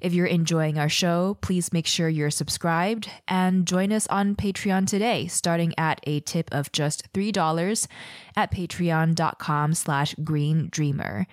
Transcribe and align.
If 0.00 0.14
you're 0.14 0.26
enjoying 0.26 0.78
our 0.78 0.88
show, 0.88 1.36
please 1.42 1.72
make 1.74 1.86
sure 1.86 2.08
you're 2.08 2.30
subscribed 2.30 3.10
and 3.28 3.66
join 3.66 3.92
us 3.92 4.06
on 4.06 4.34
Patreon 4.34 4.86
today, 4.86 5.26
starting 5.26 5.74
at 5.76 6.00
a 6.04 6.20
tip 6.20 6.48
of 6.52 6.72
just 6.72 7.12
$3 7.12 7.86
at 8.34 8.50
patreon.com 8.50 9.74
slash 9.74 10.14
green 10.24 10.68
dreamer. 10.70 11.26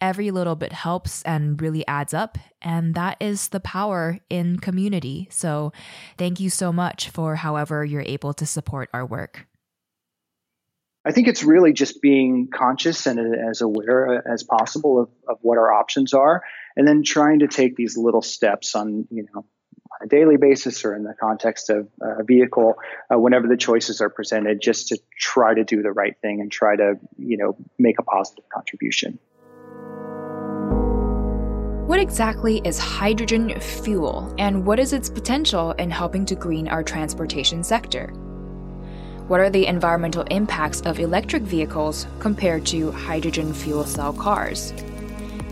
Every 0.00 0.30
little 0.30 0.56
bit 0.56 0.72
helps 0.72 1.22
and 1.22 1.60
really 1.60 1.86
adds 1.86 2.14
up, 2.14 2.38
and 2.62 2.94
that 2.94 3.18
is 3.20 3.48
the 3.48 3.60
power 3.60 4.18
in 4.30 4.58
community. 4.58 5.28
So 5.30 5.72
thank 6.16 6.40
you 6.40 6.48
so 6.48 6.72
much 6.72 7.10
for 7.10 7.36
however 7.36 7.84
you're 7.84 8.02
able 8.02 8.32
to 8.34 8.46
support 8.46 8.88
our 8.94 9.04
work. 9.04 9.46
I 11.06 11.12
think 11.12 11.28
it's 11.28 11.44
really 11.44 11.74
just 11.74 12.00
being 12.00 12.48
conscious 12.48 13.06
and 13.06 13.36
as 13.50 13.60
aware 13.60 14.26
as 14.26 14.42
possible 14.42 15.00
of, 15.00 15.10
of 15.28 15.38
what 15.42 15.58
our 15.58 15.70
options 15.70 16.14
are 16.14 16.42
and 16.76 16.86
then 16.86 17.02
trying 17.02 17.40
to 17.40 17.48
take 17.48 17.76
these 17.76 17.96
little 17.96 18.22
steps 18.22 18.74
on 18.74 19.06
you 19.10 19.26
know 19.32 19.44
on 20.00 20.06
a 20.06 20.08
daily 20.08 20.36
basis 20.36 20.84
or 20.84 20.94
in 20.94 21.04
the 21.04 21.14
context 21.14 21.70
of 21.70 21.88
a 22.00 22.24
vehicle 22.24 22.74
uh, 23.12 23.18
whenever 23.18 23.46
the 23.46 23.56
choices 23.56 24.00
are 24.00 24.10
presented 24.10 24.60
just 24.60 24.88
to 24.88 24.98
try 25.18 25.54
to 25.54 25.64
do 25.64 25.82
the 25.82 25.92
right 25.92 26.16
thing 26.20 26.40
and 26.40 26.50
try 26.50 26.74
to 26.74 26.94
you 27.18 27.36
know 27.36 27.56
make 27.78 27.98
a 27.98 28.02
positive 28.02 28.44
contribution. 28.52 29.18
What 31.86 32.00
exactly 32.00 32.62
is 32.64 32.78
hydrogen 32.78 33.60
fuel 33.60 34.34
and 34.38 34.64
what 34.64 34.78
is 34.78 34.92
its 34.94 35.10
potential 35.10 35.72
in 35.72 35.90
helping 35.90 36.24
to 36.26 36.34
green 36.34 36.66
our 36.66 36.82
transportation 36.82 37.62
sector? 37.62 38.08
What 39.28 39.40
are 39.40 39.50
the 39.50 39.66
environmental 39.66 40.22
impacts 40.24 40.80
of 40.82 40.98
electric 40.98 41.42
vehicles 41.42 42.06
compared 42.18 42.66
to 42.66 42.90
hydrogen 42.90 43.52
fuel 43.52 43.84
cell 43.84 44.12
cars 44.12 44.72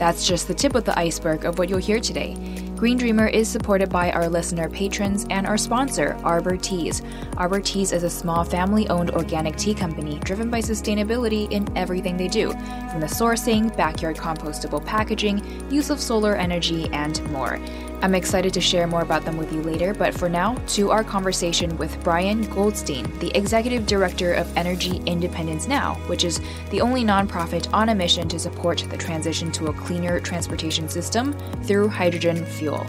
that's 0.03 0.27
just 0.27 0.49
the 0.49 0.55
tip 0.55 0.75
of 0.75 0.85
the 0.85 0.99
iceberg 0.99 1.45
of 1.45 1.61
what 1.61 1.69
you'll 1.69 1.79
hear 1.79 2.01
today. 2.01 2.35
Green 2.75 2.99
Dreamer 2.99 3.29
is 3.29 3.49
supported 3.49 3.89
by 3.89 4.11
our 4.11 4.29
listener 4.29 4.69
patrons 4.69 5.25
and 5.31 5.47
our 5.47 5.57
sponsor, 5.57 6.19
Arbor 6.25 6.57
Teas. 6.57 7.03
Arbor 7.37 7.61
Teas 7.61 7.93
is 7.93 8.03
a 8.03 8.11
small 8.11 8.43
family 8.43 8.89
owned 8.89 9.13
organic 9.13 9.55
tea 9.55 9.75
company 9.75 10.19
driven 10.25 10.51
by 10.51 10.61
sustainability 10.61 11.49
in 11.53 11.69
everything 11.79 12.17
they 12.17 12.27
do, 12.27 12.51
from 12.91 12.99
the 12.99 13.07
sourcing, 13.07 13.77
backyard 13.77 14.17
compostable 14.17 14.85
packaging, 14.85 15.41
use 15.71 15.89
of 15.89 16.01
solar 16.01 16.35
energy, 16.35 16.89
and 16.93 17.23
more. 17.31 17.61
I'm 18.03 18.17
excited 18.17 18.53
to 18.55 18.61
share 18.61 18.89
more 18.89 19.03
about 19.03 19.25
them 19.25 19.37
with 19.37 19.53
you 19.53 19.63
later, 19.63 19.95
but 19.95 20.13
for 20.13 20.29
now, 20.29 20.57
to 20.71 20.91
our 20.91 21.05
conversation 21.05 21.77
with 21.77 22.03
Brian 22.03 22.43
Goldstein, 22.51 23.07
the 23.21 23.31
Executive 23.37 23.87
Director 23.87 24.35
of 24.35 24.57
Energy 24.57 25.01
Independence 25.07 25.69
Now, 25.69 25.95
which 26.09 26.25
is 26.25 26.41
the 26.71 26.81
only 26.81 27.05
nonprofit 27.05 27.73
on 27.73 27.91
a 27.91 27.95
mission 27.95 28.29
to 28.29 28.41
support 28.41 28.85
the 28.91 28.97
transition 28.97 29.53
to 29.53 29.69
a 29.69 29.73
cleaner 29.73 30.19
transportation 30.19 30.89
system 30.89 31.33
through 31.63 31.87
hydrogen 31.87 32.45
fuel. 32.45 32.85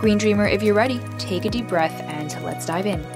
Green 0.00 0.18
Dreamer, 0.18 0.48
if 0.48 0.64
you're 0.64 0.74
ready, 0.74 1.00
take 1.16 1.44
a 1.44 1.50
deep 1.50 1.68
breath 1.68 2.00
and 2.02 2.36
let's 2.42 2.66
dive 2.66 2.86
in. 2.86 3.15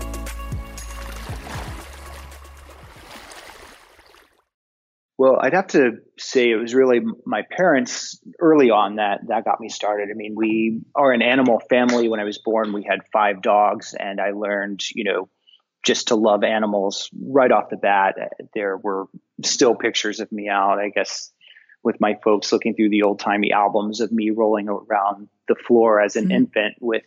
Well, 5.21 5.37
I'd 5.39 5.53
have 5.53 5.67
to 5.67 5.97
say 6.17 6.49
it 6.49 6.55
was 6.55 6.73
really 6.73 6.99
my 7.27 7.43
parents 7.43 8.19
early 8.39 8.71
on 8.71 8.95
that 8.95 9.19
that 9.27 9.45
got 9.45 9.61
me 9.61 9.69
started. 9.69 10.09
I 10.09 10.15
mean, 10.15 10.33
we 10.35 10.81
are 10.95 11.11
an 11.11 11.21
animal 11.21 11.61
family. 11.69 12.09
When 12.09 12.19
I 12.19 12.23
was 12.23 12.39
born, 12.39 12.73
we 12.73 12.81
had 12.81 13.01
five 13.13 13.43
dogs, 13.43 13.93
and 13.93 14.19
I 14.19 14.31
learned, 14.31 14.83
you 14.95 15.03
know, 15.03 15.29
just 15.85 16.07
to 16.07 16.15
love 16.15 16.43
animals 16.43 17.11
right 17.13 17.51
off 17.51 17.69
the 17.69 17.77
bat. 17.77 18.15
There 18.55 18.75
were 18.75 19.09
still 19.45 19.75
pictures 19.75 20.21
of 20.21 20.31
me 20.31 20.49
out, 20.49 20.79
I 20.79 20.89
guess, 20.89 21.31
with 21.83 22.01
my 22.01 22.15
folks 22.23 22.51
looking 22.51 22.73
through 22.73 22.89
the 22.89 23.03
old 23.03 23.19
timey 23.19 23.51
albums 23.51 24.01
of 24.01 24.11
me 24.11 24.31
rolling 24.31 24.69
around 24.69 25.29
the 25.47 25.53
floor 25.67 26.01
as 26.01 26.15
an 26.15 26.23
mm-hmm. 26.23 26.31
infant 26.31 26.77
with 26.81 27.03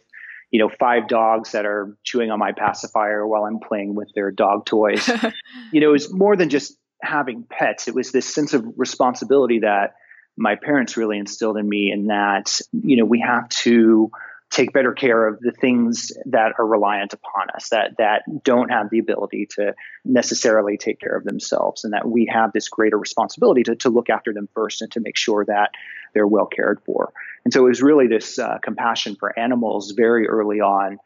you 0.52 0.60
know, 0.60 0.69
five 0.69 1.08
dogs 1.08 1.50
that 1.50 1.66
are 1.66 1.96
chewing 2.04 2.31
on 2.31 2.38
my 2.38 2.52
pacifier 2.52 3.26
while 3.26 3.44
I'm 3.44 3.58
playing 3.58 3.96
with 3.96 4.12
their 4.14 4.31
dog 4.31 4.66
toys. 4.66 5.10
you 5.72 5.81
know, 5.81 5.94
it's 5.94 6.12
more 6.12 6.36
than 6.36 6.48
just 6.48 6.78
having 7.03 7.44
pets. 7.44 7.88
It 7.88 7.94
was 7.94 8.12
this 8.12 8.32
sense 8.32 8.55
of 8.55 8.65
responsibility 8.77 9.60
that 9.60 9.94
my 10.37 10.56
parents 10.56 10.97
really 10.97 11.19
instilled 11.19 11.56
in 11.56 11.69
me 11.69 11.93
in 11.93 12.06
that, 12.06 12.60
you 12.72 12.97
know, 12.97 13.05
we 13.05 13.21
have 13.21 13.49
to 13.49 14.10
take 14.50 14.72
better 14.72 14.93
care 14.93 15.27
of 15.27 15.41
the 15.41 15.50
things 15.50 16.12
that 16.27 16.53
are 16.59 16.66
reliant 16.66 17.12
upon 17.12 17.50
us 17.55 17.71
that 17.71 17.97
that 17.99 18.22
don't 18.44 18.71
have 18.71 18.88
the 18.88 19.00
ability 19.00 19.47
to 19.47 19.75
necessarily 20.05 20.77
take 20.77 21.00
care 21.00 21.16
of 21.16 21.25
themselves 21.25 21.82
and 21.82 21.93
that 21.93 22.09
we 22.09 22.31
have 22.32 22.53
this 22.53 22.69
greater 22.69 22.97
responsibility 22.97 23.65
to, 23.65 23.75
to 23.75 23.88
look 23.88 24.09
after 24.11 24.32
them 24.32 24.49
first 24.55 24.81
and 24.81 24.93
to 24.93 25.00
make 25.00 25.16
sure 25.16 25.44
that 25.44 25.71
they're 26.12 26.26
well 26.26 26.47
cared 26.47 26.81
for 26.84 27.12
and 27.44 27.53
so 27.53 27.65
it 27.66 27.69
was 27.69 27.82
really 27.82 28.06
this 28.06 28.38
uh, 28.38 28.59
compassion 28.62 29.16
for 29.16 29.37
animals 29.37 29.91
very 29.93 30.28
early 30.28 30.61
on 30.61 30.99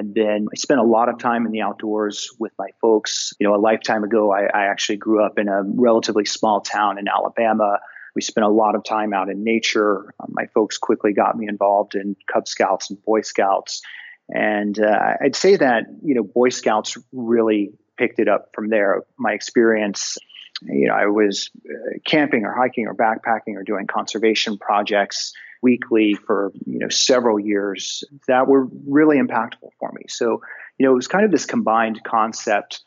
and 0.00 0.14
then 0.14 0.46
I 0.50 0.56
spent 0.56 0.80
a 0.80 0.84
lot 0.84 1.10
of 1.10 1.18
time 1.18 1.44
in 1.44 1.52
the 1.52 1.60
outdoors 1.60 2.30
with 2.38 2.52
my 2.58 2.68
folks. 2.80 3.34
You 3.38 3.46
know, 3.46 3.54
a 3.54 3.60
lifetime 3.60 4.02
ago, 4.02 4.32
I, 4.32 4.44
I 4.44 4.64
actually 4.70 4.96
grew 4.96 5.22
up 5.22 5.38
in 5.38 5.46
a 5.46 5.62
relatively 5.62 6.24
small 6.24 6.62
town 6.62 6.98
in 6.98 7.06
Alabama. 7.06 7.80
We 8.14 8.22
spent 8.22 8.46
a 8.46 8.50
lot 8.50 8.74
of 8.74 8.82
time 8.82 9.12
out 9.12 9.28
in 9.28 9.44
nature. 9.44 10.14
Um, 10.18 10.30
my 10.30 10.46
folks 10.54 10.78
quickly 10.78 11.12
got 11.12 11.36
me 11.36 11.48
involved 11.48 11.94
in 11.94 12.16
Cub 12.32 12.48
Scouts 12.48 12.88
and 12.88 13.04
Boy 13.04 13.20
Scouts. 13.20 13.82
And 14.30 14.80
uh, 14.80 15.16
I'd 15.20 15.36
say 15.36 15.56
that, 15.56 15.84
you 16.02 16.14
know, 16.14 16.22
Boy 16.22 16.48
Scouts 16.48 16.96
really 17.12 17.72
picked 17.98 18.20
it 18.20 18.26
up 18.28 18.52
from 18.54 18.70
there. 18.70 19.02
My 19.18 19.32
experience, 19.32 20.16
you 20.62 20.88
know, 20.88 20.94
I 20.94 21.08
was 21.08 21.50
uh, 21.68 21.98
camping 22.06 22.46
or 22.46 22.54
hiking 22.54 22.86
or 22.86 22.94
backpacking 22.94 23.54
or 23.54 23.64
doing 23.64 23.86
conservation 23.86 24.56
projects 24.56 25.34
weekly 25.62 26.14
for 26.14 26.52
you 26.66 26.78
know 26.78 26.88
several 26.88 27.38
years 27.38 28.04
that 28.28 28.46
were 28.46 28.66
really 28.86 29.18
impactful 29.18 29.70
for 29.78 29.92
me. 29.92 30.02
So 30.08 30.42
you 30.78 30.86
know 30.86 30.92
it 30.92 30.96
was 30.96 31.08
kind 31.08 31.24
of 31.24 31.30
this 31.30 31.46
combined 31.46 32.02
concept 32.04 32.82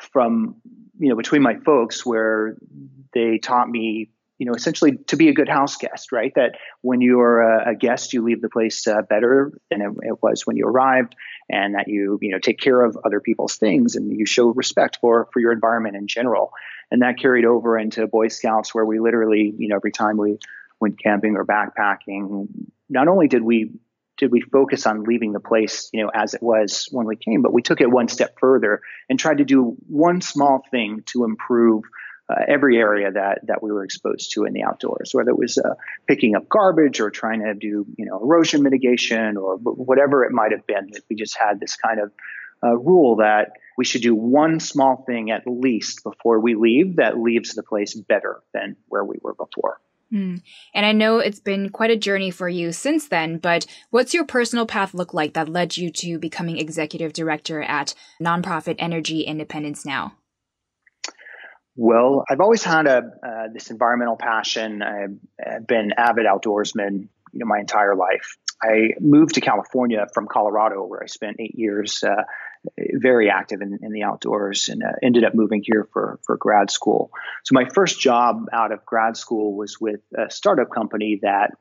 from 0.00 0.56
you 0.98 1.08
know 1.08 1.16
between 1.16 1.42
my 1.42 1.56
folks 1.56 2.04
where 2.04 2.56
they 3.12 3.38
taught 3.38 3.68
me 3.68 4.10
you 4.38 4.46
know 4.46 4.54
essentially 4.54 4.96
to 5.06 5.16
be 5.16 5.28
a 5.28 5.32
good 5.32 5.48
house 5.48 5.76
guest 5.76 6.10
right 6.10 6.32
that 6.34 6.56
when 6.80 7.00
you're 7.00 7.42
a, 7.42 7.70
a 7.70 7.74
guest 7.76 8.12
you 8.12 8.22
leave 8.22 8.40
the 8.42 8.48
place 8.48 8.86
uh, 8.88 9.02
better 9.02 9.52
than 9.70 9.80
it, 9.82 9.92
it, 10.02 10.22
was 10.22 10.46
when 10.46 10.56
you 10.56 10.66
arrived 10.66 11.14
and 11.48 11.74
that 11.74 11.86
you 11.86 12.18
you 12.20 12.30
know 12.30 12.38
take 12.38 12.58
care 12.58 12.82
of 12.82 12.98
other 13.04 13.20
people's 13.20 13.56
things 13.56 13.94
and 13.94 14.18
you 14.18 14.26
show 14.26 14.48
respect 14.48 14.98
for 15.00 15.28
for 15.32 15.40
your 15.40 15.52
environment 15.52 15.94
in 15.94 16.08
general 16.08 16.52
and 16.90 17.02
that 17.02 17.18
carried 17.18 17.44
over 17.44 17.78
into 17.78 18.06
boy 18.06 18.28
scouts 18.28 18.74
where 18.74 18.84
we 18.84 18.98
literally 18.98 19.54
you 19.56 19.68
know 19.68 19.76
every 19.76 19.92
time 19.92 20.16
we 20.16 20.38
went 20.82 21.00
camping 21.00 21.36
or 21.36 21.46
backpacking, 21.46 22.48
not 22.90 23.08
only 23.08 23.28
did 23.28 23.42
we 23.42 23.70
did 24.18 24.30
we 24.30 24.42
focus 24.42 24.86
on 24.86 25.04
leaving 25.04 25.32
the 25.32 25.40
place, 25.40 25.88
you 25.92 26.02
know, 26.02 26.10
as 26.14 26.34
it 26.34 26.42
was 26.42 26.88
when 26.90 27.06
we 27.06 27.16
came, 27.16 27.40
but 27.40 27.52
we 27.52 27.62
took 27.62 27.80
it 27.80 27.90
one 27.90 28.08
step 28.08 28.38
further 28.38 28.82
and 29.08 29.18
tried 29.18 29.38
to 29.38 29.44
do 29.44 29.76
one 29.88 30.20
small 30.20 30.62
thing 30.70 31.02
to 31.06 31.24
improve 31.24 31.84
uh, 32.28 32.34
every 32.46 32.78
area 32.78 33.10
that 33.10 33.40
that 33.46 33.62
we 33.62 33.70
were 33.72 33.84
exposed 33.84 34.32
to 34.32 34.44
in 34.44 34.52
the 34.52 34.64
outdoors, 34.64 35.10
whether 35.12 35.30
it 35.30 35.38
was 35.38 35.56
uh, 35.56 35.74
picking 36.06 36.34
up 36.34 36.48
garbage 36.48 37.00
or 37.00 37.10
trying 37.10 37.40
to 37.40 37.54
do, 37.54 37.86
you 37.96 38.04
know, 38.04 38.20
erosion 38.20 38.62
mitigation 38.62 39.36
or 39.36 39.56
whatever 39.56 40.24
it 40.24 40.32
might 40.32 40.52
have 40.52 40.66
been. 40.66 40.90
We 41.08 41.16
just 41.16 41.38
had 41.38 41.60
this 41.60 41.76
kind 41.76 42.00
of 42.00 42.12
uh, 42.62 42.76
rule 42.76 43.16
that 43.16 43.52
we 43.78 43.84
should 43.84 44.02
do 44.02 44.14
one 44.14 44.60
small 44.60 45.04
thing 45.06 45.30
at 45.30 45.46
least 45.46 46.02
before 46.04 46.40
we 46.40 46.54
leave 46.54 46.96
that 46.96 47.18
leaves 47.18 47.54
the 47.54 47.62
place 47.62 47.94
better 47.94 48.40
than 48.52 48.76
where 48.88 49.04
we 49.04 49.16
were 49.22 49.34
before. 49.34 49.80
Mm. 50.12 50.42
And 50.74 50.86
I 50.86 50.92
know 50.92 51.18
it's 51.18 51.40
been 51.40 51.70
quite 51.70 51.90
a 51.90 51.96
journey 51.96 52.30
for 52.30 52.48
you 52.48 52.72
since 52.72 53.08
then, 53.08 53.38
but 53.38 53.66
what's 53.90 54.12
your 54.12 54.26
personal 54.26 54.66
path 54.66 54.92
look 54.92 55.14
like 55.14 55.32
that 55.34 55.48
led 55.48 55.76
you 55.76 55.90
to 55.90 56.18
becoming 56.18 56.58
executive 56.58 57.12
director 57.12 57.62
at 57.62 57.94
nonprofit 58.22 58.76
Energy 58.78 59.22
Independence 59.22 59.86
Now? 59.86 60.14
Well, 61.76 62.24
I've 62.28 62.40
always 62.40 62.62
had 62.62 62.86
a 62.86 62.98
uh, 62.98 63.48
this 63.54 63.70
environmental 63.70 64.16
passion. 64.16 64.82
I've, 64.82 65.16
I've 65.44 65.66
been 65.66 65.92
avid 65.96 66.26
outdoorsman 66.26 67.08
you 67.32 67.38
know 67.38 67.46
my 67.46 67.58
entire 67.58 67.96
life. 67.96 68.36
I 68.62 68.90
moved 69.00 69.34
to 69.34 69.40
California 69.40 70.06
from 70.12 70.28
Colorado, 70.28 70.84
where 70.84 71.02
I 71.02 71.06
spent 71.06 71.38
eight 71.40 71.58
years, 71.58 72.04
uh, 72.04 72.24
very 72.94 73.30
active 73.30 73.60
in, 73.60 73.78
in, 73.82 73.92
the 73.92 74.02
outdoors, 74.04 74.68
and 74.68 74.82
uh, 74.82 74.92
ended 75.02 75.24
up 75.24 75.34
moving 75.34 75.62
here 75.64 75.88
for 75.92 76.18
for 76.24 76.36
grad 76.36 76.70
school. 76.70 77.10
So 77.44 77.54
my 77.54 77.68
first 77.68 78.00
job 78.00 78.46
out 78.52 78.72
of 78.72 78.84
grad 78.84 79.16
school 79.16 79.54
was 79.54 79.80
with 79.80 80.00
a 80.16 80.30
startup 80.30 80.70
company 80.70 81.18
that 81.22 81.52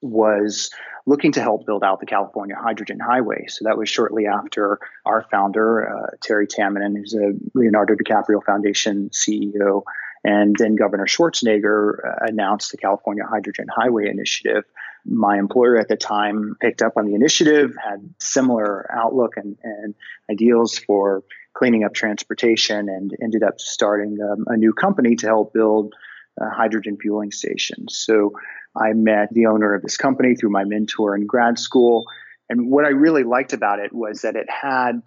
was 0.00 0.70
looking 1.06 1.32
to 1.32 1.40
help 1.40 1.66
build 1.66 1.82
out 1.82 2.00
the 2.00 2.06
California 2.06 2.54
Hydrogen 2.54 3.00
Highway. 3.00 3.46
So 3.48 3.64
that 3.64 3.76
was 3.76 3.88
shortly 3.88 4.26
after 4.26 4.78
our 5.04 5.26
founder, 5.30 5.88
uh, 5.88 6.10
Terry 6.22 6.46
Tamminen, 6.46 6.96
who's 6.96 7.14
a 7.14 7.32
Leonardo 7.54 7.94
DiCaprio 7.94 8.44
Foundation 8.44 9.10
CEO, 9.10 9.82
and 10.24 10.54
then 10.58 10.76
Governor 10.76 11.06
Schwarzenegger 11.06 11.98
uh, 12.04 12.26
announced 12.26 12.70
the 12.70 12.76
California 12.76 13.24
Hydrogen 13.24 13.66
Highway 13.74 14.08
Initiative. 14.08 14.64
My 15.04 15.38
employer 15.38 15.78
at 15.78 15.88
the 15.88 15.96
time 15.96 16.56
picked 16.60 16.82
up 16.82 16.94
on 16.96 17.06
the 17.06 17.14
initiative, 17.14 17.74
had 17.82 18.14
similar 18.18 18.90
outlook 18.92 19.36
and, 19.36 19.56
and 19.62 19.94
ideals 20.30 20.78
for 20.78 21.22
cleaning 21.54 21.84
up 21.84 21.94
transportation, 21.94 22.88
and 22.88 23.12
ended 23.22 23.42
up 23.42 23.60
starting 23.60 24.18
um, 24.22 24.44
a 24.48 24.56
new 24.56 24.72
company 24.72 25.16
to 25.16 25.26
help 25.26 25.52
build 25.52 25.94
uh, 26.40 26.50
hydrogen 26.50 26.96
fueling 27.00 27.32
stations. 27.32 27.98
So 27.98 28.32
I 28.76 28.92
met 28.92 29.32
the 29.32 29.46
owner 29.46 29.74
of 29.74 29.82
this 29.82 29.96
company 29.96 30.34
through 30.34 30.50
my 30.50 30.64
mentor 30.64 31.16
in 31.16 31.26
grad 31.26 31.58
school. 31.58 32.06
And 32.48 32.70
what 32.70 32.84
I 32.84 32.90
really 32.90 33.24
liked 33.24 33.52
about 33.52 33.80
it 33.80 33.92
was 33.92 34.22
that 34.22 34.36
it 34.36 34.48
had 34.48 35.02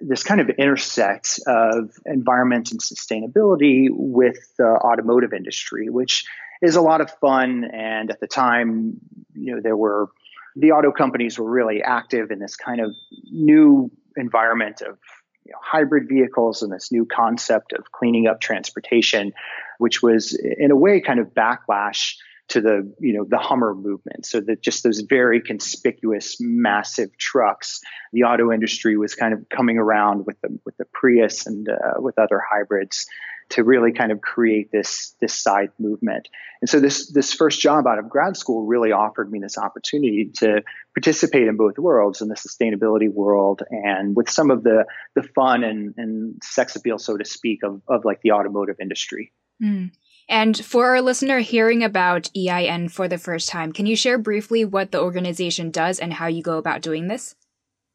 this 0.00 0.22
kind 0.22 0.40
of 0.40 0.48
intersect 0.50 1.40
of 1.46 1.90
environment 2.06 2.70
and 2.70 2.80
sustainability 2.80 3.88
with 3.90 4.38
the 4.56 4.64
automotive 4.64 5.32
industry, 5.32 5.88
which 5.88 6.24
is 6.62 6.76
a 6.76 6.80
lot 6.80 7.00
of 7.00 7.10
fun. 7.20 7.64
And 7.64 8.10
at 8.10 8.20
the 8.20 8.26
time, 8.26 9.00
you 9.34 9.54
know, 9.54 9.60
there 9.60 9.76
were 9.76 10.08
the 10.56 10.72
auto 10.72 10.92
companies 10.92 11.38
were 11.38 11.50
really 11.50 11.82
active 11.82 12.30
in 12.30 12.38
this 12.38 12.56
kind 12.56 12.80
of 12.80 12.94
new 13.30 13.90
environment 14.16 14.82
of 14.82 14.98
you 15.44 15.52
know, 15.52 15.58
hybrid 15.60 16.08
vehicles 16.08 16.62
and 16.62 16.72
this 16.72 16.92
new 16.92 17.04
concept 17.06 17.72
of 17.72 17.90
cleaning 17.90 18.26
up 18.26 18.40
transportation, 18.40 19.32
which 19.78 20.02
was 20.02 20.38
in 20.58 20.70
a 20.70 20.76
way 20.76 21.00
kind 21.00 21.18
of 21.18 21.28
backlash 21.28 22.14
to 22.48 22.60
the 22.60 22.94
you 23.00 23.14
know 23.14 23.24
the 23.24 23.38
Hummer 23.38 23.74
movement. 23.74 24.26
So 24.26 24.40
that 24.40 24.62
just 24.62 24.84
those 24.84 25.00
very 25.00 25.40
conspicuous, 25.40 26.36
massive 26.38 27.16
trucks. 27.16 27.80
The 28.12 28.24
auto 28.24 28.52
industry 28.52 28.96
was 28.96 29.14
kind 29.14 29.32
of 29.32 29.48
coming 29.48 29.78
around 29.78 30.26
with 30.26 30.40
the 30.42 30.58
with 30.64 30.76
the 30.76 30.84
Prius 30.92 31.46
and 31.46 31.68
uh, 31.68 31.98
with 31.98 32.18
other 32.18 32.40
hybrids 32.46 33.06
to 33.52 33.62
really 33.62 33.92
kind 33.92 34.12
of 34.12 34.20
create 34.20 34.72
this 34.72 35.14
this 35.20 35.34
side 35.34 35.70
movement. 35.78 36.28
And 36.60 36.68
so 36.68 36.80
this 36.80 37.12
this 37.12 37.32
first 37.32 37.60
job 37.60 37.86
out 37.86 37.98
of 37.98 38.08
grad 38.08 38.36
school 38.36 38.66
really 38.66 38.92
offered 38.92 39.30
me 39.30 39.40
this 39.40 39.58
opportunity 39.58 40.30
to 40.38 40.62
participate 40.94 41.46
in 41.46 41.56
both 41.56 41.78
worlds, 41.78 42.22
in 42.22 42.28
the 42.28 42.34
sustainability 42.34 43.12
world 43.12 43.62
and 43.70 44.16
with 44.16 44.30
some 44.30 44.50
of 44.50 44.62
the 44.62 44.86
the 45.14 45.22
fun 45.22 45.64
and, 45.64 45.94
and 45.96 46.40
sex 46.42 46.76
appeal, 46.76 46.98
so 46.98 47.16
to 47.16 47.24
speak, 47.24 47.60
of, 47.62 47.82
of 47.88 48.04
like 48.04 48.20
the 48.22 48.32
automotive 48.32 48.76
industry. 48.80 49.32
Mm. 49.62 49.92
And 50.28 50.56
for 50.56 50.86
our 50.86 51.02
listener 51.02 51.40
hearing 51.40 51.84
about 51.84 52.30
EIN 52.34 52.88
for 52.88 53.06
the 53.06 53.18
first 53.18 53.48
time, 53.48 53.72
can 53.72 53.86
you 53.86 53.96
share 53.96 54.18
briefly 54.18 54.64
what 54.64 54.92
the 54.92 55.00
organization 55.00 55.70
does 55.70 55.98
and 55.98 56.14
how 56.14 56.26
you 56.26 56.42
go 56.42 56.56
about 56.56 56.80
doing 56.80 57.08
this? 57.08 57.34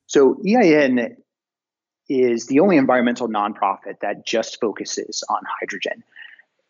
So, 0.05 0.39
EIN 0.45 1.17
is 2.09 2.47
the 2.47 2.59
only 2.59 2.77
environmental 2.77 3.27
nonprofit 3.27 3.99
that 4.01 4.25
just 4.25 4.59
focuses 4.59 5.23
on 5.29 5.41
hydrogen. 5.59 6.03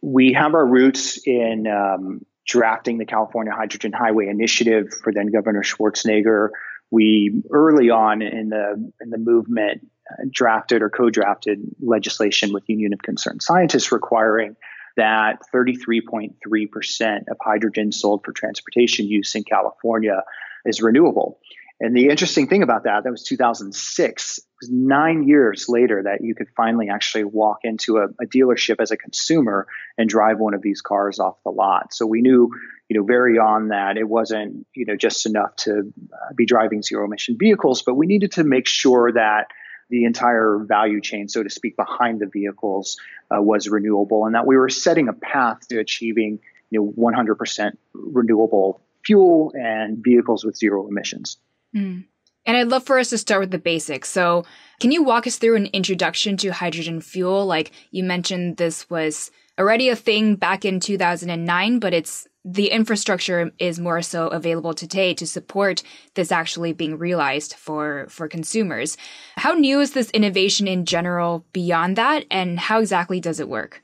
We 0.01 0.33
have 0.33 0.53
our 0.53 0.65
roots 0.65 1.19
in 1.25 1.67
um, 1.67 2.25
drafting 2.45 2.97
the 2.97 3.05
California 3.05 3.53
Hydrogen 3.53 3.91
Highway 3.91 4.27
Initiative 4.27 4.87
for 5.03 5.11
then 5.11 5.27
Governor 5.27 5.63
Schwarzenegger. 5.63 6.49
We 6.89 7.43
early 7.51 7.89
on 7.89 8.21
in 8.21 8.49
the 8.49 8.91
in 9.01 9.09
the 9.09 9.17
movement 9.17 9.87
uh, 10.09 10.23
drafted 10.31 10.81
or 10.81 10.89
co-drafted 10.89 11.59
legislation 11.81 12.53
with 12.53 12.63
Union 12.67 12.93
of 12.93 13.01
Concerned 13.01 13.43
Scientists 13.43 13.91
requiring 13.91 14.55
that 14.95 15.39
33.3% 15.53 17.27
of 17.29 17.37
hydrogen 17.41 17.91
sold 17.91 18.23
for 18.25 18.31
transportation 18.31 19.05
use 19.05 19.35
in 19.35 19.43
California 19.43 20.23
is 20.65 20.81
renewable. 20.81 21.39
And 21.79 21.95
the 21.95 22.09
interesting 22.09 22.47
thing 22.47 22.63
about 22.63 22.83
that, 22.85 23.03
that 23.03 23.11
was 23.11 23.23
2006. 23.23 24.39
It 24.59 24.65
was 24.65 24.71
nine 24.71 25.27
years 25.27 25.69
later 25.69 26.01
that 26.03 26.23
you 26.23 26.33
could 26.33 26.47
finally 26.57 26.89
actually 26.89 27.25
walk 27.25 27.59
into 27.63 27.97
a, 27.97 28.05
a, 28.05 28.25
dealership 28.25 28.77
as 28.79 28.89
a 28.89 28.97
consumer 28.97 29.67
and 29.99 30.09
drive 30.09 30.39
one 30.39 30.55
of 30.55 30.63
these 30.63 30.81
cars 30.81 31.19
off 31.19 31.35
the 31.43 31.51
lot. 31.51 31.93
So 31.93 32.07
we 32.07 32.21
knew, 32.21 32.49
you 32.89 32.97
know, 32.97 33.05
very 33.05 33.37
on 33.37 33.67
that 33.67 33.97
it 33.97 34.09
wasn't, 34.09 34.65
you 34.73 34.85
know, 34.85 34.95
just 34.95 35.27
enough 35.27 35.55
to 35.57 35.93
uh, 36.11 36.33
be 36.35 36.47
driving 36.47 36.81
zero 36.81 37.05
emission 37.05 37.37
vehicles, 37.37 37.83
but 37.83 37.93
we 37.93 38.07
needed 38.07 38.31
to 38.31 38.43
make 38.43 38.67
sure 38.67 39.11
that 39.11 39.49
the 39.91 40.05
entire 40.05 40.57
value 40.57 41.01
chain, 41.01 41.29
so 41.29 41.43
to 41.43 41.51
speak, 41.51 41.77
behind 41.77 42.19
the 42.19 42.25
vehicles 42.25 42.97
uh, 43.29 43.39
was 43.39 43.69
renewable, 43.69 44.25
and 44.25 44.33
that 44.33 44.47
we 44.47 44.57
were 44.57 44.69
setting 44.69 45.07
a 45.07 45.13
path 45.13 45.67
to 45.67 45.79
achieving 45.79 46.39
you 46.71 46.81
know 46.81 46.93
100% 46.97 47.77
renewable 47.93 48.81
fuel 49.05 49.53
and 49.55 50.03
vehicles 50.03 50.43
with 50.43 50.57
zero 50.57 50.87
emissions. 50.87 51.37
Mm. 51.75 52.05
And 52.47 52.55
I'd 52.55 52.69
love 52.69 52.85
for 52.85 52.97
us 52.97 53.09
to 53.09 53.17
start 53.17 53.41
with 53.41 53.51
the 53.51 53.59
basics. 53.59 54.09
So, 54.09 54.45
can 54.79 54.91
you 54.91 55.03
walk 55.03 55.27
us 55.27 55.37
through 55.37 55.57
an 55.57 55.65
introduction 55.67 56.37
to 56.37 56.53
hydrogen 56.53 57.01
fuel? 57.01 57.45
Like 57.45 57.71
you 57.91 58.03
mentioned, 58.03 58.57
this 58.57 58.89
was 58.89 59.31
already 59.59 59.89
a 59.89 59.95
thing 59.95 60.35
back 60.35 60.63
in 60.63 60.79
2009, 60.79 61.79
but 61.79 61.93
it's 61.93 62.27
the 62.45 62.71
infrastructure 62.71 63.51
is 63.59 63.79
more 63.79 64.01
so 64.01 64.27
available 64.29 64.73
today 64.73 65.13
to 65.15 65.27
support 65.27 65.83
this 66.13 66.31
actually 66.31 66.71
being 66.71 66.97
realized 66.97 67.55
for 67.55 68.07
for 68.09 68.29
consumers. 68.29 68.95
How 69.35 69.53
new 69.53 69.81
is 69.81 69.91
this 69.91 70.09
innovation 70.11 70.67
in 70.67 70.85
general 70.85 71.45
beyond 71.51 71.97
that 71.97 72.25
and 72.31 72.57
how 72.57 72.79
exactly 72.79 73.19
does 73.19 73.41
it 73.41 73.49
work? 73.49 73.83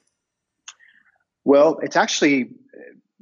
Well, 1.44 1.80
it's 1.84 1.98
actually 1.98 2.52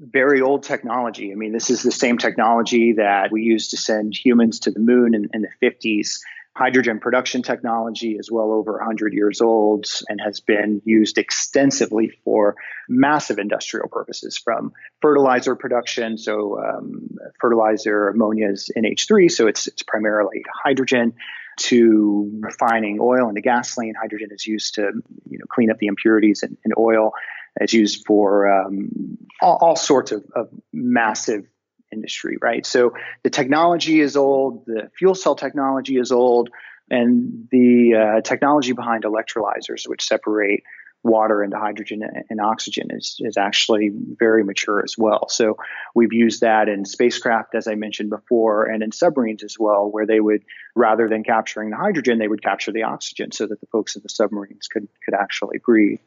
very 0.02 0.42
old 0.42 0.64
technology. 0.64 1.32
I 1.32 1.36
mean, 1.36 1.54
this 1.54 1.70
is 1.70 1.84
the 1.84 1.92
same 1.92 2.18
technology 2.18 2.94
that 2.94 3.32
we 3.32 3.44
used 3.44 3.72
to 3.72 3.78
send 3.78 4.16
humans 4.16 4.60
to 4.62 4.72
the 4.72 4.80
moon 4.80 5.14
in, 5.14 5.30
in 5.34 5.42
the 5.44 5.50
50s 5.62 6.20
hydrogen 6.56 7.00
production 7.00 7.42
technology 7.42 8.18
is 8.18 8.30
well 8.30 8.52
over 8.52 8.74
100 8.74 9.14
years 9.14 9.40
old 9.40 9.86
and 10.10 10.20
has 10.24 10.42
been 10.42 10.82
used 10.84 11.18
extensively 11.18 12.12
for 12.26 12.56
massive 12.90 13.40
industrial 13.40 13.88
purposes 13.88 14.38
from 14.38 14.74
fertilizer 15.02 15.56
production. 15.56 16.18
So, 16.18 16.60
um, 16.60 17.08
fertilizer 17.40 18.10
ammonia 18.10 18.50
is 18.50 18.70
NH3, 18.78 19.32
so 19.32 19.48
it's, 19.48 19.68
it's 19.68 19.84
primarily 19.84 20.44
hydrogen. 20.64 21.14
To 21.58 22.40
refining 22.40 22.98
oil 23.00 23.28
into 23.28 23.42
gasoline, 23.42 23.94
hydrogen 24.02 24.30
is 24.32 24.48
used 24.48 24.76
to 24.76 24.94
you 25.30 25.38
know 25.38 25.46
clean 25.50 25.70
up 25.70 25.78
the 25.78 25.88
impurities 25.88 26.44
in, 26.44 26.58
in 26.64 26.72
oil. 26.78 27.14
It's 27.60 27.74
used 27.74 28.06
for 28.06 28.52
um, 28.52 29.18
all, 29.42 29.58
all, 29.62 29.76
sorts 29.76 30.12
of, 30.12 30.24
of 30.36 30.50
massive 30.72 31.46
industry, 31.92 32.38
right? 32.42 32.66
So 32.66 32.94
the 33.24 33.30
technology 33.30 34.00
is 34.00 34.16
old, 34.16 34.66
the 34.66 34.90
fuel 34.98 35.16
cell 35.16 35.36
technology 35.36 35.98
is 35.98 36.12
old, 36.12 36.50
and 36.90 37.48
the 37.52 37.96
uh, 37.96 38.22
technology 38.22 38.74
behind 38.74 39.04
electrolyzers, 39.04 39.88
which 39.88 40.04
separate 40.04 40.64
water 41.04 41.44
into 41.44 41.58
hydrogen 41.58 42.04
and 42.30 42.40
oxygen, 42.40 42.90
is, 42.92 43.18
is 43.20 43.36
actually 43.36 43.92
very 43.92 44.44
mature 44.44 44.84
as 44.84 44.96
well. 44.98 45.28
So 45.30 45.58
we've 45.96 46.14
used 46.14 46.42
that 46.42 46.70
in 46.70 46.86
spacecraft, 46.86 47.56
as 47.56 47.68
I 47.68 47.76
mentioned 47.76 48.12
before, 48.12 48.66
and 48.66 48.84
in 48.84 48.92
submarines 48.92 49.44
as 49.44 49.58
well, 49.58 49.90
where 49.90 50.06
they 50.06 50.20
would, 50.20 50.44
rather 50.76 51.10
than 51.10 51.24
capturing 51.24 51.72
the 51.72 51.78
hydrogen, 51.78 52.20
they 52.20 52.28
would 52.28 52.44
capture 52.44 52.72
the 52.72 52.84
oxygen 52.84 53.32
so 53.32 53.48
that 53.48 53.60
the 53.60 53.68
folks 53.68 53.96
in 53.96 54.04
the 54.04 54.10
submarines 54.10 54.68
could, 54.68 54.88
could 55.04 55.16
actually 55.16 55.58
breathe. 55.58 56.00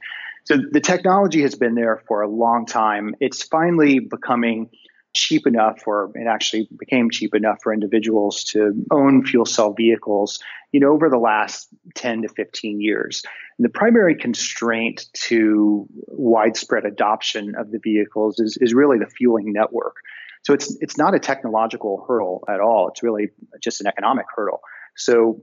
So 0.44 0.56
the 0.70 0.80
technology 0.80 1.42
has 1.42 1.54
been 1.54 1.74
there 1.74 2.02
for 2.06 2.22
a 2.22 2.28
long 2.28 2.66
time. 2.66 3.14
It's 3.20 3.42
finally 3.42 3.98
becoming 3.98 4.68
cheap 5.14 5.46
enough, 5.46 5.82
or 5.86 6.10
it 6.14 6.26
actually 6.26 6.68
became 6.76 7.08
cheap 7.08 7.34
enough 7.34 7.58
for 7.62 7.72
individuals 7.72 8.44
to 8.44 8.72
own 8.90 9.24
fuel 9.24 9.46
cell 9.46 9.72
vehicles, 9.72 10.40
you 10.72 10.80
know, 10.80 10.92
over 10.92 11.08
the 11.08 11.18
last 11.18 11.68
10 11.94 12.22
to 12.22 12.28
15 12.28 12.80
years. 12.80 13.22
And 13.56 13.64
the 13.64 13.70
primary 13.70 14.16
constraint 14.16 15.06
to 15.28 15.86
widespread 16.08 16.84
adoption 16.84 17.54
of 17.56 17.70
the 17.70 17.78
vehicles 17.78 18.40
is, 18.40 18.58
is 18.60 18.74
really 18.74 18.98
the 18.98 19.06
fueling 19.06 19.52
network. 19.52 19.96
So 20.42 20.52
it's 20.52 20.76
it's 20.82 20.98
not 20.98 21.14
a 21.14 21.18
technological 21.18 22.04
hurdle 22.06 22.44
at 22.48 22.60
all. 22.60 22.88
It's 22.88 23.02
really 23.02 23.28
just 23.62 23.80
an 23.80 23.86
economic 23.86 24.26
hurdle. 24.34 24.60
So 24.96 25.40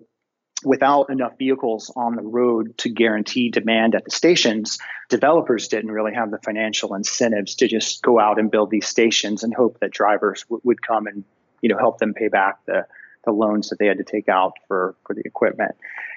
without 0.63 1.09
enough 1.09 1.37
vehicles 1.37 1.91
on 1.95 2.15
the 2.15 2.21
road 2.21 2.77
to 2.79 2.89
guarantee 2.89 3.49
demand 3.49 3.95
at 3.95 4.05
the 4.05 4.11
stations, 4.11 4.77
developers 5.09 5.67
didn't 5.67 5.91
really 5.91 6.13
have 6.13 6.31
the 6.31 6.37
financial 6.39 6.95
incentives 6.95 7.55
to 7.55 7.67
just 7.67 8.01
go 8.01 8.19
out 8.19 8.39
and 8.39 8.51
build 8.51 8.69
these 8.69 8.87
stations 8.87 9.43
and 9.43 9.53
hope 9.53 9.79
that 9.79 9.91
drivers 9.91 10.43
w- 10.43 10.61
would 10.63 10.81
come 10.81 11.07
and 11.07 11.23
you 11.61 11.69
know 11.69 11.77
help 11.77 11.99
them 11.99 12.13
pay 12.13 12.27
back 12.27 12.65
the, 12.65 12.85
the 13.25 13.31
loans 13.31 13.69
that 13.69 13.79
they 13.79 13.87
had 13.87 13.97
to 13.97 14.03
take 14.03 14.29
out 14.29 14.53
for, 14.67 14.95
for 15.05 15.13
the 15.13 15.21
equipment. 15.25 15.75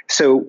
So 0.08 0.48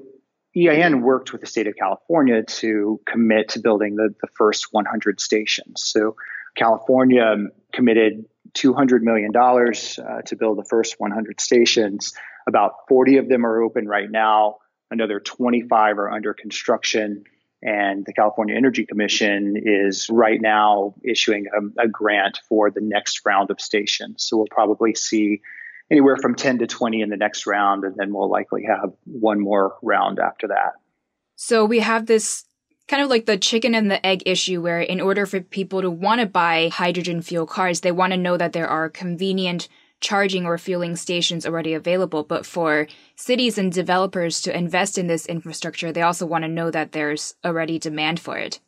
EIN 0.55 1.01
worked 1.01 1.31
with 1.31 1.41
the 1.41 1.47
state 1.47 1.67
of 1.67 1.75
California 1.75 2.43
to 2.43 3.01
commit 3.05 3.49
to 3.49 3.59
building 3.59 3.95
the, 3.95 4.15
the 4.21 4.27
first 4.35 4.67
100 4.71 5.19
stations. 5.19 5.83
So 5.83 6.15
California 6.55 7.35
committed 7.73 8.25
$200 8.53 9.01
million 9.01 9.35
uh, 9.35 10.21
to 10.21 10.35
build 10.37 10.57
the 10.57 10.63
first 10.63 10.95
100 10.97 11.41
stations. 11.41 12.13
About 12.47 12.73
40 12.87 13.17
of 13.17 13.29
them 13.29 13.45
are 13.45 13.61
open 13.61 13.87
right 13.87 14.09
now. 14.09 14.57
Another 14.91 15.19
25 15.19 15.97
are 15.97 16.11
under 16.11 16.33
construction. 16.33 17.23
And 17.63 18.05
the 18.05 18.13
California 18.13 18.55
Energy 18.55 18.85
Commission 18.85 19.55
is 19.57 20.07
right 20.11 20.39
now 20.39 20.93
issuing 21.03 21.47
a, 21.47 21.83
a 21.83 21.87
grant 21.87 22.39
for 22.47 22.69
the 22.69 22.81
next 22.81 23.21
round 23.25 23.49
of 23.49 23.59
stations. 23.59 24.23
So 24.23 24.37
we'll 24.37 24.47
probably 24.51 24.93
see 24.93 25.41
anywhere 25.89 26.17
from 26.17 26.35
10 26.35 26.59
to 26.59 26.67
20 26.67 27.01
in 27.01 27.09
the 27.09 27.17
next 27.17 27.47
round, 27.47 27.83
and 27.83 27.95
then 27.95 28.13
we'll 28.13 28.29
likely 28.29 28.65
have 28.65 28.91
one 29.05 29.39
more 29.39 29.75
round 29.81 30.19
after 30.19 30.47
that. 30.47 30.73
So 31.35 31.65
we 31.65 31.79
have 31.79 32.05
this 32.05 32.45
kind 32.87 33.01
of 33.01 33.09
like 33.09 33.25
the 33.25 33.37
chicken 33.37 33.73
and 33.73 33.89
the 33.89 34.05
egg 34.05 34.23
issue 34.25 34.61
where 34.61 34.79
in 34.79 35.01
order 35.01 35.25
for 35.25 35.41
people 35.41 35.81
to 35.81 35.89
want 35.89 36.21
to 36.21 36.27
buy 36.27 36.69
hydrogen 36.71 37.21
fuel 37.21 37.45
cars, 37.45 37.81
they 37.81 37.91
want 37.91 38.13
to 38.13 38.17
know 38.17 38.37
that 38.37 38.53
there 38.53 38.67
are 38.67 38.89
convenient 38.89 39.67
charging 40.05 40.45
or 40.45 40.55
fueling 40.59 40.95
stations 40.95 41.47
already 41.47 41.73
available. 41.73 42.23
But 42.23 42.45
for 42.45 42.87
cities 43.15 43.57
and 43.57 43.71
developers 43.71 44.39
to 44.41 44.55
invest 44.55 44.99
in 44.99 45.07
this 45.07 45.25
infrastructure, 45.25 45.91
they 45.91 46.03
also 46.03 46.27
want 46.27 46.43
to 46.43 46.47
know 46.47 46.69
that 46.69 46.91
there's 46.91 47.33
already 47.43 47.79
demand 47.79 48.19
for 48.19 48.37
it. 48.37 48.59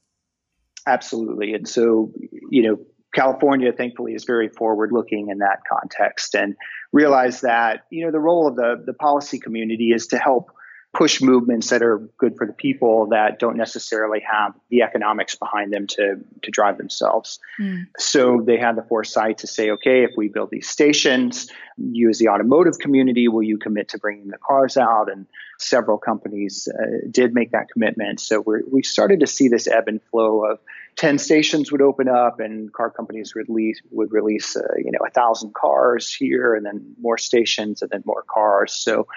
Absolutely. 0.87 1.53
And 1.53 1.67
so, 1.67 2.11
you 2.49 2.63
know, 2.63 2.79
California, 3.13 3.71
thankfully, 3.71 4.13
is 4.13 4.25
very 4.25 4.49
forward 4.49 4.89
looking 4.91 5.29
in 5.29 5.37
that 5.37 5.59
context 5.71 6.33
and 6.33 6.55
realize 6.91 7.41
that, 7.41 7.81
you 7.91 8.03
know, 8.03 8.11
the 8.11 8.19
role 8.19 8.47
of 8.47 8.55
the, 8.55 8.83
the 8.83 8.93
policy 8.93 9.39
community 9.39 9.91
is 9.91 10.07
to 10.07 10.17
help 10.17 10.49
push 10.93 11.21
movements 11.21 11.69
that 11.69 11.83
are 11.83 11.99
good 12.17 12.35
for 12.37 12.47
the 12.47 12.53
people 12.53 13.07
that 13.07 13.39
don't 13.39 13.57
necessarily 13.57 14.19
have 14.19 14.53
the 14.69 14.81
economics 14.81 15.35
behind 15.35 15.71
them 15.71 15.85
to 15.85 16.15
to 16.41 16.51
drive 16.51 16.77
themselves. 16.77 17.39
Mm. 17.59 17.87
So 17.97 18.41
they 18.43 18.57
had 18.57 18.75
the 18.75 18.83
foresight 18.83 19.39
to 19.39 19.47
say, 19.47 19.69
okay, 19.71 20.03
if 20.03 20.11
we 20.17 20.27
build 20.27 20.49
these 20.49 20.67
stations, 20.67 21.51
you 21.77 22.09
as 22.09 22.17
the 22.17 22.29
automotive 22.29 22.79
community, 22.79 23.27
will 23.27 23.43
you 23.43 23.57
commit 23.57 23.89
to 23.89 23.99
bringing 23.99 24.29
the 24.29 24.37
cars 24.37 24.77
out? 24.77 25.11
And 25.11 25.27
several 25.59 25.97
companies 25.97 26.67
uh, 26.67 27.07
did 27.11 27.33
make 27.33 27.51
that 27.51 27.67
commitment. 27.71 28.19
So 28.19 28.41
we 28.45 28.61
we 28.71 28.81
started 28.81 29.19
to 29.19 29.27
see 29.27 29.49
this 29.49 29.67
ebb 29.67 29.87
and 29.87 30.01
flow 30.09 30.45
of 30.45 30.59
10 30.97 31.19
stations 31.19 31.71
would 31.71 31.81
open 31.81 32.09
up 32.09 32.39
and 32.39 32.73
car 32.73 32.89
companies 32.89 33.35
would 33.35 33.47
release, 33.47 33.79
would 33.91 34.11
release 34.11 34.55
uh, 34.55 34.61
you 34.77 34.91
know, 34.91 35.05
a 35.05 35.11
thousand 35.11 35.53
cars 35.53 36.11
here 36.11 36.55
and 36.55 36.65
then 36.65 36.95
more 36.99 37.19
stations 37.19 37.83
and 37.83 37.91
then 37.91 38.01
more 38.05 38.23
cars. 38.27 38.73
So 38.73 39.07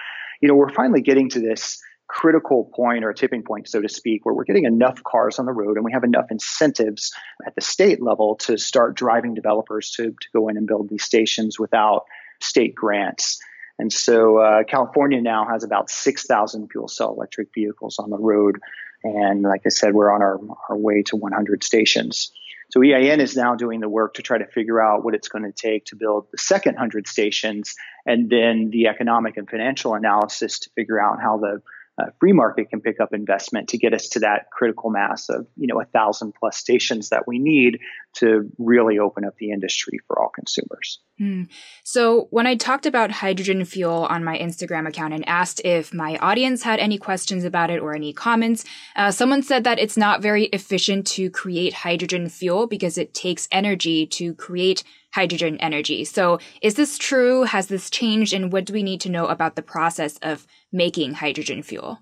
you 0.41 0.47
know, 0.47 0.55
we're 0.55 0.73
finally 0.73 1.01
getting 1.01 1.29
to 1.29 1.39
this 1.39 1.81
critical 2.07 2.69
point 2.75 3.05
or 3.05 3.13
tipping 3.13 3.41
point, 3.41 3.69
so 3.69 3.81
to 3.81 3.87
speak, 3.87 4.25
where 4.25 4.35
we're 4.35 4.43
getting 4.43 4.65
enough 4.65 5.01
cars 5.03 5.39
on 5.39 5.45
the 5.45 5.53
road 5.53 5.77
and 5.77 5.85
we 5.85 5.93
have 5.93 6.03
enough 6.03 6.25
incentives 6.29 7.13
at 7.47 7.55
the 7.55 7.61
state 7.61 8.01
level 8.01 8.35
to 8.35 8.57
start 8.57 8.95
driving 8.95 9.33
developers 9.33 9.91
to, 9.91 10.07
to 10.19 10.27
go 10.33 10.49
in 10.49 10.57
and 10.57 10.67
build 10.67 10.89
these 10.89 11.03
stations 11.03 11.57
without 11.57 12.03
state 12.41 12.75
grants. 12.75 13.39
And 13.79 13.93
so 13.93 14.37
uh, 14.39 14.63
California 14.63 15.21
now 15.21 15.45
has 15.45 15.63
about 15.63 15.89
6,000 15.89 16.67
fuel 16.69 16.89
cell 16.89 17.13
electric 17.13 17.47
vehicles 17.55 17.97
on 17.97 18.09
the 18.09 18.17
road. 18.17 18.59
And 19.03 19.43
like 19.43 19.61
I 19.65 19.69
said, 19.69 19.93
we're 19.93 20.11
on 20.11 20.21
our, 20.21 20.39
our 20.69 20.77
way 20.77 21.03
to 21.03 21.15
100 21.15 21.63
stations. 21.63 22.31
So 22.71 22.81
EIN 22.81 23.19
is 23.19 23.35
now 23.35 23.55
doing 23.55 23.81
the 23.81 23.89
work 23.89 24.13
to 24.13 24.21
try 24.21 24.37
to 24.37 24.45
figure 24.45 24.81
out 24.81 25.03
what 25.03 25.13
it's 25.13 25.27
going 25.27 25.43
to 25.43 25.51
take 25.51 25.85
to 25.87 25.97
build 25.97 26.27
the 26.31 26.37
second 26.37 26.75
100 26.75 27.05
stations 27.05 27.75
and 28.05 28.29
then 28.29 28.69
the 28.71 28.87
economic 28.87 29.35
and 29.35 29.49
financial 29.49 29.93
analysis 29.93 30.59
to 30.59 30.69
figure 30.71 30.99
out 30.99 31.21
how 31.21 31.37
the 31.37 31.61
uh, 32.01 32.11
free 32.19 32.33
market 32.33 32.69
can 32.69 32.81
pick 32.81 32.99
up 32.99 33.13
investment 33.13 33.69
to 33.69 33.77
get 33.77 33.93
us 33.93 34.09
to 34.09 34.19
that 34.19 34.49
critical 34.51 34.89
mass 34.89 35.29
of 35.29 35.47
you 35.55 35.67
know 35.67 35.81
a 35.81 35.85
thousand 35.85 36.33
plus 36.39 36.57
stations 36.57 37.09
that 37.09 37.27
we 37.27 37.39
need 37.39 37.79
to 38.13 38.49
really 38.57 38.99
open 38.99 39.25
up 39.25 39.35
the 39.37 39.51
industry 39.51 39.99
for 40.07 40.21
all 40.21 40.29
consumers. 40.29 40.99
Hmm. 41.17 41.43
So 41.83 42.27
when 42.31 42.47
I 42.47 42.55
talked 42.55 42.85
about 42.85 43.11
hydrogen 43.11 43.63
fuel 43.65 44.05
on 44.09 44.23
my 44.23 44.37
Instagram 44.37 44.87
account 44.87 45.13
and 45.13 45.27
asked 45.27 45.61
if 45.63 45.93
my 45.93 46.17
audience 46.17 46.63
had 46.63 46.79
any 46.79 46.97
questions 46.97 47.43
about 47.43 47.69
it 47.69 47.79
or 47.79 47.93
any 47.93 48.11
comments, 48.11 48.65
uh, 48.95 49.11
someone 49.11 49.43
said 49.43 49.63
that 49.65 49.79
it's 49.79 49.97
not 49.97 50.21
very 50.21 50.45
efficient 50.45 51.05
to 51.07 51.29
create 51.29 51.73
hydrogen 51.73 52.27
fuel 52.27 52.67
because 52.67 52.97
it 52.97 53.13
takes 53.13 53.47
energy 53.51 54.05
to 54.07 54.33
create 54.33 54.83
hydrogen 55.13 55.57
energy. 55.59 56.05
So 56.05 56.39
is 56.61 56.75
this 56.75 56.97
true? 56.97 57.43
Has 57.43 57.67
this 57.67 57.89
changed? 57.89 58.33
And 58.33 58.51
what 58.51 58.65
do 58.65 58.73
we 58.73 58.83
need 58.83 59.01
to 59.01 59.09
know 59.09 59.27
about 59.27 59.55
the 59.55 59.61
process 59.61 60.17
of 60.21 60.47
making 60.71 61.13
hydrogen 61.13 61.63
fuel? 61.63 61.99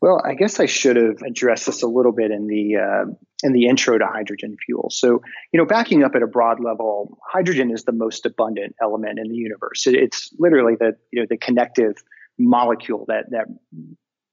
Well, 0.00 0.20
I 0.22 0.34
guess 0.34 0.60
I 0.60 0.66
should 0.66 0.96
have 0.96 1.22
addressed 1.22 1.64
this 1.64 1.82
a 1.82 1.86
little 1.86 2.12
bit 2.12 2.30
in 2.30 2.46
the 2.46 2.76
uh, 2.76 3.04
in 3.42 3.52
the 3.52 3.68
intro 3.68 3.96
to 3.96 4.06
hydrogen 4.06 4.56
fuel. 4.66 4.90
So, 4.90 5.22
you 5.50 5.58
know, 5.58 5.64
backing 5.64 6.04
up 6.04 6.14
at 6.14 6.22
a 6.22 6.26
broad 6.26 6.60
level, 6.60 7.18
hydrogen 7.26 7.70
is 7.70 7.84
the 7.84 7.92
most 7.92 8.26
abundant 8.26 8.74
element 8.82 9.18
in 9.18 9.30
the 9.30 9.36
universe. 9.36 9.86
It, 9.86 9.94
it's 9.94 10.30
literally 10.38 10.74
the 10.78 10.96
you 11.10 11.22
know 11.22 11.26
the 11.30 11.38
connective 11.38 11.94
molecule 12.38 13.06
that 13.08 13.30
that 13.30 13.46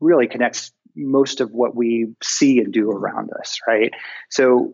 really 0.01 0.27
connects 0.27 0.73
most 0.93 1.39
of 1.39 1.51
what 1.51 1.73
we 1.73 2.15
see 2.21 2.59
and 2.59 2.73
do 2.73 2.91
around 2.91 3.29
us, 3.39 3.59
right? 3.65 3.93
So, 4.29 4.73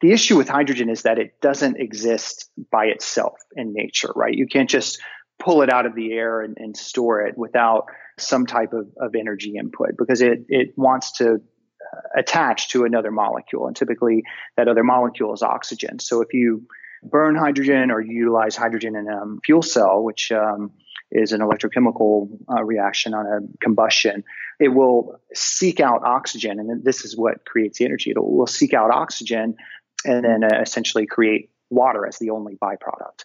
the 0.00 0.12
issue 0.12 0.38
with 0.38 0.48
hydrogen 0.48 0.88
is 0.88 1.02
that 1.02 1.18
it 1.18 1.40
doesn't 1.42 1.76
exist 1.76 2.48
by 2.70 2.86
itself 2.86 3.36
in 3.54 3.74
nature, 3.74 4.12
right? 4.14 4.32
You 4.32 4.46
can't 4.46 4.70
just 4.70 4.98
pull 5.38 5.62
it 5.62 5.70
out 5.70 5.86
of 5.86 5.94
the 5.94 6.12
air 6.12 6.40
and, 6.40 6.56
and 6.58 6.76
store 6.76 7.22
it 7.22 7.38
without 7.38 7.86
some 8.18 8.46
type 8.46 8.72
of, 8.72 8.88
of 9.00 9.14
energy 9.14 9.56
input 9.56 9.96
because 9.96 10.20
it, 10.20 10.44
it 10.48 10.76
wants 10.76 11.12
to 11.12 11.34
uh, 11.34 12.00
attach 12.16 12.70
to 12.70 12.84
another 12.84 13.10
molecule. 13.10 13.66
And 13.66 13.76
typically 13.76 14.24
that 14.56 14.68
other 14.68 14.82
molecule 14.82 15.32
is 15.32 15.42
oxygen. 15.42 16.00
So 16.00 16.20
if 16.22 16.34
you 16.34 16.66
burn 17.02 17.36
hydrogen 17.36 17.90
or 17.90 18.00
utilize 18.00 18.56
hydrogen 18.56 18.96
in 18.96 19.08
a 19.08 19.40
fuel 19.44 19.62
cell, 19.62 20.02
which 20.02 20.32
um, 20.32 20.72
is 21.10 21.32
an 21.32 21.40
electrochemical 21.40 22.28
uh, 22.50 22.64
reaction 22.64 23.14
on 23.14 23.26
a 23.26 23.64
combustion, 23.64 24.24
it 24.58 24.68
will 24.68 25.20
seek 25.32 25.80
out 25.80 26.02
oxygen. 26.02 26.58
And 26.58 26.84
this 26.84 27.04
is 27.04 27.16
what 27.16 27.44
creates 27.44 27.78
the 27.78 27.84
energy. 27.84 28.10
It 28.10 28.18
will 28.18 28.46
seek 28.46 28.74
out 28.74 28.90
oxygen 28.90 29.56
and 30.04 30.24
then 30.24 30.44
uh, 30.44 30.60
essentially 30.60 31.06
create 31.06 31.50
water 31.70 32.06
as 32.06 32.18
the 32.18 32.30
only 32.30 32.56
byproduct. 32.56 33.24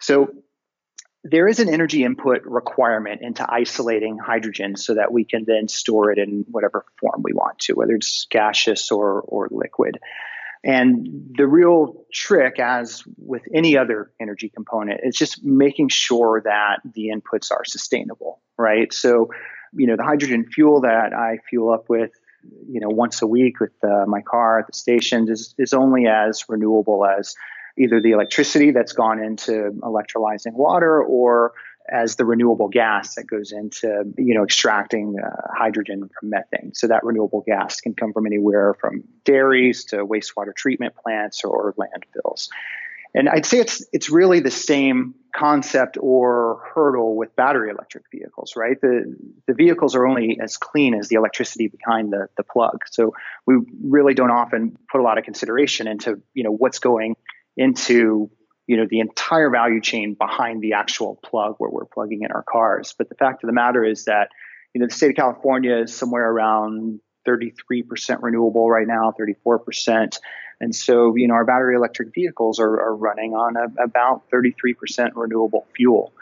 So 0.00 0.30
there 1.22 1.48
is 1.48 1.60
an 1.60 1.68
energy 1.68 2.04
input 2.04 2.42
requirement 2.44 3.20
into 3.22 3.44
isolating 3.48 4.18
hydrogen 4.18 4.76
so 4.76 4.94
that 4.94 5.12
we 5.12 5.24
can 5.24 5.44
then 5.44 5.68
store 5.68 6.10
it 6.10 6.18
in 6.18 6.44
whatever 6.50 6.84
form 6.98 7.22
we 7.22 7.32
want 7.32 7.58
to, 7.60 7.74
whether 7.74 7.94
it's 7.94 8.26
gaseous 8.30 8.90
or, 8.90 9.20
or 9.20 9.48
liquid. 9.50 9.98
And 10.62 11.34
the 11.36 11.46
real 11.46 12.04
trick, 12.12 12.58
as 12.58 13.02
with 13.16 13.42
any 13.52 13.76
other 13.76 14.12
energy 14.20 14.50
component, 14.50 15.00
is 15.02 15.16
just 15.16 15.42
making 15.42 15.88
sure 15.88 16.42
that 16.44 16.80
the 16.84 17.10
inputs 17.14 17.50
are 17.50 17.64
sustainable, 17.64 18.40
right? 18.58 18.92
So, 18.92 19.30
you 19.72 19.86
know, 19.86 19.96
the 19.96 20.04
hydrogen 20.04 20.46
fuel 20.46 20.82
that 20.82 21.14
I 21.14 21.38
fuel 21.48 21.72
up 21.72 21.88
with 21.88 22.12
you 22.68 22.80
know 22.80 22.88
once 22.88 23.22
a 23.22 23.26
week 23.26 23.60
with 23.60 23.72
uh, 23.82 24.04
my 24.06 24.22
car 24.22 24.60
at 24.60 24.66
the 24.66 24.72
station 24.72 25.28
is 25.30 25.54
is 25.58 25.74
only 25.74 26.06
as 26.06 26.44
renewable 26.48 27.04
as 27.04 27.34
either 27.80 28.00
the 28.00 28.10
electricity 28.10 28.70
that's 28.70 28.92
gone 28.92 29.22
into 29.22 29.72
electrolyzing 29.82 30.52
water 30.52 31.02
or 31.02 31.52
as 31.88 32.16
the 32.16 32.24
renewable 32.24 32.68
gas 32.68 33.14
that 33.14 33.24
goes 33.24 33.52
into 33.52 34.04
you 34.16 34.34
know 34.34 34.44
extracting 34.44 35.16
uh, 35.18 35.30
hydrogen 35.56 36.08
from 36.18 36.30
methane 36.30 36.72
so 36.74 36.86
that 36.86 37.02
renewable 37.02 37.42
gas 37.46 37.80
can 37.80 37.94
come 37.94 38.12
from 38.12 38.26
anywhere 38.26 38.74
from 38.74 39.02
dairies 39.24 39.84
to 39.84 40.06
wastewater 40.06 40.54
treatment 40.54 40.94
plants 40.94 41.42
or 41.42 41.74
landfills 41.74 42.48
and 43.14 43.28
I'd 43.28 43.46
say 43.46 43.58
it's 43.58 43.84
it's 43.92 44.08
really 44.08 44.40
the 44.40 44.50
same 44.50 45.14
concept 45.34 45.96
or 46.00 46.60
hurdle 46.74 47.16
with 47.16 47.34
battery 47.34 47.70
electric 47.70 48.04
vehicles, 48.10 48.54
right? 48.56 48.80
The 48.80 49.16
the 49.46 49.54
vehicles 49.54 49.96
are 49.96 50.06
only 50.06 50.38
as 50.40 50.56
clean 50.56 50.94
as 50.94 51.08
the 51.08 51.16
electricity 51.16 51.68
behind 51.68 52.12
the 52.12 52.28
the 52.36 52.44
plug. 52.44 52.82
So 52.90 53.14
we 53.46 53.56
really 53.82 54.14
don't 54.14 54.30
often 54.30 54.76
put 54.90 55.00
a 55.00 55.04
lot 55.04 55.18
of 55.18 55.24
consideration 55.24 55.88
into, 55.88 56.20
you 56.34 56.44
know, 56.44 56.52
what's 56.52 56.78
going 56.78 57.16
into, 57.56 58.30
you 58.66 58.76
know, 58.76 58.86
the 58.88 59.00
entire 59.00 59.50
value 59.50 59.80
chain 59.80 60.14
behind 60.14 60.62
the 60.62 60.74
actual 60.74 61.18
plug 61.24 61.56
where 61.58 61.70
we're 61.70 61.84
plugging 61.84 62.22
in 62.22 62.32
our 62.32 62.42
cars. 62.42 62.94
But 62.96 63.08
the 63.08 63.14
fact 63.14 63.42
of 63.42 63.48
the 63.48 63.52
matter 63.52 63.84
is 63.84 64.04
that, 64.04 64.28
you 64.74 64.80
know, 64.80 64.86
the 64.86 64.94
state 64.94 65.10
of 65.10 65.16
California 65.16 65.76
is 65.78 65.94
somewhere 65.94 66.30
around 66.30 67.00
33% 67.26 67.84
renewable 68.22 68.70
right 68.70 68.86
now, 68.86 69.12
34%. 69.18 70.18
And 70.60 70.74
so, 70.74 71.16
you 71.16 71.26
know, 71.26 71.34
our 71.34 71.44
battery 71.44 71.74
electric 71.74 72.14
vehicles 72.14 72.60
are, 72.60 72.80
are 72.80 72.94
running 72.94 73.32
on 73.32 73.56
a, 73.56 73.82
about 73.82 74.30
33% 74.30 75.10
renewable 75.14 75.66
fuel. 75.74 76.12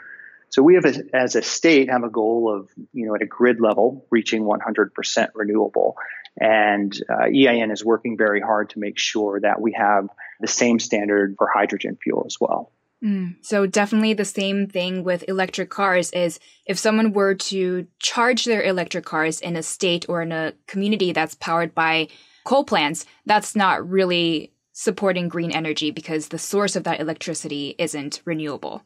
So 0.49 0.63
we 0.63 0.75
have, 0.75 0.85
a, 0.85 1.03
as 1.13 1.35
a 1.35 1.41
state, 1.41 1.89
have 1.89 2.03
a 2.03 2.09
goal 2.09 2.53
of, 2.53 2.69
you 2.93 3.05
know, 3.05 3.15
at 3.15 3.21
a 3.21 3.25
grid 3.25 3.59
level, 3.59 4.05
reaching 4.09 4.43
100% 4.43 5.27
renewable. 5.35 5.95
And 6.39 6.97
uh, 7.09 7.25
EIN 7.25 7.71
is 7.71 7.83
working 7.83 8.17
very 8.17 8.41
hard 8.41 8.71
to 8.71 8.79
make 8.79 8.97
sure 8.97 9.39
that 9.41 9.61
we 9.61 9.73
have 9.73 10.07
the 10.39 10.47
same 10.47 10.79
standard 10.79 11.35
for 11.37 11.49
hydrogen 11.53 11.97
fuel 12.01 12.23
as 12.25 12.37
well. 12.39 12.71
Mm. 13.03 13.35
So 13.41 13.65
definitely 13.65 14.13
the 14.13 14.25
same 14.25 14.67
thing 14.67 15.03
with 15.03 15.23
electric 15.27 15.69
cars 15.69 16.11
is 16.11 16.39
if 16.65 16.77
someone 16.77 17.13
were 17.13 17.33
to 17.35 17.87
charge 17.99 18.45
their 18.45 18.63
electric 18.63 19.05
cars 19.05 19.39
in 19.39 19.55
a 19.55 19.63
state 19.63 20.05
or 20.09 20.21
in 20.21 20.31
a 20.31 20.53
community 20.67 21.13
that's 21.13 21.35
powered 21.35 21.73
by 21.73 22.09
coal 22.43 22.63
plants, 22.63 23.05
that's 23.25 23.55
not 23.55 23.87
really 23.87 24.51
supporting 24.73 25.29
green 25.29 25.51
energy 25.51 25.91
because 25.91 26.27
the 26.27 26.37
source 26.37 26.75
of 26.75 26.83
that 26.83 26.99
electricity 26.99 27.75
isn't 27.77 28.21
renewable. 28.25 28.83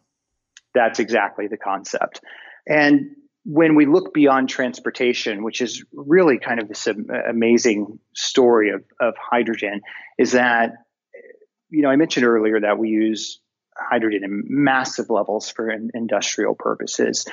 That's 0.74 1.00
exactly 1.00 1.48
the 1.48 1.58
concept. 1.58 2.22
And 2.68 3.16
when 3.46 3.76
we 3.76 3.86
look 3.86 4.14
beyond 4.14 4.50
transportation, 4.50 5.44
which 5.44 5.62
is 5.62 5.84
really 5.94 6.40
kind 6.40 6.62
of 6.62 6.68
this 6.70 6.88
amazing 6.88 8.00
story 8.14 8.70
of, 8.70 8.84
of 9.00 9.16
hydrogen, 9.18 9.82
is 10.18 10.32
that, 10.32 10.74
you 11.70 11.82
know, 11.82 11.90
I 11.90 11.96
mentioned 11.98 12.26
earlier 12.26 12.62
that 12.62 12.78
we 12.78 12.90
use 12.90 13.40
hydrogen 13.76 14.24
in 14.24 14.44
massive 14.48 15.10
levels 15.10 15.50
for 15.50 15.70
industrial 15.70 16.56
purposes. 16.56 17.26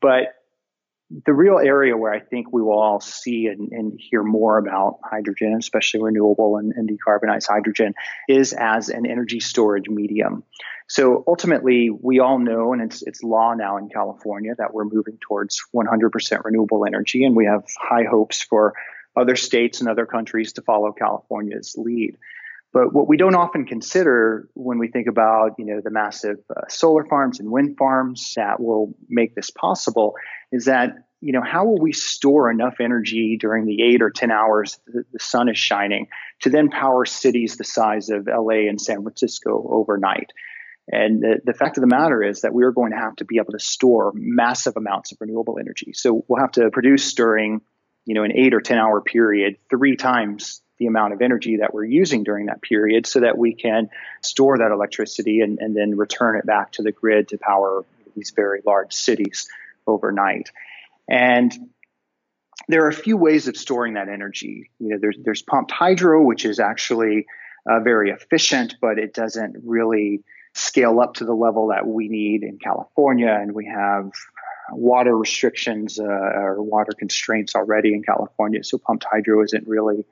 But 0.00 0.34
the 1.24 1.32
real 1.32 1.58
area 1.58 1.96
where 1.96 2.12
I 2.12 2.20
think 2.20 2.52
we 2.52 2.60
will 2.60 2.78
all 2.78 3.00
see 3.00 3.46
and, 3.46 3.72
and 3.72 3.98
hear 3.98 4.22
more 4.22 4.58
about 4.58 4.98
hydrogen, 5.02 5.54
especially 5.58 6.02
renewable 6.02 6.58
and, 6.58 6.72
and, 6.72 6.88
decarbonized 6.88 7.48
hydrogen, 7.48 7.94
is 8.28 8.52
as 8.52 8.90
an 8.90 9.06
energy 9.06 9.40
storage 9.40 9.88
medium. 9.88 10.44
So 10.86 11.24
ultimately, 11.26 11.88
we 11.90 12.18
all 12.20 12.38
know, 12.38 12.74
and 12.74 12.82
it's 12.82 13.02
it's 13.02 13.22
law 13.22 13.54
now 13.54 13.78
in 13.78 13.88
California 13.88 14.54
that 14.58 14.74
we're 14.74 14.84
moving 14.84 15.18
towards 15.20 15.62
100% 15.74 16.44
renewable 16.44 16.84
energy, 16.86 17.24
and 17.24 17.34
we 17.34 17.46
have 17.46 17.64
high 17.78 18.04
hopes 18.04 18.42
for 18.42 18.74
other 19.16 19.36
states 19.36 19.80
and 19.80 19.88
other 19.88 20.06
countries 20.06 20.54
to 20.54 20.62
follow 20.62 20.92
California's 20.92 21.74
lead. 21.76 22.16
But 22.72 22.92
what 22.92 23.08
we 23.08 23.16
don't 23.16 23.34
often 23.34 23.64
consider 23.64 24.48
when 24.54 24.78
we 24.78 24.88
think 24.88 25.06
about, 25.06 25.52
you 25.58 25.64
know, 25.64 25.80
the 25.82 25.90
massive 25.90 26.38
uh, 26.54 26.62
solar 26.68 27.04
farms 27.04 27.40
and 27.40 27.50
wind 27.50 27.76
farms 27.78 28.34
that 28.36 28.60
will 28.60 28.94
make 29.08 29.34
this 29.34 29.50
possible 29.50 30.14
is 30.52 30.66
that, 30.66 30.90
you 31.20 31.32
know, 31.32 31.40
how 31.42 31.64
will 31.64 31.78
we 31.78 31.92
store 31.92 32.50
enough 32.50 32.74
energy 32.80 33.38
during 33.40 33.64
the 33.64 33.82
eight 33.82 34.02
or 34.02 34.10
10 34.10 34.30
hours 34.30 34.78
the, 34.86 35.04
the 35.12 35.18
sun 35.18 35.48
is 35.48 35.58
shining 35.58 36.08
to 36.42 36.50
then 36.50 36.68
power 36.68 37.06
cities 37.06 37.56
the 37.56 37.64
size 37.64 38.10
of 38.10 38.26
LA 38.26 38.68
and 38.68 38.80
San 38.80 39.02
Francisco 39.02 39.66
overnight? 39.70 40.32
And 40.90 41.22
the, 41.22 41.40
the, 41.44 41.54
fact 41.54 41.76
of 41.76 41.82
the 41.82 41.86
matter 41.86 42.22
is 42.22 42.42
that 42.42 42.54
we 42.54 42.64
are 42.64 42.72
going 42.72 42.92
to 42.92 42.98
have 42.98 43.16
to 43.16 43.24
be 43.24 43.36
able 43.38 43.52
to 43.52 43.58
store 43.58 44.12
massive 44.14 44.76
amounts 44.76 45.12
of 45.12 45.18
renewable 45.20 45.58
energy. 45.58 45.92
So 45.94 46.24
we'll 46.28 46.40
have 46.40 46.52
to 46.52 46.70
produce 46.70 47.12
during, 47.14 47.60
you 48.06 48.14
know, 48.14 48.24
an 48.24 48.32
eight 48.34 48.54
or 48.54 48.60
10 48.60 48.78
hour 48.78 49.00
period 49.02 49.56
three 49.68 49.96
times 49.96 50.62
the 50.78 50.86
amount 50.86 51.12
of 51.12 51.22
energy 51.22 51.58
that 51.58 51.74
we're 51.74 51.84
using 51.84 52.22
during 52.24 52.46
that 52.46 52.62
period 52.62 53.06
so 53.06 53.20
that 53.20 53.36
we 53.36 53.54
can 53.54 53.90
store 54.22 54.58
that 54.58 54.70
electricity 54.70 55.40
and, 55.40 55.58
and 55.58 55.76
then 55.76 55.96
return 55.96 56.36
it 56.36 56.46
back 56.46 56.72
to 56.72 56.82
the 56.82 56.92
grid 56.92 57.28
to 57.28 57.38
power 57.38 57.84
these 58.14 58.32
very 58.34 58.60
large 58.64 58.92
cities 58.92 59.48
overnight. 59.86 60.50
And 61.08 61.52
there 62.68 62.84
are 62.84 62.88
a 62.88 62.94
few 62.94 63.16
ways 63.16 63.48
of 63.48 63.56
storing 63.56 63.94
that 63.94 64.08
energy. 64.08 64.70
You 64.78 64.90
know, 64.90 64.98
there's, 65.00 65.16
there's 65.22 65.42
pumped 65.42 65.70
hydro, 65.70 66.22
which 66.22 66.44
is 66.44 66.60
actually 66.60 67.26
uh, 67.68 67.80
very 67.80 68.10
efficient, 68.10 68.76
but 68.80 68.98
it 68.98 69.14
doesn't 69.14 69.56
really 69.64 70.22
scale 70.54 71.00
up 71.00 71.14
to 71.14 71.24
the 71.24 71.34
level 71.34 71.68
that 71.68 71.86
we 71.86 72.08
need 72.08 72.42
in 72.42 72.58
California. 72.58 73.32
And 73.32 73.52
we 73.52 73.66
have 73.66 74.10
water 74.70 75.16
restrictions 75.16 75.98
uh, 75.98 76.04
or 76.04 76.62
water 76.62 76.92
constraints 76.98 77.54
already 77.54 77.94
in 77.94 78.02
California. 78.02 78.62
So 78.64 78.78
pumped 78.78 79.06
hydro 79.10 79.42
isn't 79.44 79.66
really 79.66 80.04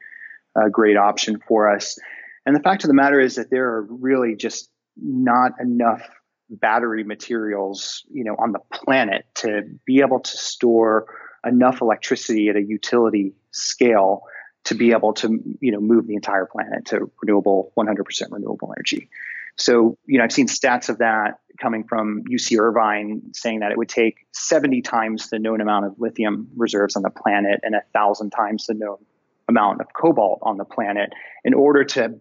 a 0.64 0.70
great 0.70 0.96
option 0.96 1.40
for 1.46 1.70
us. 1.74 1.98
And 2.44 2.54
the 2.54 2.60
fact 2.60 2.84
of 2.84 2.88
the 2.88 2.94
matter 2.94 3.20
is 3.20 3.36
that 3.36 3.50
there 3.50 3.66
are 3.74 3.82
really 3.82 4.36
just 4.36 4.70
not 4.96 5.52
enough 5.60 6.02
battery 6.48 7.04
materials, 7.04 8.04
you 8.10 8.24
know, 8.24 8.36
on 8.38 8.52
the 8.52 8.60
planet 8.72 9.26
to 9.36 9.62
be 9.84 10.00
able 10.00 10.20
to 10.20 10.36
store 10.36 11.06
enough 11.44 11.80
electricity 11.80 12.48
at 12.48 12.56
a 12.56 12.62
utility 12.62 13.34
scale 13.50 14.22
to 14.64 14.74
be 14.74 14.92
able 14.92 15.12
to, 15.14 15.38
you 15.60 15.72
know, 15.72 15.80
move 15.80 16.06
the 16.06 16.14
entire 16.14 16.46
planet 16.46 16.86
to 16.86 17.10
renewable, 17.22 17.72
100% 17.76 17.96
renewable 18.30 18.72
energy. 18.76 19.08
So, 19.56 19.96
you 20.06 20.18
know, 20.18 20.24
I've 20.24 20.32
seen 20.32 20.48
stats 20.48 20.88
of 20.88 20.98
that 20.98 21.38
coming 21.60 21.84
from 21.84 22.24
UC 22.24 22.58
Irvine 22.58 23.22
saying 23.32 23.60
that 23.60 23.72
it 23.72 23.78
would 23.78 23.88
take 23.88 24.26
70 24.32 24.82
times 24.82 25.30
the 25.30 25.38
known 25.38 25.60
amount 25.60 25.86
of 25.86 25.94
lithium 25.98 26.48
reserves 26.56 26.96
on 26.96 27.02
the 27.02 27.10
planet 27.10 27.60
and 27.62 27.74
a 27.74 27.82
thousand 27.92 28.30
times 28.30 28.66
the 28.66 28.74
known 28.74 28.98
amount 29.48 29.80
of 29.80 29.86
cobalt 29.92 30.40
on 30.42 30.56
the 30.56 30.64
planet 30.64 31.10
in 31.44 31.54
order 31.54 31.84
to 31.84 32.14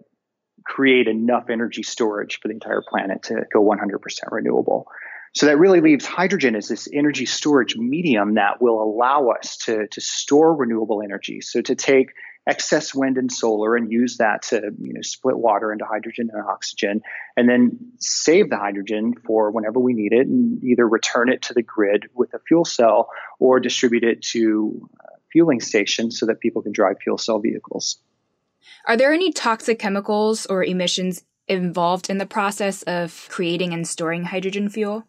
create 0.66 1.08
enough 1.08 1.50
energy 1.50 1.84
storage 1.84 2.40
for 2.40 2.48
the 2.48 2.54
entire 2.54 2.82
planet 2.88 3.24
to 3.24 3.44
go 3.54 3.64
100% 3.64 4.00
renewable. 4.32 4.88
So 5.34 5.48
that 5.48 5.60
really 5.60 5.82
leaves 5.82 6.06
hydrogen 6.06 6.56
as 6.56 6.70
this 6.70 6.88
energy 6.92 7.26
storage 7.26 7.76
medium 7.76 8.36
that 8.36 8.62
will 8.62 8.82
allow 8.82 9.30
us 9.30 9.58
to, 9.66 9.88
to 9.88 10.02
store 10.02 10.56
renewable 10.56 11.02
energy. 11.04 11.42
So 11.42 11.62
to 11.62 11.76
take 11.76 12.12
excess 12.48 12.94
wind 12.94 13.18
and 13.18 13.32
solar 13.32 13.76
and 13.76 13.92
use 13.92 14.18
that 14.18 14.44
to 14.44 14.62
you 14.80 14.94
know 14.94 15.02
split 15.02 15.38
water 15.38 15.72
into 15.72 15.84
hydrogen 15.84 16.30
and 16.32 16.44
oxygen 16.48 17.02
and 17.36 17.50
then 17.50 17.72
save 18.00 18.50
the 18.50 18.58
hydrogen 18.58 19.14
for 19.26 19.50
whenever 19.52 19.80
we 19.80 19.94
need 19.94 20.14
it 20.14 20.28
and 20.28 20.64
either 20.64 20.88
return 20.88 21.30
it 21.30 21.42
to 21.42 21.54
the 21.54 21.64
grid 21.64 22.06
with 22.14 22.34
a 22.34 22.40
fuel 22.48 22.64
cell 22.64 23.10
or 23.40 23.60
distribute 23.60 24.04
it 24.04 24.22
to 24.22 24.88
fueling 25.36 25.60
stations 25.60 26.18
so 26.18 26.26
that 26.26 26.40
people 26.40 26.62
can 26.62 26.72
drive 26.72 26.96
fuel 27.04 27.18
cell 27.18 27.40
vehicles. 27.40 28.00
Are 28.88 28.96
there 28.96 29.12
any 29.12 29.34
toxic 29.34 29.80
chemicals 29.80 30.46
or 30.46 30.64
emissions 30.64 31.26
involved 31.50 32.10
in 32.10 32.20
the 32.20 32.26
process 32.26 32.84
of 32.84 33.28
creating 33.30 33.74
and 33.74 33.86
storing 33.86 34.24
hydrogen 34.24 34.70
fuel? 34.70 35.06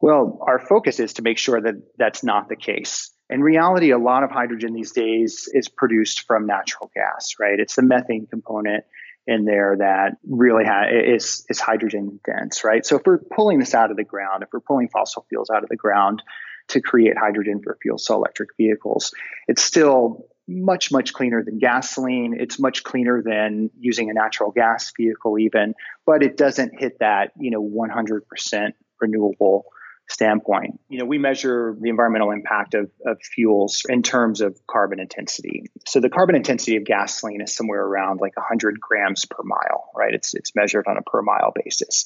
Well, 0.00 0.38
our 0.46 0.60
focus 0.60 1.00
is 1.00 1.14
to 1.14 1.22
make 1.22 1.38
sure 1.38 1.60
that 1.60 1.74
that's 1.98 2.22
not 2.22 2.48
the 2.48 2.54
case. 2.54 3.10
In 3.28 3.40
reality, 3.40 3.90
a 3.90 3.98
lot 3.98 4.22
of 4.22 4.30
hydrogen 4.30 4.74
these 4.74 4.92
days 4.92 5.48
is 5.52 5.68
produced 5.68 6.20
from 6.28 6.46
natural 6.46 6.88
gas, 6.94 7.34
right? 7.40 7.58
It's 7.58 7.74
the 7.74 7.82
methane 7.82 8.28
component 8.28 8.84
in 9.26 9.44
there 9.44 9.76
that 9.78 10.18
really 10.28 10.64
ha- 10.64 10.86
is, 10.88 11.44
is 11.48 11.58
hydrogen 11.58 12.20
dense, 12.24 12.62
right? 12.62 12.86
So 12.86 12.96
if 12.96 13.02
we're 13.04 13.18
pulling 13.18 13.58
this 13.58 13.74
out 13.74 13.90
of 13.90 13.96
the 13.96 14.04
ground, 14.04 14.44
if 14.44 14.50
we're 14.52 14.60
pulling 14.60 14.88
fossil 14.88 15.26
fuels 15.28 15.50
out 15.50 15.64
of 15.64 15.68
the 15.68 15.76
ground, 15.76 16.22
to 16.68 16.80
create 16.80 17.16
hydrogen 17.16 17.60
for 17.62 17.76
fuel 17.80 17.98
cell 17.98 18.16
electric 18.16 18.50
vehicles. 18.56 19.12
It's 19.48 19.62
still 19.62 20.26
much, 20.48 20.90
much 20.90 21.12
cleaner 21.12 21.42
than 21.44 21.58
gasoline. 21.58 22.36
It's 22.38 22.58
much 22.58 22.82
cleaner 22.82 23.22
than 23.22 23.70
using 23.78 24.10
a 24.10 24.12
natural 24.12 24.50
gas 24.50 24.92
vehicle 24.96 25.38
even, 25.38 25.74
but 26.04 26.22
it 26.22 26.36
doesn't 26.36 26.78
hit 26.78 26.98
that, 27.00 27.32
you 27.38 27.50
know, 27.50 27.62
100% 27.62 28.72
renewable 29.00 29.66
standpoint. 30.08 30.80
You 30.88 30.98
know, 30.98 31.04
we 31.04 31.18
measure 31.18 31.76
the 31.80 31.88
environmental 31.88 32.32
impact 32.32 32.74
of, 32.74 32.90
of 33.06 33.18
fuels 33.22 33.82
in 33.88 34.02
terms 34.02 34.40
of 34.40 34.58
carbon 34.66 35.00
intensity. 35.00 35.70
So 35.86 36.00
the 36.00 36.10
carbon 36.10 36.34
intensity 36.34 36.76
of 36.76 36.84
gasoline 36.84 37.40
is 37.40 37.54
somewhere 37.54 37.82
around 37.82 38.20
like 38.20 38.36
100 38.36 38.80
grams 38.80 39.24
per 39.24 39.42
mile, 39.42 39.90
right? 39.94 40.12
It's, 40.12 40.34
it's 40.34 40.54
measured 40.54 40.86
on 40.86 40.96
a 40.96 41.02
per 41.02 41.22
mile 41.22 41.52
basis. 41.54 42.04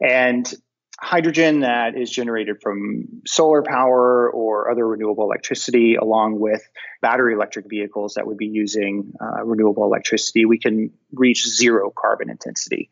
And 0.00 0.52
hydrogen 0.98 1.60
that 1.60 1.96
is 1.96 2.10
generated 2.10 2.62
from 2.62 3.22
solar 3.26 3.62
power 3.62 4.30
or 4.30 4.70
other 4.70 4.86
renewable 4.86 5.24
electricity, 5.24 5.96
along 5.96 6.40
with 6.40 6.62
battery 7.02 7.34
electric 7.34 7.68
vehicles 7.68 8.14
that 8.14 8.26
would 8.26 8.38
be 8.38 8.46
using 8.46 9.12
uh, 9.20 9.44
renewable 9.44 9.84
electricity, 9.84 10.44
we 10.46 10.58
can 10.58 10.90
reach 11.12 11.46
zero 11.46 11.92
carbon 11.94 12.30
intensity. 12.30 12.88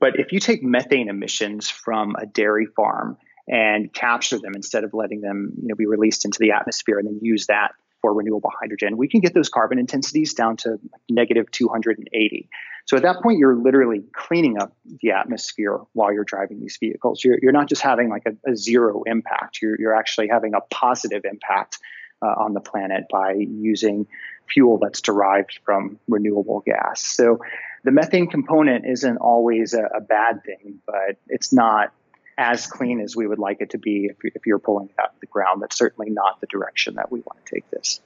But 0.00 0.20
if 0.20 0.32
you 0.32 0.38
take 0.38 0.62
methane 0.62 1.08
emissions 1.08 1.68
from 1.68 2.14
a 2.16 2.26
dairy 2.26 2.66
farm 2.66 3.16
and 3.48 3.92
capture 3.92 4.38
them 4.38 4.54
instead 4.54 4.84
of 4.84 4.94
letting 4.94 5.20
them 5.20 5.54
you 5.60 5.68
know, 5.68 5.74
be 5.74 5.86
released 5.86 6.24
into 6.24 6.38
the 6.38 6.52
atmosphere 6.52 6.98
and 6.98 7.08
then 7.08 7.18
use 7.22 7.46
that 7.46 7.72
for 8.00 8.14
renewable 8.14 8.50
hydrogen, 8.60 8.96
we 8.96 9.08
can 9.08 9.20
get 9.20 9.34
those 9.34 9.48
carbon 9.48 9.78
intensities 9.78 10.34
down 10.34 10.56
to 10.58 10.78
negative 11.08 11.50
280. 11.50 12.48
So 12.86 12.96
at 12.96 13.02
that 13.02 13.22
point, 13.22 13.38
you're 13.38 13.56
literally 13.56 14.02
cleaning 14.12 14.58
up 14.58 14.74
the 15.02 15.10
atmosphere 15.10 15.78
while 15.92 16.12
you're 16.12 16.24
driving 16.24 16.60
these 16.60 16.78
vehicles. 16.80 17.22
You're, 17.22 17.38
you're 17.42 17.52
not 17.52 17.68
just 17.68 17.82
having 17.82 18.08
like 18.08 18.24
a, 18.26 18.50
a 18.50 18.56
zero 18.56 19.02
impact, 19.04 19.60
you're, 19.60 19.78
you're 19.78 19.94
actually 19.94 20.28
having 20.28 20.54
a 20.54 20.60
positive 20.70 21.24
impact 21.24 21.78
uh, 22.22 22.26
on 22.26 22.54
the 22.54 22.60
planet 22.60 23.04
by 23.10 23.32
using 23.32 24.06
fuel 24.48 24.78
that's 24.78 25.00
derived 25.00 25.58
from 25.64 25.98
renewable 26.08 26.62
gas. 26.64 27.02
So 27.02 27.40
the 27.84 27.90
methane 27.90 28.28
component 28.28 28.86
isn't 28.86 29.18
always 29.18 29.74
a, 29.74 29.84
a 29.84 30.00
bad 30.00 30.42
thing, 30.44 30.80
but 30.86 31.16
it's 31.28 31.52
not 31.52 31.92
as 32.38 32.68
clean 32.68 33.00
as 33.00 33.16
we 33.16 33.26
would 33.26 33.40
like 33.40 33.60
it 33.60 33.70
to 33.70 33.78
be 33.78 34.06
if, 34.06 34.16
if 34.22 34.46
you're 34.46 34.60
pulling 34.60 34.88
it 34.88 34.94
out 34.98 35.12
of 35.12 35.20
the 35.20 35.26
ground. 35.26 35.60
That's 35.60 35.76
certainly 35.76 36.08
not 36.08 36.40
the 36.40 36.46
direction 36.46 36.94
that 36.94 37.10
we 37.10 37.20
want 37.20 37.44
to 37.44 37.54
take 37.54 37.68
this. 37.70 38.00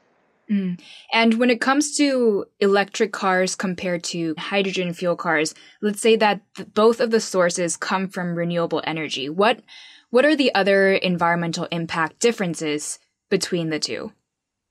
Mm. 0.51 0.81
And 1.13 1.35
when 1.35 1.51
it 1.51 1.61
comes 1.61 1.97
to 1.99 2.47
electric 2.59 3.13
cars 3.13 3.55
compared 3.55 4.03
to 4.05 4.35
hydrogen 4.39 4.93
fuel 4.95 5.17
cars, 5.17 5.55
let's 5.83 6.01
say 6.01 6.17
that 6.17 6.41
th- 6.57 6.73
both 6.75 7.01
of 7.01 7.11
the 7.11 7.21
sources 7.21 7.77
come 7.77 8.09
from 8.09 8.35
renewable 8.35 8.83
energy. 8.85 9.29
What 9.29 9.61
what 10.11 10.27
are 10.27 10.37
the 10.37 10.55
other 10.55 10.93
environmental 10.93 11.69
impact 11.71 12.19
differences 12.19 12.99
between 13.31 13.71
the 13.71 13.79
two? 13.79 14.13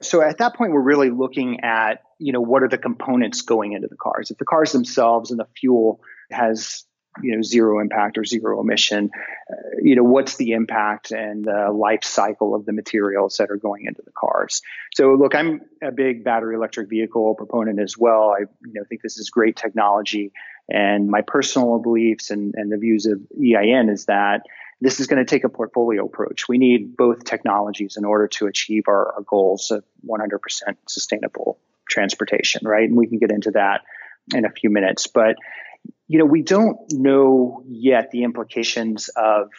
So 0.02 0.22
at 0.22 0.38
that 0.38 0.56
point, 0.56 0.72
we're 0.72 0.82
really 0.82 1.10
looking 1.10 1.62
at 1.62 2.04
you 2.20 2.34
know 2.34 2.42
what 2.42 2.64
are 2.64 2.68
the 2.68 2.78
components 2.78 3.42
going 3.42 3.74
into 3.74 3.88
the 3.88 3.96
cars. 3.96 4.30
If 4.30 4.40
the 4.40 4.46
cars 4.46 4.72
themselves 4.72 5.32
and 5.32 5.40
the 5.40 5.48
fuel 5.56 6.02
has 6.30 6.84
you 7.22 7.36
know 7.36 7.42
zero 7.42 7.80
impact 7.80 8.18
or 8.18 8.24
zero 8.24 8.62
emission 8.62 9.10
uh, 9.52 9.56
you 9.82 9.96
know 9.96 10.04
what's 10.04 10.38
the 10.38 10.52
impact 10.52 11.12
and 11.12 11.44
the 11.44 11.72
life 11.72 12.04
cycle 12.04 12.56
of 12.56 12.66
the 12.66 12.72
materials 12.72 13.38
that 13.38 13.52
are 13.52 13.58
going 13.58 13.86
into 13.86 14.02
the 14.02 14.12
cars? 14.12 14.62
So 14.94 15.14
look 15.14 15.36
i'm 15.36 15.62
a 15.82 15.92
big 15.92 16.24
battery 16.24 16.56
electric 16.56 16.90
vehicle 16.90 17.36
proponent 17.36 17.80
as 17.80 17.98
well. 17.98 18.34
I 18.38 18.42
you 18.66 18.74
know 18.74 18.84
think 18.88 19.02
this 19.02 19.18
is 19.18 19.30
great 19.30 19.56
technology. 19.56 20.32
And 20.70 21.10
my 21.10 21.22
personal 21.22 21.80
beliefs 21.80 22.30
and, 22.30 22.54
and 22.56 22.72
the 22.72 22.78
views 22.78 23.06
of 23.06 23.20
ein 23.36 23.90
is 23.90 24.06
that 24.06 24.44
this 24.80 25.00
is 25.00 25.08
going 25.08 25.24
to 25.24 25.30
take 25.30 25.44
a 25.44 25.50
portfolio 25.50 26.06
approach. 26.06 26.48
We 26.48 26.58
need 26.58 26.96
both 26.96 27.24
technologies 27.26 27.98
in 27.98 28.06
order 28.06 28.28
to 28.30 28.48
achieve 28.48 28.86
our, 28.88 29.14
our 29.14 29.22
goals 29.22 29.70
of 29.70 29.84
100% 30.08 30.40
sustainable 30.88 31.60
transportation 31.92 32.62
right? 32.64 32.88
And 32.88 32.98
we 32.98 33.08
can 33.08 33.20
get 33.20 33.32
into 33.32 33.52
that 33.52 33.82
in 34.34 34.46
a 34.46 34.50
few 34.50 34.70
minutes. 34.70 35.08
But 35.08 35.36
you 36.08 36.20
know, 36.20 36.26
we 36.26 36.42
don't 36.42 36.78
know 36.92 37.64
yet 37.68 38.12
the 38.12 38.24
implications 38.24 39.10
of, 39.16 39.50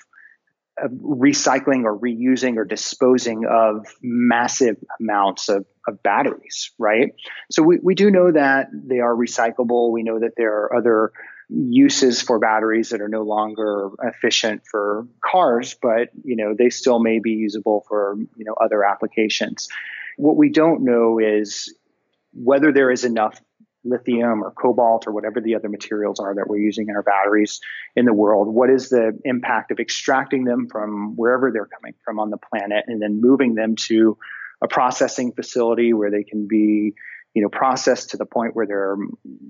of, 0.82 0.90
recycling 0.90 1.84
or 1.84 1.98
reusing 1.98 2.56
or 2.56 2.64
disposing 2.64 3.46
of 3.46 3.86
massive 4.02 4.76
amounts 5.00 5.48
of, 5.48 5.64
of 5.88 6.02
batteries, 6.02 6.70
right? 6.78 7.14
So 7.50 7.62
we, 7.62 7.78
we 7.82 7.94
do 7.94 8.10
know 8.10 8.32
that 8.32 8.68
they 8.72 9.00
are 9.00 9.14
recyclable. 9.14 9.92
We 9.92 10.02
know 10.02 10.18
that 10.20 10.32
there 10.36 10.52
are 10.52 10.76
other 10.76 11.12
uses 11.48 12.22
for 12.22 12.38
batteries 12.38 12.90
that 12.90 13.00
are 13.00 13.08
no 13.08 13.22
longer 13.22 13.90
efficient 14.02 14.62
for 14.70 15.06
cars, 15.24 15.76
but 15.80 16.08
you 16.24 16.36
know, 16.36 16.54
they 16.56 16.70
still 16.70 16.98
may 16.98 17.18
be 17.18 17.30
usable 17.30 17.84
for, 17.88 18.16
you 18.36 18.44
know, 18.44 18.54
other 18.54 18.84
applications. 18.84 19.68
What 20.16 20.36
we 20.36 20.50
don't 20.50 20.84
know 20.84 21.18
is 21.18 21.74
whether 22.32 22.72
there 22.72 22.90
is 22.90 23.04
enough 23.04 23.40
lithium 23.84 24.42
or 24.42 24.50
cobalt 24.52 25.06
or 25.06 25.12
whatever 25.12 25.40
the 25.40 25.54
other 25.54 25.68
materials 25.68 26.20
are 26.20 26.34
that 26.34 26.48
we're 26.48 26.58
using 26.58 26.88
in 26.88 26.96
our 26.96 27.02
batteries 27.02 27.60
in 27.96 28.04
the 28.04 28.12
world. 28.12 28.48
What 28.48 28.70
is 28.70 28.88
the 28.88 29.18
impact 29.24 29.70
of 29.70 29.80
extracting 29.80 30.44
them 30.44 30.68
from 30.70 31.14
wherever 31.16 31.50
they're 31.50 31.66
coming 31.66 31.94
from 32.04 32.18
on 32.18 32.30
the 32.30 32.38
planet 32.38 32.84
and 32.86 33.02
then 33.02 33.20
moving 33.20 33.54
them 33.54 33.76
to 33.76 34.16
a 34.62 34.68
processing 34.68 35.32
facility 35.32 35.92
where 35.92 36.10
they 36.10 36.22
can 36.22 36.46
be 36.46 36.94
you 37.34 37.42
know 37.42 37.48
processed 37.48 38.10
to 38.10 38.16
the 38.16 38.26
point 38.26 38.54
where 38.54 38.66
they're 38.66 38.96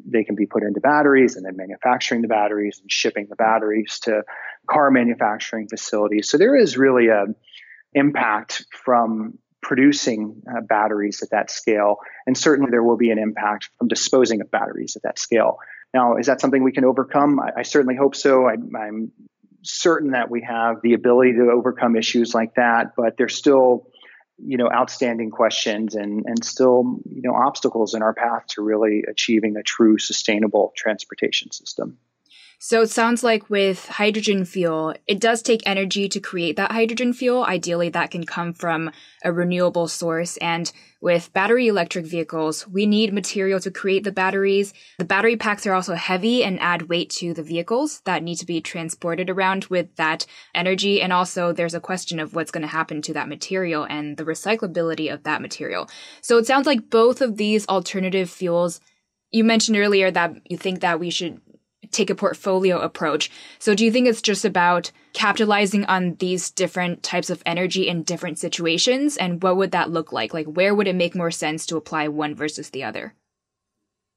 they 0.06 0.24
can 0.24 0.36
be 0.36 0.46
put 0.46 0.62
into 0.62 0.80
batteries 0.80 1.36
and 1.36 1.44
then 1.44 1.56
manufacturing 1.56 2.22
the 2.22 2.28
batteries 2.28 2.78
and 2.80 2.90
shipping 2.90 3.26
the 3.28 3.36
batteries 3.36 3.98
to 4.00 4.22
car 4.70 4.90
manufacturing 4.90 5.68
facilities 5.68 6.30
so 6.30 6.38
there 6.38 6.56
is 6.56 6.76
really 6.76 7.08
a 7.08 7.26
impact 7.94 8.64
from 8.70 9.36
producing 9.62 10.42
uh, 10.50 10.60
batteries 10.60 11.22
at 11.22 11.30
that 11.30 11.50
scale. 11.50 11.96
And 12.26 12.36
certainly 12.36 12.70
there 12.70 12.82
will 12.82 12.96
be 12.96 13.10
an 13.10 13.18
impact 13.18 13.70
from 13.78 13.88
disposing 13.88 14.40
of 14.40 14.50
batteries 14.50 14.96
at 14.96 15.02
that 15.02 15.18
scale. 15.18 15.58
Now, 15.94 16.16
is 16.16 16.26
that 16.26 16.40
something 16.40 16.62
we 16.62 16.72
can 16.72 16.84
overcome? 16.84 17.40
I, 17.40 17.60
I 17.60 17.62
certainly 17.62 17.96
hope 17.96 18.16
so. 18.16 18.46
I, 18.46 18.54
I'm 18.54 19.12
certain 19.62 20.10
that 20.10 20.30
we 20.30 20.42
have 20.42 20.76
the 20.82 20.94
ability 20.94 21.34
to 21.34 21.50
overcome 21.50 21.96
issues 21.96 22.34
like 22.34 22.56
that, 22.56 22.92
but 22.96 23.16
there's 23.16 23.36
still 23.36 23.88
you 24.44 24.56
know 24.56 24.68
outstanding 24.72 25.30
questions 25.30 25.94
and 25.94 26.24
and 26.26 26.44
still 26.44 26.98
you 27.04 27.22
know 27.22 27.34
obstacles 27.34 27.94
in 27.94 28.02
our 28.02 28.14
path 28.14 28.44
to 28.48 28.62
really 28.62 29.04
achieving 29.08 29.56
a 29.56 29.62
true 29.62 29.98
sustainable 29.98 30.72
transportation 30.76 31.52
system. 31.52 31.98
So 32.64 32.80
it 32.80 32.90
sounds 32.90 33.24
like 33.24 33.50
with 33.50 33.88
hydrogen 33.88 34.44
fuel, 34.44 34.94
it 35.08 35.18
does 35.18 35.42
take 35.42 35.64
energy 35.66 36.08
to 36.08 36.20
create 36.20 36.54
that 36.54 36.70
hydrogen 36.70 37.12
fuel. 37.12 37.42
Ideally, 37.44 37.88
that 37.88 38.12
can 38.12 38.24
come 38.24 38.52
from 38.52 38.92
a 39.24 39.32
renewable 39.32 39.88
source. 39.88 40.36
And 40.36 40.70
with 41.00 41.32
battery 41.32 41.66
electric 41.66 42.06
vehicles, 42.06 42.68
we 42.68 42.86
need 42.86 43.12
material 43.12 43.58
to 43.58 43.72
create 43.72 44.04
the 44.04 44.12
batteries. 44.12 44.72
The 44.98 45.04
battery 45.04 45.36
packs 45.36 45.66
are 45.66 45.74
also 45.74 45.96
heavy 45.96 46.44
and 46.44 46.60
add 46.60 46.82
weight 46.82 47.10
to 47.10 47.34
the 47.34 47.42
vehicles 47.42 48.00
that 48.04 48.22
need 48.22 48.36
to 48.36 48.46
be 48.46 48.60
transported 48.60 49.28
around 49.28 49.64
with 49.64 49.96
that 49.96 50.24
energy. 50.54 51.02
And 51.02 51.12
also 51.12 51.52
there's 51.52 51.74
a 51.74 51.80
question 51.80 52.20
of 52.20 52.36
what's 52.36 52.52
going 52.52 52.62
to 52.62 52.68
happen 52.68 53.02
to 53.02 53.12
that 53.14 53.28
material 53.28 53.82
and 53.90 54.16
the 54.16 54.24
recyclability 54.24 55.12
of 55.12 55.24
that 55.24 55.42
material. 55.42 55.90
So 56.20 56.38
it 56.38 56.46
sounds 56.46 56.68
like 56.68 56.90
both 56.90 57.22
of 57.22 57.38
these 57.38 57.66
alternative 57.66 58.30
fuels 58.30 58.78
you 59.32 59.42
mentioned 59.42 59.78
earlier 59.78 60.12
that 60.12 60.34
you 60.48 60.56
think 60.56 60.80
that 60.80 61.00
we 61.00 61.10
should 61.10 61.40
take 61.92 62.10
a 62.10 62.14
portfolio 62.14 62.80
approach. 62.80 63.30
So 63.58 63.74
do 63.74 63.84
you 63.84 63.92
think 63.92 64.08
it's 64.08 64.22
just 64.22 64.44
about 64.44 64.90
capitalizing 65.12 65.84
on 65.84 66.16
these 66.16 66.50
different 66.50 67.02
types 67.02 67.30
of 67.30 67.42
energy 67.46 67.86
in 67.86 68.02
different 68.02 68.38
situations? 68.38 69.16
And 69.16 69.42
what 69.42 69.56
would 69.56 69.70
that 69.72 69.90
look 69.90 70.12
like? 70.12 70.34
Like, 70.34 70.46
where 70.46 70.74
would 70.74 70.88
it 70.88 70.96
make 70.96 71.14
more 71.14 71.30
sense 71.30 71.66
to 71.66 71.76
apply 71.76 72.08
one 72.08 72.34
versus 72.34 72.70
the 72.70 72.84
other? 72.84 73.14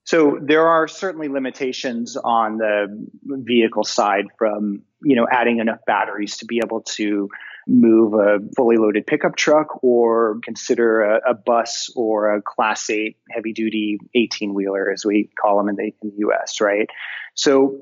So 0.06 0.38
there 0.40 0.68
are 0.68 0.88
certainly 0.88 1.30
limitations 1.30 2.16
on 2.16 2.58
the 2.58 3.08
vehicle 3.24 3.84
side 3.84 4.26
from, 4.38 4.84
you 5.02 5.16
know, 5.16 5.28
adding 5.30 5.60
enough 5.60 5.80
batteries 5.88 6.38
to 6.38 6.46
be 6.46 6.62
able 6.64 6.82
to 6.82 7.30
move 7.68 8.14
a 8.14 8.40
fully 8.56 8.78
loaded 8.78 9.08
pickup 9.08 9.36
truck 9.36 9.84
or 9.84 10.40
consider 10.44 11.02
a, 11.02 11.32
a 11.32 11.34
bus 11.34 11.92
or 11.96 12.36
a 12.36 12.42
class 12.42 12.90
8 12.90 13.18
heavy 13.32 13.54
duty 13.54 13.98
18 14.14 14.54
wheeler 14.54 14.92
as 14.92 15.06
we 15.06 15.30
call 15.42 15.58
them 15.58 15.70
in 15.70 15.76
the, 15.76 15.84
in 16.02 16.12
the 16.12 16.28
US, 16.28 16.62
right? 16.62 16.90
So, 17.34 17.82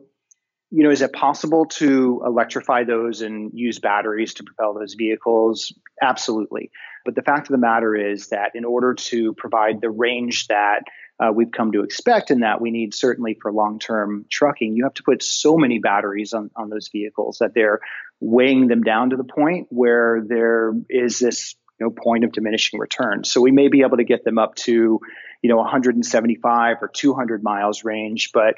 you 0.72 0.84
know, 0.84 0.90
is 0.90 1.02
it 1.02 1.14
possible 1.14 1.66
to 1.66 2.24
electrify 2.26 2.84
those 2.84 3.22
and 3.22 3.52
use 3.54 3.80
batteries 3.80 4.34
to 4.36 4.44
propel 4.44 4.74
those 4.74 4.96
vehicles? 4.96 5.74
Absolutely. 6.02 6.72
But 7.06 7.16
the 7.16 7.22
fact 7.22 7.48
of 7.48 7.52
the 7.52 7.58
matter 7.58 7.96
is 7.96 8.30
that 8.30 8.52
in 8.56 8.66
order 8.66 8.94
to 8.94 9.34
provide 9.34 9.82
the 9.82 9.92
range 9.92 10.48
that 10.48 10.84
uh, 11.20 11.32
we've 11.32 11.52
come 11.52 11.72
to 11.72 11.84
expect 11.84 12.32
and 12.32 12.44
that 12.44 12.60
we 12.60 12.72
need 12.72 12.94
certainly 12.94 13.38
for 13.42 13.52
long-term 13.52 14.26
trucking, 14.30 14.76
you 14.76 14.84
have 14.84 14.94
to 14.96 15.04
put 15.04 15.24
so 15.24 15.58
many 15.58 15.80
batteries 15.80 16.34
on, 16.34 16.50
on 16.56 16.70
those 16.70 16.90
vehicles 16.90 17.38
that 17.40 17.54
they're 17.54 17.80
weighing 18.20 18.68
them 18.68 18.82
down 18.82 19.12
to 19.12 19.16
the 19.16 19.24
point 19.24 19.68
where 19.70 20.24
there 20.26 20.74
is 20.90 21.20
this 21.20 21.56
you 21.80 21.86
know, 21.86 21.92
point 21.92 22.24
of 22.24 22.32
diminishing 22.32 22.80
returns. 22.80 23.32
So 23.32 23.42
we 23.42 23.52
may 23.52 23.68
be 23.68 23.82
able 23.82 23.98
to 23.98 24.04
get 24.04 24.24
them 24.24 24.38
up 24.38 24.56
to, 24.56 25.00
you 25.42 25.50
know, 25.50 25.58
175 25.58 26.78
or 26.82 26.88
200 26.88 27.44
miles 27.44 27.84
range, 27.84 28.32
but 28.34 28.56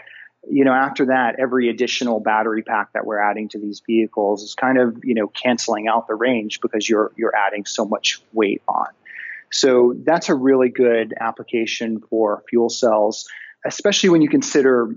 you 0.48 0.64
know, 0.64 0.74
after 0.74 1.08
that, 1.08 1.40
every 1.40 1.70
additional 1.70 2.20
battery 2.20 2.62
pack 2.62 2.94
that 2.94 3.06
we're 3.06 3.20
adding 3.20 3.50
to 3.50 3.60
these 3.60 3.82
vehicles 3.86 4.44
is 4.44 4.54
kind 4.54 4.78
of, 4.78 5.00
you 5.04 5.16
know, 5.16 5.28
canceling 5.28 5.88
out 5.88 6.08
the 6.08 6.14
range 6.14 6.62
because 6.62 6.88
you're 6.88 7.12
you're 7.16 7.36
adding 7.36 7.66
so 7.66 7.86
much 7.86 8.22
weight 8.32 8.62
on. 8.68 8.88
So 9.52 9.94
that's 10.04 10.30
a 10.30 10.36
really 10.36 10.70
good 10.70 11.14
application 11.20 12.02
for 12.10 12.44
fuel 12.50 12.70
cells, 12.70 13.26
especially 13.66 14.10
when 14.10 14.22
you 14.22 14.30
consider 14.30 14.96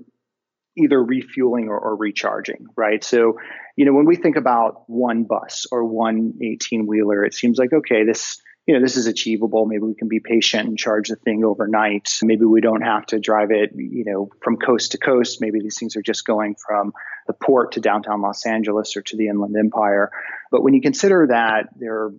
either 0.77 1.03
refueling 1.03 1.69
or, 1.69 1.79
or 1.79 1.97
recharging, 1.97 2.67
right? 2.77 3.03
So, 3.03 3.39
you 3.77 3.85
know, 3.85 3.93
when 3.93 4.07
we 4.07 4.17
think 4.17 4.37
about 4.37 4.85
one 4.87 5.25
bus 5.25 5.67
or 5.73 5.85
one 5.85 6.35
18 6.41 6.87
wheeler, 6.87 7.25
it 7.25 7.35
seems 7.35 7.59
like, 7.59 7.73
okay, 7.73 8.05
this 8.05 8.41
you 8.69 8.75
know, 8.75 8.83
this 8.83 8.99
is 8.99 9.07
achievable. 9.07 9.65
Maybe 9.65 9.85
we 9.85 9.95
can 9.95 10.09
be 10.09 10.21
patient 10.21 10.69
and 10.69 10.79
charge 10.79 11.09
the 11.09 11.17
thing 11.17 11.43
overnight. 11.43 12.11
Maybe 12.23 12.45
we 12.45 12.61
don't 12.61 12.83
have 12.83 13.07
to 13.07 13.19
drive 13.19 13.51
it, 13.51 13.71
you 13.75 14.05
know, 14.05 14.29
from 14.43 14.59
coast 14.59 14.93
to 14.93 14.99
coast. 14.99 15.41
Maybe 15.41 15.59
these 15.61 15.79
things 15.79 15.97
are 15.97 16.03
just 16.03 16.27
going 16.27 16.55
from 16.55 16.93
the 17.27 17.33
port 17.33 17.73
to 17.73 17.81
downtown 17.81 18.21
Los 18.21 18.45
Angeles 18.45 18.95
or 18.95 19.01
to 19.01 19.17
the 19.17 19.29
Inland 19.29 19.57
Empire. 19.59 20.11
But 20.51 20.63
when 20.63 20.75
you 20.75 20.83
consider 20.83 21.29
that 21.29 21.71
there 21.77 21.95
are 21.95 22.15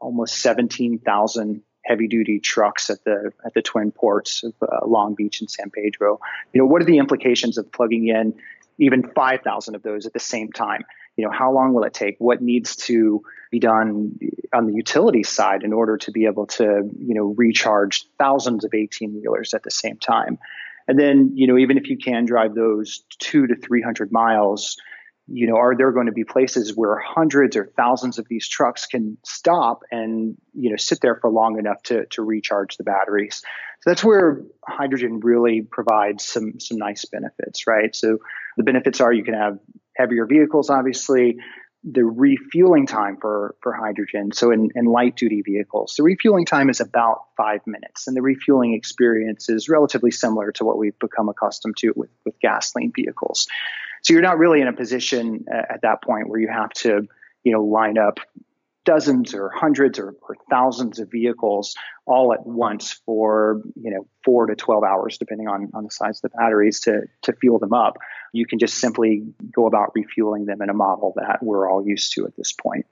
almost 0.00 0.36
17,000 0.36 1.62
heavy 1.88 2.06
duty 2.06 2.38
trucks 2.38 2.90
at 2.90 3.02
the 3.04 3.32
at 3.44 3.54
the 3.54 3.62
twin 3.62 3.90
ports 3.90 4.44
of 4.44 4.52
uh, 4.62 4.86
Long 4.86 5.14
Beach 5.14 5.40
and 5.40 5.50
San 5.50 5.70
Pedro, 5.70 6.20
you 6.52 6.60
know, 6.60 6.66
what 6.66 6.82
are 6.82 6.84
the 6.84 6.98
implications 6.98 7.56
of 7.56 7.72
plugging 7.72 8.08
in 8.08 8.34
even 8.78 9.02
5,000 9.02 9.74
of 9.74 9.82
those 9.82 10.06
at 10.06 10.12
the 10.12 10.20
same 10.20 10.52
time? 10.52 10.84
You 11.16 11.24
know, 11.24 11.32
how 11.32 11.52
long 11.52 11.72
will 11.72 11.82
it 11.82 11.94
take? 11.94 12.16
What 12.18 12.40
needs 12.40 12.76
to 12.76 13.22
be 13.50 13.58
done 13.58 14.18
on 14.52 14.66
the 14.66 14.74
utility 14.74 15.22
side 15.22 15.62
in 15.64 15.72
order 15.72 15.96
to 15.96 16.12
be 16.12 16.26
able 16.26 16.46
to, 16.46 16.88
you 16.98 17.14
know, 17.14 17.34
recharge 17.36 18.04
thousands 18.18 18.64
of 18.64 18.72
18 18.74 19.20
wheelers 19.20 19.54
at 19.54 19.62
the 19.62 19.70
same 19.70 19.96
time. 19.96 20.38
And 20.86 20.98
then, 20.98 21.32
you 21.34 21.46
know, 21.46 21.58
even 21.58 21.76
if 21.76 21.88
you 21.88 21.98
can 21.98 22.24
drive 22.24 22.54
those 22.54 23.02
two 23.18 23.46
to 23.46 23.56
300 23.56 24.12
miles, 24.12 24.76
you 25.30 25.46
know, 25.46 25.56
are 25.56 25.76
there 25.76 25.92
going 25.92 26.06
to 26.06 26.12
be 26.12 26.24
places 26.24 26.74
where 26.74 26.98
hundreds 26.98 27.56
or 27.56 27.66
thousands 27.76 28.18
of 28.18 28.26
these 28.28 28.48
trucks 28.48 28.86
can 28.86 29.18
stop 29.24 29.82
and, 29.90 30.36
you 30.54 30.70
know, 30.70 30.76
sit 30.76 31.00
there 31.00 31.16
for 31.16 31.30
long 31.30 31.58
enough 31.58 31.82
to, 31.84 32.06
to 32.06 32.22
recharge 32.22 32.76
the 32.76 32.84
batteries? 32.84 33.42
So 33.80 33.90
that's 33.90 34.02
where 34.02 34.42
hydrogen 34.66 35.20
really 35.20 35.62
provides 35.62 36.24
some, 36.24 36.58
some 36.58 36.78
nice 36.78 37.04
benefits, 37.04 37.66
right? 37.66 37.94
So 37.94 38.18
the 38.56 38.64
benefits 38.64 39.00
are 39.00 39.12
you 39.12 39.24
can 39.24 39.34
have 39.34 39.58
heavier 39.96 40.26
vehicles, 40.26 40.70
obviously 40.70 41.38
the 41.84 42.04
refueling 42.04 42.86
time 42.86 43.16
for, 43.20 43.54
for 43.62 43.72
hydrogen. 43.72 44.32
So 44.32 44.50
in, 44.50 44.70
in 44.74 44.84
light 44.84 45.16
duty 45.16 45.42
vehicles, 45.42 45.94
the 45.96 46.02
refueling 46.02 46.44
time 46.44 46.70
is 46.70 46.80
about 46.80 47.26
five 47.36 47.60
minutes. 47.66 48.08
And 48.08 48.16
the 48.16 48.22
refueling 48.22 48.74
experience 48.74 49.48
is 49.48 49.68
relatively 49.68 50.10
similar 50.10 50.52
to 50.52 50.64
what 50.64 50.76
we've 50.76 50.98
become 50.98 51.28
accustomed 51.28 51.76
to 51.78 51.92
with, 51.94 52.10
with 52.24 52.38
gasoline 52.40 52.92
vehicles. 52.94 53.46
So 54.02 54.12
you're 54.12 54.22
not 54.22 54.38
really 54.38 54.60
in 54.60 54.68
a 54.68 54.72
position 54.72 55.44
uh, 55.52 55.72
at 55.74 55.82
that 55.82 56.02
point 56.02 56.28
where 56.28 56.40
you 56.40 56.48
have 56.48 56.70
to, 56.70 57.06
you 57.44 57.52
know, 57.52 57.62
line 57.64 57.98
up 57.98 58.18
dozens 58.88 59.34
or 59.34 59.50
hundreds 59.50 59.98
or, 59.98 60.14
or, 60.26 60.34
thousands 60.48 60.98
of 60.98 61.10
vehicles 61.10 61.74
all 62.06 62.32
at 62.32 62.46
once 62.46 63.02
for 63.04 63.60
you 63.76 63.90
know 63.90 64.06
four 64.24 64.46
to 64.46 64.56
12 64.56 64.82
hours 64.82 65.18
depending 65.18 65.46
on, 65.46 65.70
on 65.74 65.84
the 65.84 65.90
size 65.90 66.22
of 66.24 66.30
the 66.30 66.36
batteries 66.38 66.80
to, 66.80 67.02
to 67.20 67.34
fuel 67.34 67.58
them 67.58 67.74
up 67.74 67.98
you 68.32 68.46
can 68.46 68.58
just 68.58 68.76
simply 68.76 69.24
go 69.54 69.66
about 69.66 69.90
refueling 69.94 70.46
them 70.46 70.62
in 70.62 70.70
a 70.70 70.74
model 70.74 71.12
that 71.16 71.42
we're 71.42 71.70
all 71.70 71.86
used 71.86 72.14
to 72.14 72.24
at 72.24 72.34
this 72.38 72.54
point 72.54 72.86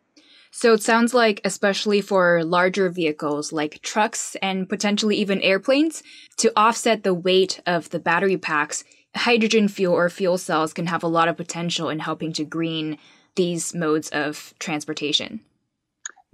so 0.52 0.72
it 0.72 0.82
sounds 0.82 1.12
like, 1.12 1.42
especially 1.44 2.00
for 2.00 2.42
larger 2.42 2.88
vehicles 2.88 3.52
like 3.52 3.82
trucks 3.82 4.36
and 4.40 4.66
potentially 4.66 5.16
even 5.16 5.42
airplanes, 5.42 6.02
to 6.38 6.50
offset 6.56 7.02
the 7.02 7.12
weight 7.12 7.60
of 7.66 7.90
the 7.90 7.98
battery 7.98 8.38
packs, 8.38 8.82
hydrogen 9.14 9.68
fuel 9.68 9.92
or 9.92 10.08
fuel 10.08 10.38
cells 10.38 10.72
can 10.72 10.86
have 10.86 11.02
a 11.02 11.08
lot 11.08 11.28
of 11.28 11.36
potential 11.36 11.90
in 11.90 11.98
helping 11.98 12.32
to 12.34 12.44
green 12.44 12.96
these 13.34 13.74
modes 13.74 14.08
of 14.10 14.54
transportation. 14.58 15.40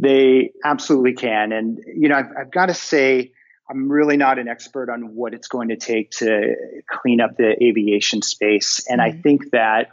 They 0.03 0.51
absolutely 0.65 1.13
can. 1.15 1.53
And, 1.53 1.79
you 1.87 2.09
know, 2.09 2.17
I've, 2.17 2.31
I've 2.39 2.51
got 2.51 2.67
to 2.67 2.75
say, 2.75 3.33
I'm 3.71 3.91
really 3.91 4.17
not 4.17 4.39
an 4.41 4.49
expert 4.49 4.91
on 4.91 5.15
what 5.15 5.33
it's 5.33 5.47
going 5.47 5.69
to 5.69 5.77
take 5.77 6.11
to 6.19 6.57
clean 6.91 7.21
up 7.21 7.37
the 7.37 7.55
aviation 7.63 8.21
space. 8.21 8.85
And 8.89 9.01
mm-hmm. 9.01 9.19
I 9.19 9.23
think 9.23 9.53
that 9.53 9.93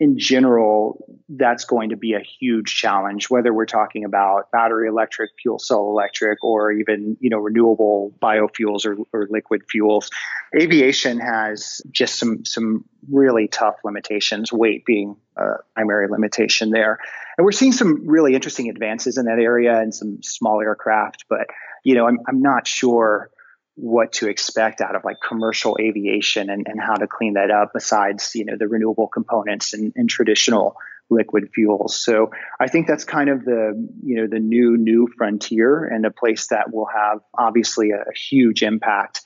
in 0.00 0.18
general, 0.18 1.04
that's 1.28 1.66
going 1.66 1.90
to 1.90 1.96
be 1.96 2.14
a 2.14 2.20
huge 2.20 2.74
challenge, 2.74 3.28
whether 3.28 3.52
we're 3.52 3.66
talking 3.66 4.04
about 4.04 4.50
battery 4.50 4.88
electric, 4.88 5.30
fuel 5.40 5.58
cell 5.58 5.90
electric, 5.90 6.42
or 6.42 6.72
even, 6.72 7.18
you 7.20 7.28
know, 7.28 7.36
renewable 7.36 8.12
biofuels 8.20 8.86
or, 8.86 8.96
or 9.12 9.28
liquid 9.30 9.60
fuels. 9.70 10.10
Aviation 10.58 11.20
has 11.20 11.82
just 11.90 12.18
some, 12.18 12.46
some 12.46 12.86
really 13.10 13.46
tough 13.46 13.76
limitations, 13.84 14.50
weight 14.50 14.86
being 14.86 15.16
a 15.36 15.56
primary 15.74 16.08
limitation 16.08 16.70
there. 16.70 16.98
And 17.36 17.44
we're 17.44 17.52
seeing 17.52 17.72
some 17.72 18.08
really 18.08 18.34
interesting 18.34 18.70
advances 18.70 19.18
in 19.18 19.26
that 19.26 19.38
area 19.38 19.78
and 19.78 19.94
some 19.94 20.22
small 20.22 20.62
aircraft, 20.62 21.26
but, 21.28 21.46
you 21.84 21.94
know, 21.94 22.06
I'm, 22.06 22.20
I'm 22.26 22.40
not 22.40 22.66
sure 22.66 23.30
what 23.80 24.12
to 24.12 24.28
expect 24.28 24.80
out 24.80 24.94
of 24.94 25.04
like 25.04 25.16
commercial 25.26 25.76
aviation 25.80 26.50
and, 26.50 26.66
and 26.68 26.80
how 26.80 26.94
to 26.94 27.06
clean 27.06 27.34
that 27.34 27.50
up 27.50 27.72
besides 27.72 28.32
you 28.34 28.44
know 28.44 28.56
the 28.58 28.68
renewable 28.68 29.08
components 29.08 29.72
and, 29.72 29.92
and 29.96 30.08
traditional 30.08 30.76
liquid 31.08 31.48
fuels. 31.54 31.98
So 31.98 32.30
i 32.60 32.68
think 32.68 32.86
that's 32.86 33.04
kind 33.04 33.30
of 33.30 33.44
the 33.44 33.72
you 34.04 34.16
know 34.16 34.26
the 34.26 34.38
new 34.38 34.76
new 34.76 35.08
frontier 35.16 35.84
and 35.84 36.04
a 36.04 36.10
place 36.10 36.48
that 36.48 36.72
will 36.72 36.88
have 36.94 37.20
obviously 37.36 37.90
a, 37.90 38.00
a 38.00 38.14
huge 38.14 38.62
impact. 38.62 39.22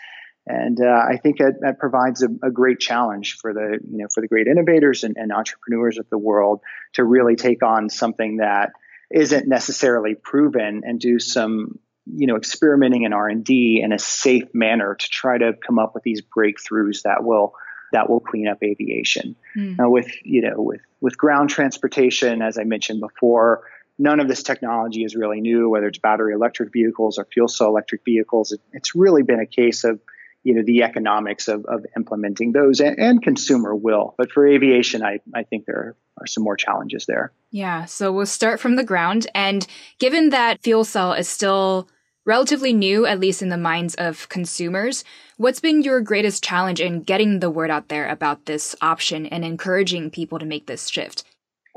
And 0.46 0.78
uh, 0.78 1.02
I 1.10 1.16
think 1.16 1.38
that, 1.38 1.60
that 1.62 1.78
provides 1.78 2.22
a, 2.22 2.28
a, 2.46 2.50
great 2.50 2.78
challenge 2.78 3.38
for 3.40 3.54
the 3.54 3.78
you 3.90 3.98
know 3.98 4.08
for 4.12 4.20
the 4.20 4.28
great 4.28 4.46
innovators 4.46 5.02
and, 5.02 5.16
and 5.16 5.32
entrepreneurs 5.32 5.98
of 5.98 6.08
the 6.10 6.18
world 6.18 6.60
to 6.94 7.02
really 7.02 7.34
take 7.34 7.62
on 7.62 7.88
something 7.88 8.36
that 8.36 8.72
isn't 9.10 9.48
necessarily 9.48 10.14
proven 10.14 10.82
and 10.84 11.00
do 11.00 11.18
some 11.18 11.78
you 12.06 12.26
know 12.26 12.36
experimenting 12.36 13.02
in 13.02 13.12
r&d 13.12 13.80
in 13.82 13.92
a 13.92 13.98
safe 13.98 14.44
manner 14.52 14.94
to 14.94 15.08
try 15.08 15.38
to 15.38 15.52
come 15.66 15.78
up 15.78 15.94
with 15.94 16.02
these 16.02 16.20
breakthroughs 16.20 17.02
that 17.02 17.24
will 17.24 17.54
that 17.92 18.10
will 18.10 18.20
clean 18.20 18.48
up 18.48 18.58
aviation. 18.62 19.36
Mm. 19.56 19.78
now 19.78 19.90
with 19.90 20.08
you 20.22 20.42
know 20.42 20.60
with 20.60 20.80
with 21.00 21.16
ground 21.16 21.50
transportation 21.50 22.42
as 22.42 22.58
i 22.58 22.64
mentioned 22.64 23.00
before 23.00 23.62
none 23.98 24.20
of 24.20 24.28
this 24.28 24.42
technology 24.42 25.04
is 25.04 25.14
really 25.14 25.40
new 25.40 25.68
whether 25.68 25.86
it's 25.86 25.98
battery 25.98 26.34
electric 26.34 26.72
vehicles 26.72 27.18
or 27.18 27.26
fuel 27.32 27.48
cell 27.48 27.68
electric 27.68 28.04
vehicles. 28.04 28.52
It, 28.52 28.60
it's 28.72 28.94
really 28.94 29.22
been 29.22 29.40
a 29.40 29.46
case 29.46 29.84
of 29.84 30.00
you 30.42 30.54
know 30.54 30.62
the 30.62 30.82
economics 30.82 31.48
of, 31.48 31.64
of 31.66 31.86
implementing 31.96 32.52
those 32.52 32.80
and, 32.80 32.98
and, 32.98 33.22
consumer 33.22 33.74
will. 33.74 34.14
But 34.18 34.30
for 34.30 34.46
aviation 34.46 35.02
I, 35.02 35.20
I 35.34 35.44
think 35.44 35.64
there 35.66 35.96
are 36.18 36.26
some 36.26 36.44
more 36.44 36.56
challenges 36.56 37.06
there. 37.06 37.32
Yeah 37.50 37.84
so 37.86 38.12
we'll 38.12 38.26
start 38.26 38.60
from 38.60 38.76
the 38.76 38.84
ground. 38.84 39.26
And 39.34 39.66
given 39.98 40.30
that 40.30 40.62
fuel 40.62 40.84
cell 40.84 41.12
is 41.12 41.28
still 41.28 41.88
relatively 42.24 42.72
new, 42.72 43.06
at 43.06 43.20
least 43.20 43.42
in 43.42 43.48
the 43.48 43.56
minds 43.56 43.94
of 43.96 44.28
consumers. 44.28 45.04
What's 45.36 45.60
been 45.60 45.82
your 45.82 46.00
greatest 46.00 46.42
challenge 46.42 46.80
in 46.80 47.02
getting 47.02 47.40
the 47.40 47.50
word 47.50 47.70
out 47.70 47.88
there 47.88 48.08
about 48.08 48.46
this 48.46 48.74
option 48.80 49.26
and 49.26 49.44
encouraging 49.44 50.10
people 50.10 50.38
to 50.38 50.46
make 50.46 50.66
this 50.66 50.88
shift? 50.88 51.24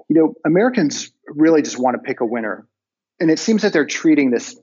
You 0.10 0.22
know, 0.22 0.34
Americans 0.46 1.12
really 1.28 1.62
just 1.62 1.78
want 1.78 1.96
to 1.96 2.02
pick 2.02 2.22
a 2.22 2.26
winner. 2.26 2.66
And 3.20 3.30
it 3.30 3.40
seems 3.40 3.64
that 3.64 3.74
they're 3.74 3.86
treating 3.86 4.30
this 4.30 4.58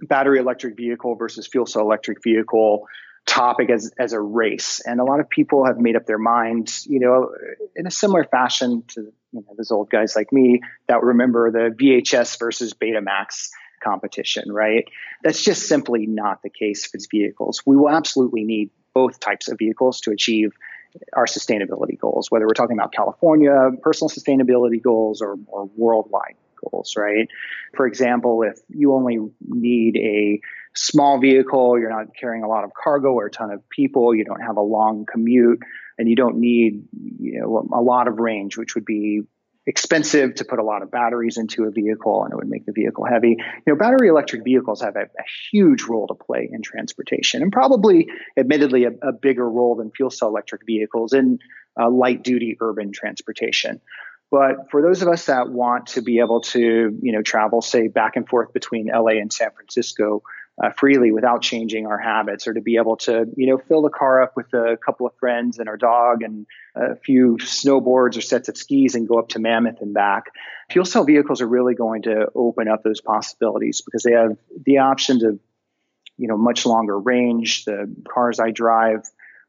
battery 0.00 0.38
electric 0.38 0.76
vehicle 0.76 1.14
versus 1.14 1.46
fuel 1.46 1.66
cell 1.66 1.82
electric 1.82 2.22
vehicle 2.22 2.86
topic 3.26 3.70
as, 3.70 3.92
as 3.98 4.12
a 4.12 4.20
race. 4.20 4.80
And 4.84 5.00
a 5.00 5.04
lot 5.04 5.20
of 5.20 5.28
people 5.30 5.64
have 5.66 5.78
made 5.78 5.96
up 5.96 6.06
their 6.06 6.18
minds, 6.18 6.86
you 6.86 7.00
know, 7.00 7.30
in 7.76 7.86
a 7.86 7.90
similar 7.90 8.24
fashion 8.24 8.84
to 8.88 9.00
you 9.00 9.40
know, 9.40 9.54
those 9.56 9.70
old 9.70 9.90
guys 9.90 10.14
like 10.14 10.32
me 10.32 10.60
that 10.88 11.02
remember 11.02 11.50
the 11.50 11.74
VHS 11.74 12.38
versus 12.38 12.74
Betamax 12.74 13.48
competition, 13.84 14.50
right? 14.50 14.88
That's 15.22 15.42
just 15.42 15.68
simply 15.68 16.06
not 16.06 16.42
the 16.42 16.50
case 16.50 16.86
for 16.86 16.96
these 16.96 17.08
vehicles. 17.10 17.62
We 17.66 17.76
will 17.76 17.90
absolutely 17.90 18.44
need 18.44 18.70
both 18.94 19.20
types 19.20 19.48
of 19.48 19.58
vehicles 19.58 20.00
to 20.02 20.12
achieve 20.12 20.52
our 21.12 21.26
sustainability 21.26 21.98
goals, 21.98 22.30
whether 22.30 22.46
we're 22.46 22.54
talking 22.54 22.78
about 22.78 22.92
California 22.92 23.70
personal 23.82 24.08
sustainability 24.08 24.80
goals 24.80 25.20
or, 25.20 25.36
or 25.48 25.68
worldwide 25.76 26.36
goals, 26.70 26.94
right? 26.96 27.28
For 27.76 27.86
example, 27.86 28.42
if 28.42 28.58
you 28.68 28.94
only 28.94 29.18
need 29.40 29.96
a 29.96 30.40
small 30.74 31.20
vehicle, 31.20 31.78
you're 31.78 31.90
not 31.90 32.14
carrying 32.18 32.44
a 32.44 32.48
lot 32.48 32.64
of 32.64 32.70
cargo 32.74 33.12
or 33.12 33.26
a 33.26 33.30
ton 33.30 33.50
of 33.50 33.68
people, 33.68 34.14
you 34.14 34.24
don't 34.24 34.40
have 34.40 34.56
a 34.56 34.62
long 34.62 35.06
commute, 35.10 35.60
and 35.98 36.08
you 36.08 36.16
don't 36.16 36.38
need 36.38 36.84
you 37.20 37.40
know 37.40 37.68
a 37.72 37.80
lot 37.80 38.08
of 38.08 38.18
range, 38.18 38.56
which 38.56 38.74
would 38.74 38.84
be 38.84 39.22
expensive 39.66 40.34
to 40.34 40.44
put 40.44 40.58
a 40.58 40.62
lot 40.62 40.82
of 40.82 40.90
batteries 40.90 41.38
into 41.38 41.64
a 41.64 41.70
vehicle 41.70 42.24
and 42.24 42.32
it 42.32 42.36
would 42.36 42.48
make 42.48 42.66
the 42.66 42.72
vehicle 42.72 43.04
heavy. 43.04 43.36
You 43.38 43.72
know, 43.72 43.76
battery 43.76 44.08
electric 44.08 44.44
vehicles 44.44 44.82
have 44.82 44.96
a, 44.96 45.02
a 45.02 45.24
huge 45.50 45.84
role 45.84 46.06
to 46.08 46.14
play 46.14 46.48
in 46.52 46.62
transportation 46.62 47.42
and 47.42 47.50
probably, 47.50 48.08
admittedly, 48.36 48.84
a, 48.84 48.90
a 49.02 49.12
bigger 49.12 49.48
role 49.48 49.76
than 49.76 49.90
fuel 49.90 50.10
cell 50.10 50.28
electric 50.28 50.66
vehicles 50.66 51.12
in 51.12 51.38
uh, 51.80 51.88
light 51.90 52.22
duty 52.22 52.56
urban 52.60 52.92
transportation. 52.92 53.80
But 54.30 54.70
for 54.70 54.82
those 54.82 55.02
of 55.02 55.08
us 55.08 55.26
that 55.26 55.48
want 55.48 55.88
to 55.88 56.02
be 56.02 56.18
able 56.18 56.40
to, 56.40 56.60
you 56.60 57.12
know, 57.12 57.22
travel, 57.22 57.62
say, 57.62 57.88
back 57.88 58.16
and 58.16 58.28
forth 58.28 58.52
between 58.52 58.88
LA 58.88 59.20
and 59.20 59.32
San 59.32 59.50
Francisco, 59.52 60.22
uh, 60.62 60.70
freely 60.70 61.10
without 61.10 61.42
changing 61.42 61.86
our 61.86 61.98
habits 61.98 62.46
or 62.46 62.54
to 62.54 62.60
be 62.60 62.76
able 62.76 62.96
to 62.96 63.26
you 63.36 63.46
know 63.46 63.58
fill 63.58 63.82
the 63.82 63.90
car 63.90 64.22
up 64.22 64.36
with 64.36 64.52
a 64.54 64.76
couple 64.76 65.06
of 65.06 65.12
friends 65.16 65.58
and 65.58 65.68
our 65.68 65.76
dog 65.76 66.22
and 66.22 66.46
a 66.76 66.94
few 66.96 67.36
snowboards 67.40 68.16
or 68.16 68.20
sets 68.20 68.48
of 68.48 68.56
skis 68.56 68.94
and 68.94 69.08
go 69.08 69.18
up 69.18 69.28
to 69.28 69.38
mammoth 69.38 69.80
and 69.80 69.94
back. 69.94 70.26
Fuel 70.70 70.84
cell 70.84 71.04
vehicles 71.04 71.40
are 71.40 71.46
really 71.46 71.74
going 71.74 72.02
to 72.02 72.28
open 72.34 72.68
up 72.68 72.82
those 72.82 73.00
possibilities 73.00 73.80
because 73.80 74.02
they 74.04 74.12
have 74.12 74.36
the 74.64 74.78
option 74.78 75.24
of 75.24 75.38
you 76.16 76.28
know 76.28 76.36
much 76.36 76.64
longer 76.66 76.98
range. 76.98 77.64
The 77.64 77.92
cars 78.08 78.38
i 78.38 78.50
drive 78.50 79.02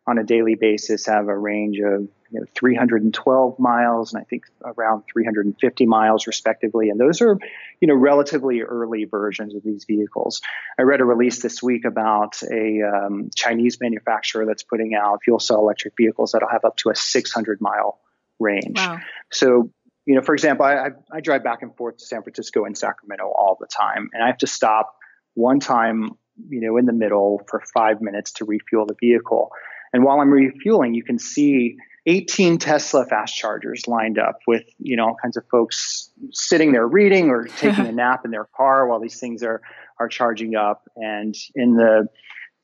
on 0.08 0.18
a 0.18 0.24
daily 0.24 0.56
basis 0.56 1.08
have 1.08 1.28
a 1.28 1.38
range 1.38 1.80
of 1.80 2.08
you 2.32 2.40
know, 2.40 2.46
312 2.56 3.60
miles 3.60 4.14
and 4.14 4.22
I 4.22 4.26
think 4.26 4.44
around 4.64 5.04
350 5.12 5.86
miles 5.86 6.28
respectively. 6.28 6.90
And 6.90 7.00
those 7.00 7.22
are, 7.22 7.38
you 7.80 7.88
know, 7.88 7.96
relatively 7.96 8.62
early 8.62 9.06
versions 9.06 9.56
of 9.56 9.64
these 9.64 9.86
vehicles. 9.86 10.42
I 10.78 10.84
read 10.84 11.02
a 11.02 11.06
release 11.06 11.42
this 11.42 11.64
week 11.64 11.86
about 11.86 12.42
a 12.44 12.82
um, 12.82 13.30
Chinese 13.36 13.80
manufacturer 13.80 14.46
that's 14.46 14.64
putting 14.64 14.96
out 14.96 15.24
fuel 15.24 15.40
cell 15.40 15.60
electric 15.60 15.94
vehicles 15.98 16.32
that'll 16.34 16.50
have 16.50 16.66
up 16.66 16.78
to 16.78 16.90
a 16.90 16.96
600 16.96 17.62
mile 17.62 18.00
range. 18.40 18.78
Wow. 18.78 19.00
So, 19.32 19.72
you 20.06 20.16
know, 20.16 20.22
for 20.22 20.34
example, 20.34 20.66
I, 20.66 20.74
I, 20.76 20.90
I 21.14 21.22
drive 21.22 21.44
back 21.44 21.62
and 21.62 21.76
forth 21.76 21.98
to 21.98 22.06
San 22.06 22.22
Francisco 22.22 22.66
and 22.66 22.78
Sacramento 22.78 23.26
all 23.26 23.58
the 23.60 23.68
time, 23.68 24.10
and 24.14 24.24
I 24.24 24.28
have 24.28 24.38
to 24.40 24.48
stop 24.48 24.96
one 25.34 25.60
time, 25.60 26.12
you 26.50 26.62
know, 26.62 26.78
in 26.78 26.86
the 26.86 26.94
middle 26.94 27.42
for 27.48 27.64
five 27.74 28.02
minutes 28.02 28.34
to 28.34 28.46
refuel 28.46 28.86
the 28.86 28.96
vehicle. 29.00 29.52
And 29.96 30.04
while 30.04 30.20
I'm 30.20 30.30
refueling, 30.30 30.94
you 30.94 31.06
can 31.06 31.18
see 31.18 31.78
18 32.06 32.58
Tesla 32.58 33.06
fast 33.06 33.34
chargers 33.34 33.88
lined 33.88 34.20
up 34.20 34.40
with, 34.46 34.66
you 34.78 34.98
know, 34.98 35.06
all 35.06 35.16
kinds 35.22 35.38
of 35.38 35.46
folks 35.50 36.10
sitting 36.34 36.74
there 36.74 36.86
reading 36.86 37.30
or 37.30 37.46
taking 37.60 37.86
a 37.86 37.94
nap 37.94 38.26
in 38.26 38.32
their 38.32 38.44
car 38.58 38.90
while 38.90 39.00
these 39.00 39.18
things 39.22 39.42
are, 39.42 39.62
are 39.98 40.10
charging 40.10 40.54
up. 40.54 40.84
And 40.98 41.34
in 41.56 41.78
the 41.78 42.10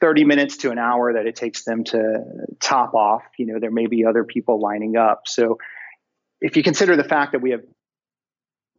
30 0.02 0.26
minutes 0.26 0.58
to 0.58 0.72
an 0.72 0.78
hour 0.78 1.14
that 1.14 1.26
it 1.26 1.38
takes 1.38 1.64
them 1.64 1.86
to 1.86 2.18
top 2.60 2.96
off, 2.96 3.24
you 3.38 3.46
know, 3.46 3.60
there 3.62 3.72
may 3.72 3.88
be 3.88 4.04
other 4.04 4.26
people 4.26 4.60
lining 4.60 4.98
up. 4.98 5.22
So 5.26 5.58
if 6.42 6.58
you 6.58 6.64
consider 6.64 6.98
the 6.98 7.06
fact 7.06 7.32
that 7.32 7.42
we 7.42 7.52
have 7.52 7.62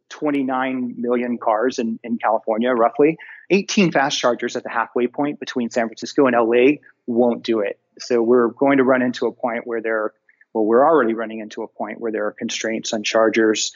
29 0.09 0.93
million 0.99 1.39
cars 1.39 1.79
in, 1.79 1.99
in 2.03 2.19
California, 2.19 2.69
roughly, 2.69 3.17
18 3.49 3.91
fast 3.91 4.19
chargers 4.19 4.55
at 4.55 4.61
the 4.61 4.69
halfway 4.69 5.07
point 5.07 5.39
between 5.39 5.71
San 5.71 5.87
Francisco 5.87 6.27
and 6.27 6.35
LA 6.35 6.77
won't 7.07 7.41
do 7.41 7.61
it. 7.61 7.79
So 7.99 8.21
we're 8.21 8.49
going 8.49 8.77
to 8.77 8.83
run 8.83 9.01
into 9.01 9.27
a 9.27 9.31
point 9.31 9.65
where 9.65 9.81
there 9.81 10.13
well, 10.53 10.65
we're 10.65 10.85
already 10.85 11.13
running 11.13 11.39
into 11.39 11.63
a 11.63 11.67
point 11.67 11.99
where 11.99 12.11
there 12.11 12.27
are 12.27 12.31
constraints 12.31 12.93
on 12.93 13.03
chargers. 13.03 13.73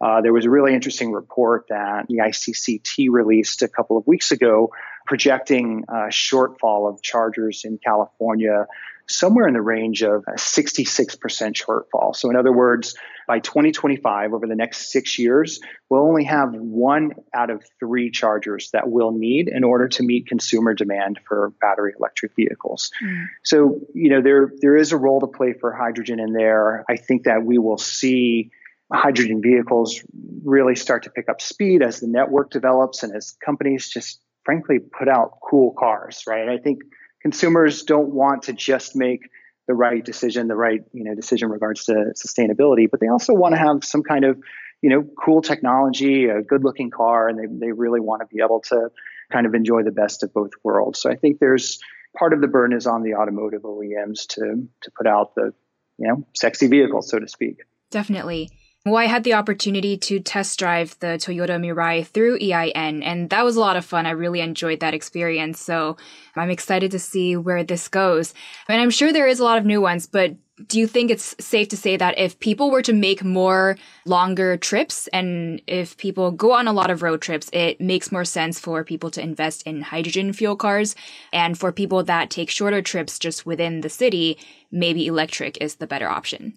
Uh, 0.00 0.20
there 0.20 0.32
was 0.32 0.44
a 0.44 0.50
really 0.50 0.74
interesting 0.74 1.12
report 1.12 1.66
that 1.68 2.06
the 2.08 2.16
ICCT 2.16 3.08
released 3.10 3.62
a 3.62 3.68
couple 3.68 3.96
of 3.96 4.06
weeks 4.06 4.30
ago 4.30 4.70
projecting 5.06 5.84
a 5.88 6.08
shortfall 6.08 6.92
of 6.92 7.00
chargers 7.00 7.62
in 7.64 7.78
California 7.78 8.66
somewhere 9.08 9.46
in 9.46 9.54
the 9.54 9.62
range 9.62 10.02
of 10.02 10.24
a 10.26 10.32
66% 10.32 11.16
shortfall. 11.54 12.14
So, 12.14 12.30
in 12.30 12.36
other 12.36 12.52
words, 12.52 12.94
by 13.26 13.40
2025, 13.40 14.32
over 14.32 14.46
the 14.46 14.54
next 14.54 14.90
six 14.90 15.18
years, 15.18 15.60
we'll 15.88 16.02
only 16.02 16.24
have 16.24 16.52
one 16.54 17.12
out 17.34 17.50
of 17.50 17.64
three 17.80 18.10
chargers 18.10 18.70
that 18.72 18.88
we'll 18.88 19.12
need 19.12 19.48
in 19.48 19.64
order 19.64 19.88
to 19.88 20.02
meet 20.02 20.26
consumer 20.26 20.74
demand 20.74 21.20
for 21.26 21.52
battery 21.60 21.94
electric 21.98 22.34
vehicles. 22.36 22.90
Mm. 23.02 23.26
So, 23.44 23.80
you 23.94 24.10
know, 24.10 24.22
there 24.22 24.52
there 24.60 24.76
is 24.76 24.92
a 24.92 24.96
role 24.96 25.20
to 25.20 25.26
play 25.26 25.52
for 25.52 25.72
hydrogen 25.72 26.20
in 26.20 26.32
there. 26.32 26.84
I 26.88 26.96
think 26.96 27.24
that 27.24 27.44
we 27.44 27.58
will 27.58 27.78
see 27.78 28.50
hydrogen 28.92 29.42
vehicles 29.42 30.00
really 30.44 30.76
start 30.76 31.04
to 31.04 31.10
pick 31.10 31.28
up 31.28 31.40
speed 31.40 31.82
as 31.82 32.00
the 32.00 32.06
network 32.06 32.50
develops 32.50 33.02
and 33.02 33.14
as 33.14 33.36
companies 33.44 33.88
just 33.88 34.20
frankly 34.44 34.78
put 34.78 35.08
out 35.08 35.38
cool 35.42 35.74
cars, 35.76 36.22
right? 36.28 36.48
I 36.48 36.58
think 36.58 36.82
consumers 37.26 37.82
don't 37.82 38.10
want 38.10 38.44
to 38.44 38.52
just 38.52 38.94
make 38.94 39.30
the 39.66 39.74
right 39.74 40.04
decision, 40.04 40.46
the 40.46 40.54
right 40.54 40.82
you 40.92 41.02
know 41.02 41.12
decision 41.16 41.50
regards 41.50 41.86
to 41.86 42.12
sustainability, 42.14 42.88
but 42.88 43.00
they 43.00 43.08
also 43.08 43.34
want 43.34 43.52
to 43.52 43.58
have 43.58 43.82
some 43.82 44.04
kind 44.04 44.24
of 44.24 44.38
you 44.80 44.90
know 44.90 45.04
cool 45.24 45.42
technology, 45.42 46.26
a 46.26 46.40
good 46.40 46.62
looking 46.62 46.88
car, 46.88 47.28
and 47.28 47.36
they 47.36 47.66
they 47.66 47.72
really 47.72 47.98
want 47.98 48.20
to 48.20 48.32
be 48.32 48.40
able 48.40 48.60
to 48.60 48.90
kind 49.32 49.44
of 49.44 49.56
enjoy 49.56 49.82
the 49.82 49.90
best 49.90 50.22
of 50.22 50.32
both 50.32 50.52
worlds. 50.62 51.00
So 51.00 51.10
I 51.10 51.16
think 51.16 51.40
there's 51.40 51.80
part 52.16 52.32
of 52.32 52.40
the 52.40 52.46
burden 52.46 52.76
is 52.76 52.86
on 52.86 53.02
the 53.02 53.14
automotive 53.14 53.62
OEMs 53.62 54.28
to 54.34 54.68
to 54.82 54.90
put 54.96 55.08
out 55.08 55.34
the 55.34 55.52
you 55.98 56.06
know 56.06 56.24
sexy 56.32 56.68
vehicles, 56.68 57.10
so 57.10 57.18
to 57.18 57.26
speak. 57.26 57.56
Definitely. 57.90 58.50
Well, 58.86 58.98
I 58.98 59.06
had 59.06 59.24
the 59.24 59.34
opportunity 59.34 59.96
to 59.96 60.20
test 60.20 60.60
drive 60.60 60.96
the 61.00 61.18
Toyota 61.18 61.58
Mirai 61.58 62.06
through 62.06 62.38
EIN, 62.38 63.02
and 63.02 63.28
that 63.30 63.44
was 63.44 63.56
a 63.56 63.60
lot 63.60 63.76
of 63.76 63.84
fun. 63.84 64.06
I 64.06 64.10
really 64.10 64.40
enjoyed 64.40 64.78
that 64.78 64.94
experience. 64.94 65.58
So 65.58 65.96
I'm 66.36 66.50
excited 66.50 66.92
to 66.92 67.00
see 67.00 67.34
where 67.34 67.64
this 67.64 67.88
goes. 67.88 68.32
And 68.68 68.80
I'm 68.80 68.90
sure 68.90 69.12
there 69.12 69.26
is 69.26 69.40
a 69.40 69.44
lot 69.44 69.58
of 69.58 69.66
new 69.66 69.80
ones, 69.80 70.06
but 70.06 70.36
do 70.68 70.78
you 70.78 70.86
think 70.86 71.10
it's 71.10 71.34
safe 71.40 71.66
to 71.70 71.76
say 71.76 71.96
that 71.96 72.16
if 72.16 72.38
people 72.38 72.70
were 72.70 72.82
to 72.82 72.92
make 72.92 73.24
more 73.24 73.76
longer 74.04 74.56
trips 74.56 75.08
and 75.08 75.60
if 75.66 75.96
people 75.96 76.30
go 76.30 76.52
on 76.52 76.68
a 76.68 76.72
lot 76.72 76.88
of 76.88 77.02
road 77.02 77.20
trips, 77.20 77.50
it 77.52 77.80
makes 77.80 78.12
more 78.12 78.24
sense 78.24 78.60
for 78.60 78.84
people 78.84 79.10
to 79.10 79.20
invest 79.20 79.64
in 79.64 79.80
hydrogen 79.80 80.32
fuel 80.32 80.54
cars? 80.54 80.94
And 81.32 81.58
for 81.58 81.72
people 81.72 82.04
that 82.04 82.30
take 82.30 82.50
shorter 82.50 82.82
trips 82.82 83.18
just 83.18 83.44
within 83.44 83.80
the 83.80 83.88
city, 83.88 84.38
maybe 84.70 85.08
electric 85.08 85.58
is 85.60 85.74
the 85.74 85.88
better 85.88 86.08
option? 86.08 86.56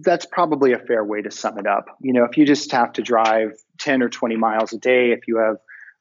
That's 0.00 0.26
probably 0.26 0.72
a 0.72 0.78
fair 0.78 1.04
way 1.04 1.22
to 1.22 1.30
sum 1.30 1.58
it 1.58 1.66
up. 1.66 1.96
You 2.00 2.12
know, 2.12 2.24
if 2.24 2.36
you 2.36 2.44
just 2.44 2.72
have 2.72 2.92
to 2.94 3.02
drive 3.02 3.52
10 3.78 4.02
or 4.02 4.08
20 4.08 4.36
miles 4.36 4.72
a 4.72 4.78
day, 4.78 5.12
if 5.12 5.26
you 5.26 5.38
have 5.38 5.56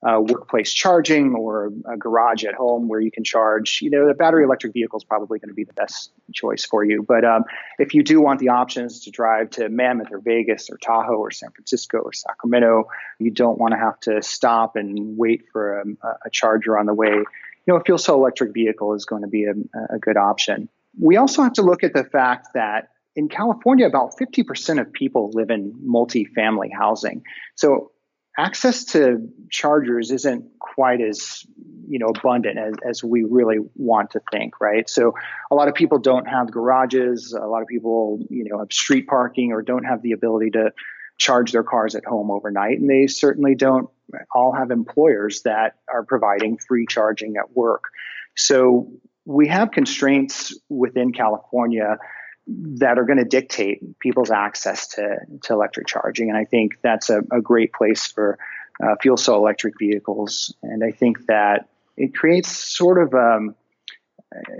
uh, 0.06 0.20
workplace 0.20 0.72
charging 0.72 1.34
or 1.34 1.72
a 1.90 1.98
garage 1.98 2.44
at 2.44 2.54
home 2.54 2.88
where 2.88 3.00
you 3.00 3.10
can 3.10 3.24
charge, 3.24 3.80
you 3.82 3.90
know, 3.90 4.08
the 4.08 4.14
battery 4.14 4.44
electric 4.44 4.74
vehicle 4.74 4.98
is 4.98 5.04
probably 5.04 5.40
going 5.40 5.50
to 5.50 5.56
be 5.56 5.64
the 5.64 5.74
best 5.74 6.12
choice 6.34 6.66
for 6.66 6.84
you. 6.84 7.04
But 7.08 7.26
um, 7.26 7.44
if 7.80 7.94
you 7.94 8.04
do 8.04 8.22
want 8.22 8.40
the 8.40 8.50
options 8.50 9.00
to 9.06 9.12
drive 9.12 9.50
to 9.52 9.70
Mammoth 9.70 10.12
or 10.12 10.20
Vegas 10.20 10.70
or 10.70 10.78
Tahoe 10.78 11.16
or 11.16 11.32
San 11.32 11.52
Francisco 11.52 12.00
or 12.00 12.14
Sacramento, 12.14 12.88
you 13.20 13.32
don't 13.32 13.58
want 13.58 13.72
to 13.74 13.80
have 13.80 14.00
to 14.02 14.22
stop 14.22 14.76
and 14.76 15.18
wait 15.18 15.46
for 15.52 15.80
a, 15.80 15.86
a 16.26 16.30
charger 16.30 16.78
on 16.78 16.86
the 16.86 16.94
way. 16.94 17.10
You 17.10 17.26
know, 17.74 17.78
a 17.78 17.84
fuel 17.84 17.98
cell 17.98 18.16
electric 18.16 18.54
vehicle 18.54 18.94
is 18.94 19.06
going 19.06 19.24
to 19.24 19.28
be 19.28 19.46
a, 19.46 19.54
a 19.90 19.98
good 19.98 20.18
option. 20.18 20.70
We 21.00 21.18
also 21.18 21.42
have 21.42 21.54
to 21.54 21.64
look 21.64 21.84
at 21.84 21.94
the 21.94 22.04
fact 22.04 22.50
that 22.54 22.90
in 23.16 23.30
California, 23.30 23.86
about 23.86 24.18
50% 24.18 24.82
of 24.82 24.92
people 24.92 25.32
live 25.34 25.50
in 25.50 25.74
multifamily 25.88 26.70
housing. 26.78 27.24
So 27.56 27.92
access 28.38 28.84
to 28.86 29.30
chargers 29.50 30.12
isn't 30.12 30.46
quite 30.60 31.00
as 31.02 31.46
you 31.88 32.00
know 32.00 32.08
abundant 32.08 32.58
as, 32.58 32.74
as 32.88 33.04
we 33.04 33.24
really 33.24 33.58
want 33.76 34.12
to 34.12 34.22
think 34.32 34.60
right? 34.60 34.90
So 34.90 35.14
a 35.50 35.56
lot 35.56 35.68
of 35.68 35.76
people 35.76 36.00
don't 36.00 36.28
have 36.28 36.52
garages. 36.52 37.34
A 37.34 37.46
lot 37.46 37.62
of 37.62 37.68
people 37.68 38.20
you 38.30 38.46
know 38.50 38.60
have 38.60 38.72
street 38.72 39.08
parking 39.08 39.54
or 39.54 39.62
don't 39.62 39.86
have 39.86 40.02
the 40.02 40.12
ability 40.12 40.52
to 40.52 40.72
charge 41.18 41.54
their 41.54 41.64
cars 41.64 41.96
at 41.96 42.04
home 42.04 42.30
overnight. 42.30 42.80
And 42.80 42.90
they 42.90 43.08
certainly 43.08 43.56
don't 43.56 43.90
all 44.34 44.52
have 44.52 44.70
employers 44.70 45.44
that 45.44 45.76
are 45.92 46.04
providing 46.04 46.58
free 46.58 46.86
charging 46.86 47.38
at 47.38 47.56
work. 47.56 47.86
So 48.36 48.92
we 49.24 49.48
have 49.48 49.72
constraints 49.72 50.58
within 50.70 51.12
california 51.12 51.98
that 52.48 53.00
are 53.00 53.06
going 53.06 53.18
to 53.18 53.26
dictate 53.26 54.00
people's 54.00 54.32
access 54.32 54.88
to, 54.88 55.18
to 55.44 55.54
electric 55.54 55.88
charging. 55.88 56.30
And 56.30 56.38
I 56.38 56.46
think 56.46 56.80
that's 56.82 57.10
a, 57.10 57.22
a 57.32 57.42
great 57.42 57.74
place 57.74 58.08
for 58.08 58.38
uh, 58.84 58.96
fuel 59.02 59.18
cell 59.18 59.36
electric 59.36 59.76
vehicles. 59.80 60.54
And 60.62 60.84
I 60.84 60.92
think 60.92 61.26
that 61.28 61.70
it 61.98 62.14
creates 62.14 62.50
sort 62.50 63.02
of, 63.02 63.14
um, 63.14 63.56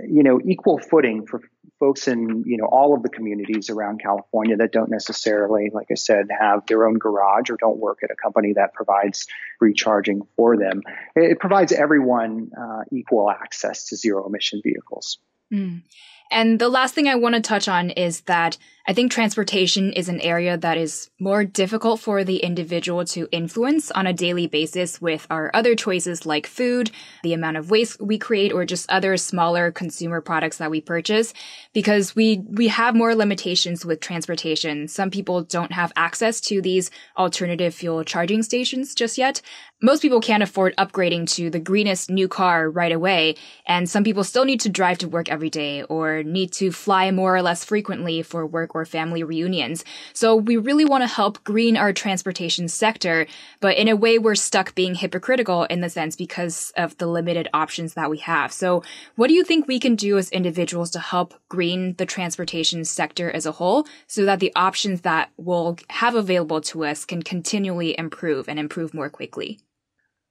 you 0.08 0.22
know, 0.22 0.40
equal 0.44 0.78
footing 0.78 1.26
for 1.26 1.42
folks 1.78 2.08
in, 2.08 2.42
you 2.46 2.56
know, 2.56 2.64
all 2.64 2.94
of 2.94 3.02
the 3.02 3.08
communities 3.08 3.68
around 3.68 4.00
California 4.00 4.56
that 4.56 4.72
don't 4.72 4.90
necessarily, 4.90 5.70
like 5.72 5.88
I 5.90 5.94
said, 5.94 6.28
have 6.38 6.64
their 6.66 6.86
own 6.86 6.94
garage 6.94 7.50
or 7.50 7.56
don't 7.58 7.76
work 7.76 7.98
at 8.02 8.10
a 8.10 8.16
company 8.16 8.54
that 8.54 8.72
provides 8.72 9.26
free 9.58 9.74
charging 9.74 10.22
for 10.36 10.56
them. 10.56 10.82
It, 11.14 11.38
provides 11.38 11.72
everyone 11.72 12.50
uh, 12.58 12.84
equal 12.90 13.30
access 13.30 13.88
to 13.88 13.96
zero 13.96 14.26
emission 14.26 14.62
vehicles. 14.64 15.18
Mm. 15.52 15.82
And 16.30 16.58
the 16.58 16.68
last 16.68 16.94
thing 16.94 17.08
I 17.08 17.14
want 17.14 17.34
to 17.34 17.40
touch 17.40 17.68
on 17.68 17.90
is 17.90 18.22
that 18.22 18.58
I 18.88 18.92
think 18.92 19.10
transportation 19.10 19.92
is 19.92 20.08
an 20.08 20.20
area 20.20 20.56
that 20.56 20.78
is 20.78 21.10
more 21.18 21.44
difficult 21.44 21.98
for 21.98 22.22
the 22.22 22.36
individual 22.36 23.04
to 23.06 23.26
influence 23.32 23.90
on 23.90 24.06
a 24.06 24.12
daily 24.12 24.46
basis 24.46 25.00
with 25.00 25.26
our 25.28 25.50
other 25.54 25.74
choices 25.74 26.24
like 26.24 26.46
food, 26.46 26.92
the 27.24 27.32
amount 27.32 27.56
of 27.56 27.68
waste 27.68 28.00
we 28.00 28.16
create, 28.16 28.52
or 28.52 28.64
just 28.64 28.88
other 28.88 29.16
smaller 29.16 29.72
consumer 29.72 30.20
products 30.20 30.58
that 30.58 30.70
we 30.70 30.80
purchase 30.80 31.34
because 31.72 32.14
we, 32.14 32.44
we 32.48 32.68
have 32.68 32.94
more 32.94 33.16
limitations 33.16 33.84
with 33.84 33.98
transportation. 33.98 34.86
Some 34.86 35.10
people 35.10 35.42
don't 35.42 35.72
have 35.72 35.92
access 35.96 36.40
to 36.42 36.62
these 36.62 36.92
alternative 37.18 37.74
fuel 37.74 38.04
charging 38.04 38.44
stations 38.44 38.94
just 38.94 39.18
yet. 39.18 39.42
Most 39.82 40.00
people 40.00 40.20
can't 40.20 40.44
afford 40.44 40.76
upgrading 40.76 41.28
to 41.34 41.50
the 41.50 41.58
greenest 41.58 42.08
new 42.08 42.28
car 42.28 42.70
right 42.70 42.92
away. 42.92 43.34
And 43.66 43.90
some 43.90 44.04
people 44.04 44.22
still 44.22 44.44
need 44.44 44.60
to 44.60 44.68
drive 44.68 44.98
to 44.98 45.08
work 45.08 45.28
every 45.28 45.50
day 45.50 45.82
or 45.82 46.22
need 46.22 46.52
to 46.52 46.70
fly 46.70 47.10
more 47.10 47.34
or 47.34 47.42
less 47.42 47.64
frequently 47.64 48.22
for 48.22 48.46
work 48.46 48.75
or 48.76 48.84
family 48.84 49.22
reunions. 49.22 49.84
So 50.12 50.36
we 50.36 50.56
really 50.56 50.84
want 50.84 51.02
to 51.02 51.08
help 51.08 51.42
green 51.44 51.76
our 51.76 51.92
transportation 51.92 52.68
sector, 52.68 53.26
but 53.60 53.76
in 53.76 53.88
a 53.88 53.96
way 53.96 54.18
we're 54.18 54.34
stuck 54.34 54.74
being 54.74 54.94
hypocritical 54.94 55.64
in 55.64 55.80
the 55.80 55.90
sense 55.90 56.16
because 56.16 56.72
of 56.76 56.96
the 56.98 57.06
limited 57.06 57.48
options 57.54 57.94
that 57.94 58.10
we 58.10 58.18
have. 58.18 58.52
So 58.52 58.82
what 59.16 59.28
do 59.28 59.34
you 59.34 59.44
think 59.44 59.66
we 59.66 59.80
can 59.80 59.96
do 59.96 60.18
as 60.18 60.30
individuals 60.30 60.90
to 60.92 61.00
help 61.00 61.34
green 61.48 61.94
the 61.96 62.06
transportation 62.06 62.84
sector 62.84 63.30
as 63.30 63.46
a 63.46 63.52
whole 63.52 63.86
so 64.06 64.24
that 64.24 64.40
the 64.40 64.52
options 64.54 65.02
that 65.02 65.30
we'll 65.36 65.76
have 65.88 66.14
available 66.14 66.60
to 66.60 66.84
us 66.84 67.04
can 67.04 67.22
continually 67.22 67.98
improve 67.98 68.48
and 68.48 68.58
improve 68.58 68.94
more 68.94 69.08
quickly? 69.08 69.60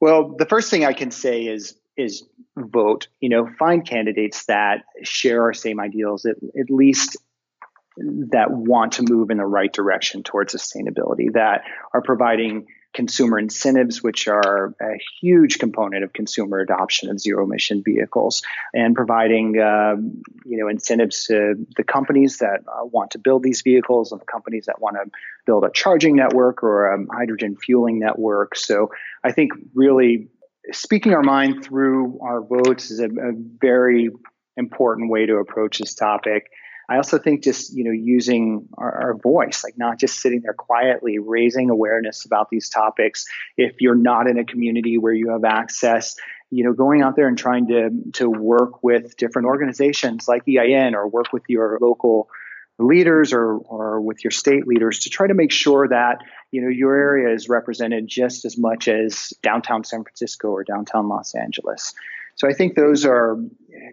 Well, 0.01 0.35
the 0.37 0.45
first 0.45 0.69
thing 0.69 0.85
I 0.85 0.93
can 0.93 1.11
say 1.11 1.43
is 1.43 1.75
is 1.97 2.23
vote. 2.57 3.07
You 3.21 3.29
know, 3.29 3.49
find 3.57 3.87
candidates 3.87 4.45
that 4.45 4.83
share 5.03 5.43
our 5.43 5.53
same 5.53 5.79
ideals, 5.79 6.25
at, 6.25 6.35
at 6.59 6.69
least 6.69 7.17
that 7.97 8.51
want 8.51 8.93
to 8.93 9.03
move 9.03 9.29
in 9.29 9.37
the 9.37 9.45
right 9.45 9.71
direction 9.71 10.23
towards 10.23 10.53
sustainability, 10.53 11.31
that 11.33 11.63
are 11.93 12.01
providing 12.01 12.67
consumer 12.93 13.37
incentives, 13.37 14.01
which 14.01 14.27
are 14.27 14.73
a 14.81 14.97
huge 15.21 15.59
component 15.59 16.03
of 16.03 16.13
consumer 16.13 16.59
adoption 16.59 17.09
of 17.09 17.19
zero 17.19 17.43
emission 17.43 17.83
vehicles, 17.83 18.41
and 18.73 18.95
providing 18.95 19.59
uh, 19.59 19.95
you 20.45 20.57
know 20.57 20.67
incentives 20.67 21.25
to 21.25 21.55
the 21.75 21.83
companies 21.83 22.37
that 22.37 22.61
uh, 22.67 22.85
want 22.85 23.11
to 23.11 23.19
build 23.19 23.43
these 23.43 23.61
vehicles 23.61 24.11
and 24.11 24.21
the 24.21 24.25
companies 24.25 24.65
that 24.65 24.81
want 24.81 24.95
to 24.95 25.11
build 25.45 25.63
a 25.63 25.69
charging 25.73 26.15
network 26.15 26.63
or 26.63 26.93
a 26.93 27.05
hydrogen 27.13 27.55
fueling 27.55 27.99
network. 27.99 28.55
So 28.55 28.91
I 29.23 29.31
think 29.31 29.51
really 29.73 30.29
speaking 30.71 31.13
our 31.13 31.23
mind 31.23 31.63
through 31.63 32.19
our 32.21 32.41
votes 32.41 32.89
is 32.89 32.99
a, 32.99 33.05
a 33.05 33.33
very 33.35 34.09
important 34.57 35.11
way 35.11 35.25
to 35.25 35.35
approach 35.35 35.79
this 35.79 35.93
topic. 35.93 36.49
I 36.87 36.97
also 36.97 37.17
think 37.17 37.43
just 37.43 37.75
you 37.75 37.83
know 37.83 37.91
using 37.91 38.67
our, 38.77 39.03
our, 39.03 39.17
voice, 39.17 39.63
like 39.63 39.77
not 39.77 39.99
just 39.99 40.19
sitting 40.19 40.41
there 40.41 40.53
quietly, 40.53 41.19
raising 41.19 41.69
awareness 41.69 42.25
about 42.25 42.49
these 42.49 42.69
topics. 42.69 43.25
If 43.57 43.75
you're 43.79 43.95
not 43.95 44.27
in 44.27 44.37
a 44.37 44.45
community 44.45 44.97
where 44.97 45.13
you 45.13 45.29
have 45.29 45.43
access, 45.43 46.15
you 46.51 46.63
know, 46.63 46.73
going 46.73 47.01
out 47.01 47.15
there 47.15 47.27
and 47.27 47.37
trying 47.37 47.67
to 47.67 47.89
to 48.13 48.29
work 48.29 48.83
with 48.83 49.17
different 49.17 49.47
organizations 49.47 50.27
like 50.27 50.43
EIN 50.47 50.95
or 50.95 51.07
work 51.07 51.33
with 51.33 51.43
your 51.47 51.77
local 51.81 52.29
leaders 52.77 53.33
or 53.33 53.57
or 53.57 54.01
with 54.01 54.23
your 54.23 54.31
state 54.31 54.67
leaders 54.67 54.99
to 54.99 55.09
try 55.09 55.27
to 55.27 55.33
make 55.33 55.51
sure 55.51 55.87
that 55.87 56.19
you 56.51 56.61
know 56.61 56.67
your 56.67 56.95
area 56.95 57.33
is 57.33 57.49
represented 57.49 58.07
just 58.07 58.45
as 58.45 58.57
much 58.57 58.87
as 58.87 59.33
downtown 59.41 59.83
San 59.83 60.03
Francisco 60.03 60.49
or 60.49 60.63
downtown 60.63 61.07
Los 61.07 61.33
Angeles. 61.35 61.93
So 62.35 62.49
I 62.49 62.53
think 62.53 62.75
those 62.75 63.05
are 63.05 63.37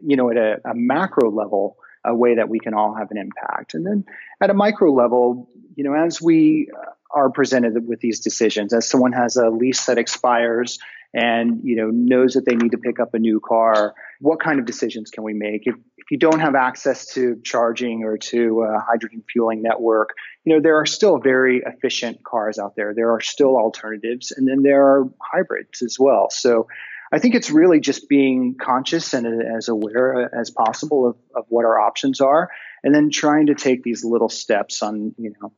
you 0.05 0.17
know 0.17 0.31
at 0.31 0.37
a, 0.37 0.61
a 0.65 0.75
macro 0.75 1.31
level 1.31 1.77
a 2.05 2.15
way 2.15 2.35
that 2.35 2.49
we 2.49 2.59
can 2.59 2.75
all 2.75 2.95
have 2.95 3.11
an 3.11 3.19
impact. 3.19 3.75
And 3.75 3.87
then 3.87 4.05
at 4.41 4.51
a 4.51 4.55
micro 4.55 4.93
level, 4.93 5.49
you 5.77 5.85
know, 5.85 5.95
as 5.95 6.21
we 6.21 6.69
are 7.11 7.31
presented 7.31 7.87
with 7.87 8.01
these 8.01 8.21
decisions, 8.21 8.73
as 8.73 8.89
someone 8.89 9.13
has 9.13 9.37
a 9.37 9.51
lease 9.51 9.87
that 9.87 9.99
expires 9.99 10.79
and 11.15 11.61
you 11.63 11.77
know 11.77 11.91
knows 11.91 12.33
that 12.35 12.47
they 12.47 12.57
need 12.57 12.71
to 12.71 12.79
pick 12.79 12.99
up 12.99 13.15
a 13.15 13.19
new 13.19 13.39
car, 13.39 13.95
what 14.21 14.41
kind 14.41 14.59
of 14.59 14.65
decisions 14.65 15.11
can 15.11 15.23
we 15.25 15.35
make? 15.35 15.67
If 15.67 15.75
if 15.99 16.11
you 16.11 16.19
don't 16.19 16.41
have 16.41 16.55
access 16.55 17.07
to 17.15 17.41
charging 17.45 18.03
or 18.03 18.19
to 18.19 18.63
a 18.63 18.81
hydrogen 18.81 19.23
fueling 19.31 19.63
network, 19.63 20.11
you 20.45 20.53
know, 20.53 20.61
there 20.61 20.77
are 20.77 20.87
still 20.87 21.19
very 21.19 21.63
efficient 21.65 22.25
cars 22.25 22.59
out 22.59 22.75
there. 22.75 22.93
There 22.93 23.13
are 23.13 23.21
still 23.21 23.57
alternatives, 23.57 24.33
and 24.33 24.49
then 24.49 24.63
there 24.63 24.83
are 24.83 25.05
hybrids 25.21 25.81
as 25.83 25.99
well. 26.01 26.29
So 26.31 26.67
I 27.13 27.19
think 27.19 27.35
it's 27.35 27.51
really 27.51 27.79
just 27.79 28.09
being 28.09 28.57
conscious 28.59 29.13
and 29.13 29.27
uh, 29.27 29.57
as 29.57 29.69
aware 29.69 30.25
uh, 30.25 30.41
as 30.41 30.51
possible 30.51 31.07
of, 31.09 31.17
of 31.37 31.45
what 31.49 31.67
our 31.67 31.79
options 31.79 32.21
are, 32.23 32.51
and 32.83 32.95
then 32.95 33.11
trying 33.11 33.47
to 33.47 33.55
take 33.55 33.83
these 33.83 34.03
little 34.03 34.31
steps 34.31 34.83
on, 34.83 35.15
you 35.19 35.35
know, 35.41 35.53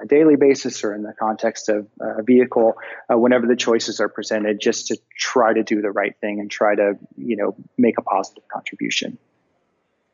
on 0.00 0.06
a 0.06 0.06
daily 0.06 0.36
basis 0.36 0.82
or 0.82 0.94
in 0.94 1.02
the 1.02 1.12
context 1.12 1.68
of 1.68 1.86
uh, 2.00 2.20
a 2.20 2.22
vehicle, 2.22 2.74
uh, 3.12 3.18
whenever 3.18 3.46
the 3.46 3.54
choices 3.54 4.00
are 4.00 4.08
presented, 4.08 4.60
just 4.60 4.88
to 4.88 4.98
try 5.16 5.52
to 5.52 5.62
do 5.62 5.82
the 5.82 5.90
right 5.90 6.16
thing 6.20 6.40
and 6.40 6.50
try 6.50 6.74
to, 6.74 6.94
you 7.18 7.36
know, 7.36 7.54
make 7.76 7.98
a 7.98 8.02
positive 8.02 8.44
contribution. 8.48 9.18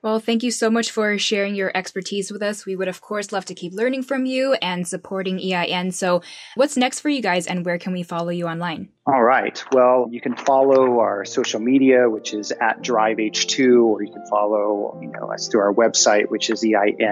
Well, 0.03 0.19
thank 0.19 0.43
you 0.43 0.51
so 0.51 0.71
much 0.71 0.91
for 0.91 1.19
sharing 1.19 1.55
your 1.55 1.71
expertise 1.77 2.33
with 2.33 2.43
us. 2.43 2.65
We 2.65 2.75
would, 2.75 2.89
of 2.89 3.03
course, 3.03 3.33
love 3.33 3.45
to 3.47 3.55
keep 3.55 3.75
learning 3.75 4.05
from 4.05 4.25
you 4.25 4.55
and 4.55 4.89
supporting 4.89 5.39
EIN. 5.39 5.93
So, 5.93 6.23
what's 6.55 6.79
next 6.79 7.01
for 7.01 7.11
you 7.11 7.21
guys, 7.21 7.47
and 7.47 7.67
where 7.67 7.79
can 7.79 7.93
we 7.93 8.03
follow 8.03 8.31
you 8.31 8.47
online? 8.47 8.89
All 9.07 9.23
right. 9.23 9.63
Well, 9.73 10.09
you 10.11 10.23
can 10.23 10.37
follow 10.37 11.01
our 11.01 11.27
social 11.27 11.61
media, 11.61 12.09
which 12.09 12.33
is 12.33 12.51
at 12.51 12.81
DriveH2, 12.83 13.85
or 13.85 14.03
you 14.03 14.11
can 14.11 14.25
follow 14.31 14.99
you 15.03 15.09
know, 15.09 15.31
us 15.33 15.49
through 15.49 15.61
our 15.61 15.75
website, 15.75 16.31
which 16.31 16.49
is 16.49 16.63
einow.org. 16.63 17.11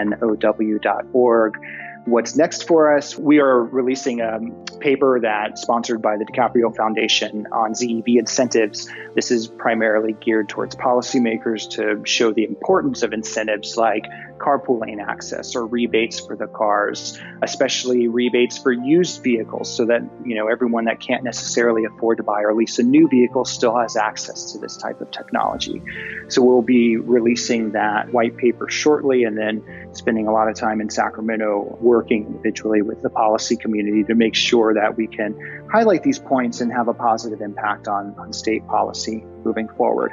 What's 2.09 2.37
next 2.37 2.67
for 2.67 2.97
us? 2.97 3.19
We 3.19 3.39
are 3.39 3.63
releasing 3.63 4.23
a 4.23 4.41
paper 4.81 5.21
that's 5.21 5.61
sponsored 5.61 6.01
by 6.01 6.17
the 6.17 6.25
DiCaprio 6.25 6.75
Foundation 6.75 7.47
on 7.53 7.75
ZEV 7.75 8.17
incentives. 8.19 8.89
This 9.15 9.31
is 9.31 9.47
primarily 9.47 10.15
geared 10.15 10.49
towards 10.49 10.75
policymakers 10.75 11.69
to 11.73 12.01
show 12.07 12.33
the 12.33 12.45
importance 12.45 13.03
of 13.03 13.13
incentives 13.13 13.77
like 13.77 14.07
carpool 14.39 14.80
lane 14.80 15.01
access 15.01 15.55
or 15.55 15.66
rebates 15.66 16.20
for 16.20 16.36
the 16.36 16.47
cars, 16.47 17.18
especially 17.43 18.09
rebates 18.09 18.59
for 18.59 18.72
used 18.72 19.22
vehicles 19.22 19.74
so 19.74 19.84
that, 19.86 20.03
you 20.24 20.34
know, 20.34 20.49
everyone 20.49 20.84
that 20.84 21.01
can't 21.01 21.24
necessarily 21.24 21.84
afford 21.84 22.18
to 22.18 22.22
buy 22.22 22.43
or 22.43 22.55
lease 22.55 22.78
a 22.78 22.82
new 22.82 23.09
vehicle 23.09 23.45
still 23.45 23.76
has 23.76 23.97
access 23.97 24.53
to 24.53 24.59
this 24.59 24.76
type 24.76 25.01
of 25.01 25.11
technology. 25.11 25.82
So 26.28 26.43
we'll 26.43 26.62
be 26.62 26.97
releasing 26.97 27.72
that 27.72 28.12
white 28.12 28.36
paper 28.36 28.68
shortly 28.68 29.24
and 29.24 29.36
then 29.36 29.62
spending 29.93 30.26
a 30.28 30.32
lot 30.32 30.49
of 30.49 30.55
time 30.55 30.80
in 30.80 30.91
Sacramento 30.91 31.78
working 31.80 32.26
individually 32.26 32.82
with 32.82 33.03
the 33.03 33.11
policy 33.11 33.57
community 33.57 34.05
to 34.05 34.14
make 34.14 34.34
sure 34.34 34.74
that 34.74 34.97
we 34.97 35.07
can 35.07 35.68
highlight 35.70 36.03
these 36.03 36.18
points 36.18 36.61
and 36.61 36.72
have 36.72 36.89
a 36.89 36.95
positive 36.95 37.41
impact 37.41 37.89
on, 37.89 38.14
on 38.18 38.32
state 38.32 38.66
policy 38.66 39.24
moving 39.45 39.68
forward. 39.68 40.12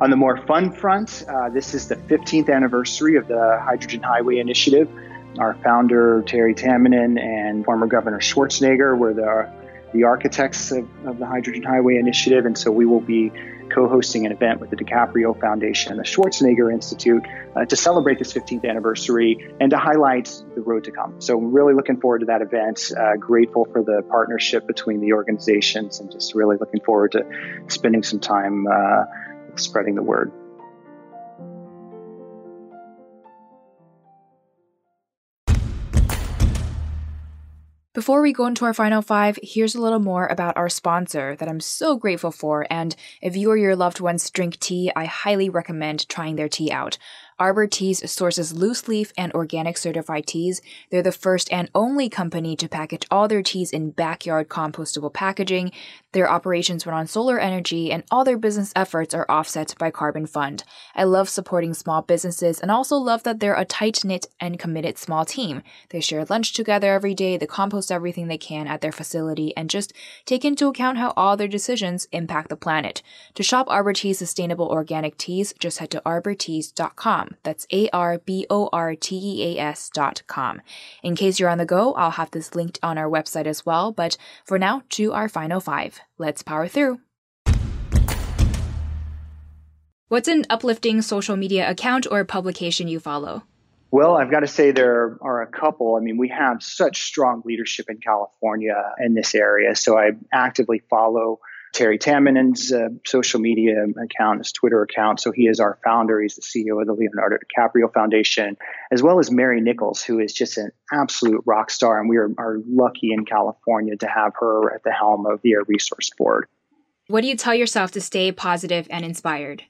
On 0.00 0.10
the 0.10 0.16
more 0.16 0.36
fun 0.46 0.72
front, 0.72 1.24
uh, 1.28 1.48
this 1.50 1.74
is 1.74 1.88
the 1.88 1.96
15th 1.96 2.52
anniversary 2.52 3.16
of 3.16 3.28
the 3.28 3.60
Hydrogen 3.62 4.02
Highway 4.02 4.38
Initiative. 4.38 4.88
Our 5.38 5.54
founder, 5.62 6.22
Terry 6.26 6.54
Tamminen, 6.54 7.20
and 7.20 7.64
former 7.64 7.86
Governor 7.86 8.18
Schwarzenegger 8.18 8.96
were 8.98 9.14
the, 9.14 9.50
the 9.92 10.04
architects 10.04 10.72
of, 10.72 10.88
of 11.06 11.18
the 11.18 11.26
Hydrogen 11.26 11.62
Highway 11.62 11.96
Initiative, 11.96 12.46
and 12.46 12.56
so 12.56 12.70
we 12.70 12.84
will 12.84 13.00
be 13.00 13.32
co 13.72 13.88
hosting 13.88 14.26
an 14.26 14.32
event 14.32 14.60
with 14.60 14.70
the 14.70 14.76
DiCaprio 14.76 15.38
Foundation 15.40 15.92
and 15.92 16.00
the 16.00 16.04
Schwarzenegger 16.04 16.72
Institute 16.72 17.22
uh, 17.56 17.64
to 17.64 17.76
celebrate 17.76 18.18
this 18.18 18.32
15th 18.32 18.68
anniversary 18.68 19.54
and 19.60 19.70
to 19.70 19.78
highlight 19.78 20.34
the 20.54 20.60
road 20.60 20.84
to 20.84 20.90
come. 20.90 21.20
So, 21.20 21.36
really 21.36 21.74
looking 21.74 22.00
forward 22.00 22.20
to 22.20 22.26
that 22.26 22.42
event. 22.42 22.92
Uh, 22.96 23.16
grateful 23.16 23.66
for 23.72 23.82
the 23.82 24.02
partnership 24.10 24.66
between 24.66 25.00
the 25.00 25.12
organizations 25.12 26.00
and 26.00 26.10
just 26.10 26.34
really 26.34 26.56
looking 26.58 26.80
forward 26.80 27.12
to 27.12 27.24
spending 27.68 28.02
some 28.02 28.20
time 28.20 28.66
uh, 28.66 29.04
spreading 29.56 29.94
the 29.94 30.02
word. 30.02 30.32
Before 37.94 38.22
we 38.22 38.32
go 38.32 38.46
into 38.46 38.64
our 38.64 38.72
final 38.72 39.02
five, 39.02 39.38
here's 39.42 39.74
a 39.74 39.80
little 39.80 39.98
more 39.98 40.26
about 40.26 40.56
our 40.56 40.70
sponsor 40.70 41.36
that 41.36 41.46
I'm 41.46 41.60
so 41.60 41.96
grateful 41.96 42.32
for. 42.32 42.66
And 42.70 42.96
if 43.20 43.36
you 43.36 43.50
or 43.50 43.56
your 43.58 43.76
loved 43.76 44.00
ones 44.00 44.30
drink 44.30 44.58
tea, 44.58 44.90
I 44.96 45.04
highly 45.04 45.50
recommend 45.50 46.08
trying 46.08 46.36
their 46.36 46.48
tea 46.48 46.72
out. 46.72 46.96
Arbor 47.38 47.66
Teas 47.66 48.10
sources 48.10 48.54
loose 48.54 48.88
leaf 48.88 49.12
and 49.18 49.32
organic 49.34 49.76
certified 49.76 50.26
teas. 50.26 50.62
They're 50.90 51.02
the 51.02 51.12
first 51.12 51.52
and 51.52 51.70
only 51.74 52.08
company 52.08 52.56
to 52.56 52.68
package 52.68 53.06
all 53.10 53.28
their 53.28 53.42
teas 53.42 53.70
in 53.72 53.90
backyard 53.90 54.48
compostable 54.48 55.12
packaging. 55.12 55.72
Their 56.12 56.30
operations 56.30 56.86
run 56.86 56.96
on 56.96 57.06
solar 57.06 57.38
energy, 57.38 57.90
and 57.90 58.04
all 58.10 58.22
their 58.22 58.36
business 58.36 58.72
efforts 58.76 59.14
are 59.14 59.26
offset 59.30 59.74
by 59.78 59.90
Carbon 59.90 60.26
Fund. 60.26 60.62
I 60.94 61.04
love 61.04 61.28
supporting 61.28 61.72
small 61.72 62.02
businesses 62.02 62.60
and 62.60 62.70
also 62.70 62.96
love 62.96 63.22
that 63.22 63.40
they're 63.40 63.54
a 63.54 63.64
tight 63.64 64.04
knit 64.04 64.26
and 64.38 64.58
committed 64.58 64.98
small 64.98 65.24
team. 65.24 65.62
They 65.88 66.00
share 66.00 66.26
lunch 66.26 66.52
together 66.52 66.92
every 66.92 67.14
day, 67.14 67.38
they 67.38 67.46
compost 67.46 67.90
everything 67.90 68.28
they 68.28 68.36
can 68.36 68.66
at 68.66 68.82
their 68.82 68.92
facility, 68.92 69.56
and 69.56 69.70
just 69.70 69.94
take 70.26 70.44
into 70.44 70.68
account 70.68 70.98
how 70.98 71.14
all 71.16 71.36
their 71.36 71.48
decisions 71.48 72.06
impact 72.12 72.50
the 72.50 72.56
planet. 72.56 73.02
To 73.34 73.42
shop 73.42 73.66
Arbor 73.70 73.94
Tea's 73.94 74.18
sustainable 74.18 74.68
organic 74.68 75.16
teas, 75.16 75.54
just 75.58 75.78
head 75.78 75.90
to 75.92 76.02
arborteas.com. 76.04 77.36
That's 77.42 77.66
A 77.72 77.88
R 77.90 78.18
B 78.18 78.46
O 78.50 78.68
R 78.70 78.94
T 78.94 79.16
E 79.16 79.58
A 79.58 79.62
S.com. 79.62 80.60
In 81.02 81.16
case 81.16 81.40
you're 81.40 81.48
on 81.48 81.58
the 81.58 81.64
go, 81.64 81.94
I'll 81.94 82.12
have 82.12 82.32
this 82.32 82.54
linked 82.54 82.78
on 82.82 82.98
our 82.98 83.08
website 83.08 83.46
as 83.46 83.64
well. 83.64 83.92
But 83.92 84.18
for 84.44 84.58
now, 84.58 84.82
to 84.90 85.14
our 85.14 85.28
final 85.28 85.60
five. 85.60 86.01
Let's 86.18 86.42
power 86.42 86.68
through. 86.68 87.00
What's 90.08 90.28
an 90.28 90.44
uplifting 90.50 91.00
social 91.00 91.36
media 91.36 91.70
account 91.70 92.06
or 92.10 92.24
publication 92.24 92.86
you 92.86 93.00
follow? 93.00 93.44
Well, 93.90 94.16
I've 94.16 94.30
got 94.30 94.40
to 94.40 94.46
say 94.46 94.70
there 94.70 95.18
are 95.20 95.42
a 95.42 95.46
couple. 95.46 95.96
I 95.96 96.00
mean, 96.00 96.16
we 96.16 96.28
have 96.28 96.62
such 96.62 97.02
strong 97.02 97.42
leadership 97.44 97.86
in 97.88 97.98
California 97.98 98.74
in 98.98 99.14
this 99.14 99.34
area. 99.34 99.74
So 99.76 99.98
I 99.98 100.12
actively 100.32 100.82
follow 100.90 101.40
Terry 101.72 101.98
Tamminen's 101.98 102.72
uh, 102.72 102.90
social 103.06 103.40
media 103.40 103.84
account, 104.02 104.38
his 104.38 104.52
Twitter 104.52 104.82
account. 104.82 105.20
So 105.20 105.32
he 105.32 105.46
is 105.46 105.58
our 105.58 105.78
founder. 105.82 106.20
He's 106.20 106.36
the 106.36 106.42
CEO 106.42 106.80
of 106.80 106.86
the 106.86 106.92
Leonardo 106.92 107.36
DiCaprio 107.36 107.92
Foundation, 107.92 108.56
as 108.90 109.02
well 109.02 109.18
as 109.18 109.30
Mary 109.30 109.60
Nichols, 109.60 110.02
who 110.02 110.20
is 110.20 110.34
just 110.34 110.58
an 110.58 110.70
absolute 110.92 111.42
rock 111.46 111.70
star. 111.70 111.98
And 111.98 112.10
we 112.10 112.18
are, 112.18 112.30
are 112.38 112.58
lucky 112.68 113.12
in 113.12 113.24
California 113.24 113.96
to 113.96 114.06
have 114.06 114.32
her 114.38 114.74
at 114.74 114.82
the 114.84 114.92
helm 114.92 115.24
of 115.24 115.40
the 115.42 115.52
Air 115.52 115.64
Resource 115.66 116.10
Board. 116.16 116.46
What 117.08 117.22
do 117.22 117.28
you 117.28 117.36
tell 117.36 117.54
yourself 117.54 117.90
to 117.92 118.00
stay 118.00 118.32
positive 118.32 118.86
and 118.90 119.04
inspired? 119.04 119.62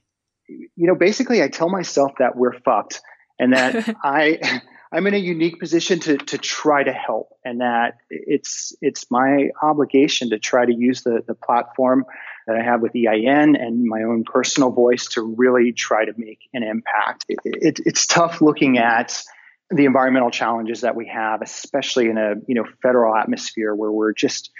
You 0.47 0.87
know, 0.87 0.95
basically, 0.95 1.41
I 1.41 1.47
tell 1.47 1.69
myself 1.69 2.11
that 2.19 2.35
we're 2.35 2.59
fucked 2.59 3.01
and 3.39 3.53
that 3.53 3.95
I 4.03 4.61
I'm 4.93 5.07
in 5.07 5.15
a 5.15 5.17
unique 5.17 5.59
position 5.59 5.99
to 6.01 6.17
to 6.17 6.37
try 6.37 6.83
to 6.83 6.93
help, 6.93 7.29
and 7.43 7.61
that 7.61 7.97
it's 8.09 8.73
it's 8.79 9.09
my 9.09 9.49
obligation 9.61 10.29
to 10.29 10.39
try 10.39 10.65
to 10.65 10.73
use 10.73 11.01
the 11.01 11.23
the 11.25 11.33
platform 11.33 12.05
that 12.45 12.55
I 12.55 12.63
have 12.63 12.81
with 12.81 12.95
EIN 12.95 13.55
and 13.55 13.85
my 13.85 14.03
own 14.03 14.23
personal 14.23 14.69
voice 14.69 15.07
to 15.09 15.21
really 15.21 15.71
try 15.71 16.05
to 16.05 16.13
make 16.17 16.39
an 16.53 16.61
impact. 16.61 17.25
It, 17.29 17.39
it, 17.43 17.79
it's 17.85 18.05
tough 18.05 18.41
looking 18.41 18.77
at 18.77 19.23
the 19.69 19.85
environmental 19.85 20.29
challenges 20.29 20.81
that 20.81 20.95
we 20.95 21.07
have, 21.07 21.41
especially 21.41 22.09
in 22.09 22.17
a 22.17 22.35
you 22.47 22.55
know 22.55 22.65
federal 22.83 23.15
atmosphere 23.15 23.73
where 23.73 23.91
we're 23.91 24.13
just 24.13 24.51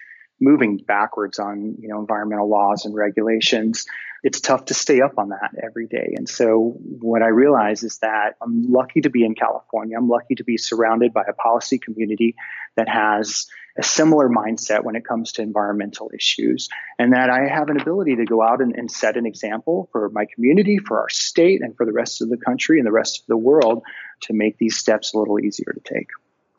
moving 0.43 0.77
backwards 0.77 1.39
on 1.39 1.75
you 1.79 1.87
know 1.87 1.99
environmental 1.99 2.49
laws 2.49 2.85
and 2.85 2.93
regulations 2.93 3.85
it's 4.23 4.39
tough 4.39 4.65
to 4.65 4.73
stay 4.73 5.01
up 5.01 5.17
on 5.17 5.29
that 5.29 5.51
every 5.61 5.85
day. 5.85 6.13
And 6.15 6.27
so 6.27 6.77
what 6.79 7.21
i 7.21 7.27
realize 7.27 7.83
is 7.83 7.97
that 7.99 8.35
i'm 8.41 8.71
lucky 8.71 9.01
to 9.01 9.09
be 9.09 9.25
in 9.25 9.35
california. 9.35 9.97
I'm 9.97 10.09
lucky 10.09 10.35
to 10.35 10.43
be 10.43 10.57
surrounded 10.57 11.13
by 11.13 11.23
a 11.27 11.33
policy 11.33 11.77
community 11.77 12.35
that 12.75 12.87
has 12.87 13.47
a 13.77 13.83
similar 13.83 14.29
mindset 14.29 14.83
when 14.83 14.95
it 14.95 15.03
comes 15.05 15.33
to 15.33 15.41
environmental 15.41 16.11
issues 16.13 16.69
and 16.99 17.13
that 17.13 17.29
i 17.29 17.47
have 17.47 17.69
an 17.69 17.81
ability 17.81 18.15
to 18.15 18.25
go 18.25 18.41
out 18.41 18.61
and, 18.61 18.75
and 18.75 18.89
set 18.89 19.17
an 19.17 19.25
example 19.25 19.89
for 19.91 20.09
my 20.09 20.25
community 20.33 20.77
for 20.77 20.99
our 21.01 21.09
state 21.09 21.61
and 21.61 21.75
for 21.75 21.85
the 21.85 21.91
rest 21.91 22.21
of 22.21 22.29
the 22.29 22.37
country 22.37 22.77
and 22.77 22.87
the 22.87 22.91
rest 22.91 23.21
of 23.21 23.25
the 23.27 23.37
world 23.37 23.83
to 24.21 24.33
make 24.33 24.57
these 24.57 24.77
steps 24.77 25.13
a 25.13 25.17
little 25.17 25.39
easier 25.39 25.73
to 25.73 25.93
take. 25.93 26.07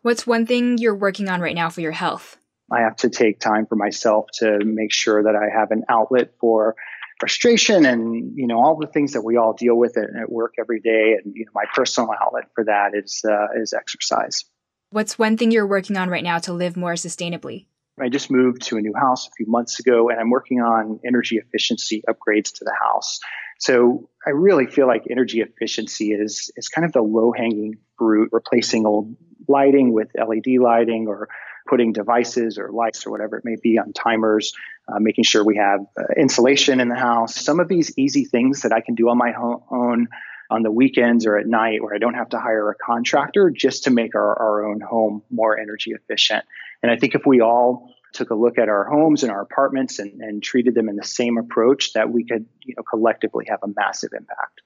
What's 0.03 0.27
one 0.27 0.45
thing 0.45 0.77
you're 0.77 0.95
working 0.95 1.29
on 1.29 1.41
right 1.41 1.55
now 1.55 1.71
for 1.71 1.81
your 1.81 1.93
health 1.93 2.37
I 2.75 2.81
have 2.81 2.97
to 2.97 3.11
take 3.11 3.41
time 3.41 3.67
for 3.67 3.77
myself 3.77 4.27
to 4.41 4.59
make 4.65 4.93
sure 4.93 5.23
that 5.23 5.37
I 5.37 5.57
have 5.57 5.71
an 5.71 5.85
outlet 5.89 6.33
for 6.41 6.75
frustration 7.21 7.87
and 7.87 8.37
you 8.37 8.47
know 8.47 8.59
all 8.59 8.77
the 8.77 8.89
things 8.89 9.13
that 9.13 9.23
we 9.23 9.37
all 9.37 9.53
deal 9.53 9.77
with 9.77 9.97
at, 9.97 10.11
at 10.21 10.31
work 10.31 10.55
every 10.59 10.81
day. 10.81 11.17
And 11.23 11.35
you 11.35 11.45
know, 11.45 11.53
my 11.55 11.65
personal 11.75 12.11
outlet 12.21 12.45
for 12.55 12.65
that 12.65 12.91
is 12.95 13.23
uh, 13.25 13.61
is 13.61 13.73
exercise. 13.73 14.45
What's 14.91 15.19
one 15.19 15.37
thing 15.37 15.51
you're 15.51 15.67
working 15.67 15.97
on 15.97 16.09
right 16.09 16.25
now 16.25 16.39
to 16.41 16.53
live 16.53 16.77
more 16.77 16.95
sustainably? 16.95 17.67
I 18.01 18.09
just 18.09 18.31
moved 18.31 18.63
to 18.63 18.77
a 18.77 18.81
new 18.81 18.95
house 18.95 19.29
a 19.29 19.31
few 19.37 19.47
months 19.47 19.79
ago, 19.79 20.09
and 20.09 20.19
I'm 20.19 20.31
working 20.31 20.61
on 20.61 20.99
energy 21.07 21.37
efficiency 21.37 22.03
upgrades 22.09 22.53
to 22.55 22.65
the 22.65 22.75
house. 22.81 23.21
So 23.59 24.11
I 24.27 24.31
really 24.31 24.67
feel 24.67 24.89
like 24.89 25.05
energy 25.09 25.41
efficiency 25.41 26.13
is 26.13 26.51
is 26.57 26.69
kind 26.69 26.85
of 26.85 26.93
the 26.93 27.03
low 27.03 27.33
hanging 27.33 27.79
fruit, 27.97 28.31
replacing 28.33 28.85
old 28.87 29.17
lighting 29.49 29.93
with 29.93 30.09
LED 30.17 30.59
lighting 30.61 31.07
or 31.07 31.29
putting 31.67 31.93
devices 31.93 32.59
or 32.59 32.71
lights 32.71 33.07
or 33.07 33.11
whatever 33.11 33.37
it 33.37 33.45
may 33.45 33.57
be 33.63 33.79
on 33.79 33.93
timers, 33.93 34.53
uh, 34.89 34.99
making 34.99 35.25
sure 35.25 35.45
we 35.45 35.57
have 35.57 35.81
uh, 35.99 36.03
insulation 36.17 36.81
in 36.81 36.89
the 36.89 36.97
house. 36.97 37.35
Some 37.35 37.61
of 37.61 37.69
these 37.69 37.97
easy 37.99 38.25
things 38.25 38.63
that 38.63 38.73
I 38.73 38.81
can 38.81 38.95
do 38.95 39.09
on 39.09 39.19
my 39.19 39.33
own 39.71 40.09
on 40.51 40.63
the 40.63 40.71
weekends 40.71 41.27
or 41.27 41.39
at 41.39 41.47
night 41.47 41.83
where 41.83 41.95
I 41.95 41.99
don't 41.99 42.15
have 42.15 42.29
to 42.31 42.39
hire 42.39 42.71
a 42.71 42.75
contractor 42.75 43.51
just 43.51 43.85
to 43.85 43.91
make 43.91 44.15
our, 44.15 44.39
our 44.39 44.67
own 44.67 44.81
home 44.81 45.23
more 45.31 45.59
energy 45.59 45.93
efficient. 45.93 46.45
And 46.83 46.93
I 46.93 46.97
think 46.97 47.15
if 47.15 47.23
we 47.25 47.41
all 47.41 47.95
took 48.13 48.31
a 48.31 48.35
look 48.35 48.59
at 48.59 48.69
our 48.69 48.85
homes 48.85 49.23
and 49.23 49.33
our 49.33 49.41
apartments 49.41 49.99
and, 49.99 50.21
and 50.21 50.43
treated 50.43 50.75
them 50.75 50.89
in 50.89 50.97
the 50.97 51.05
same 51.05 51.39
approach, 51.39 51.95
that 51.95 52.11
we 52.11 52.25
could 52.25 52.47
you 52.63 52.75
know, 52.77 52.83
collectively 52.83 53.47
have 53.49 53.61
a 53.63 53.69
massive 53.75 54.11
impact. 54.13 54.61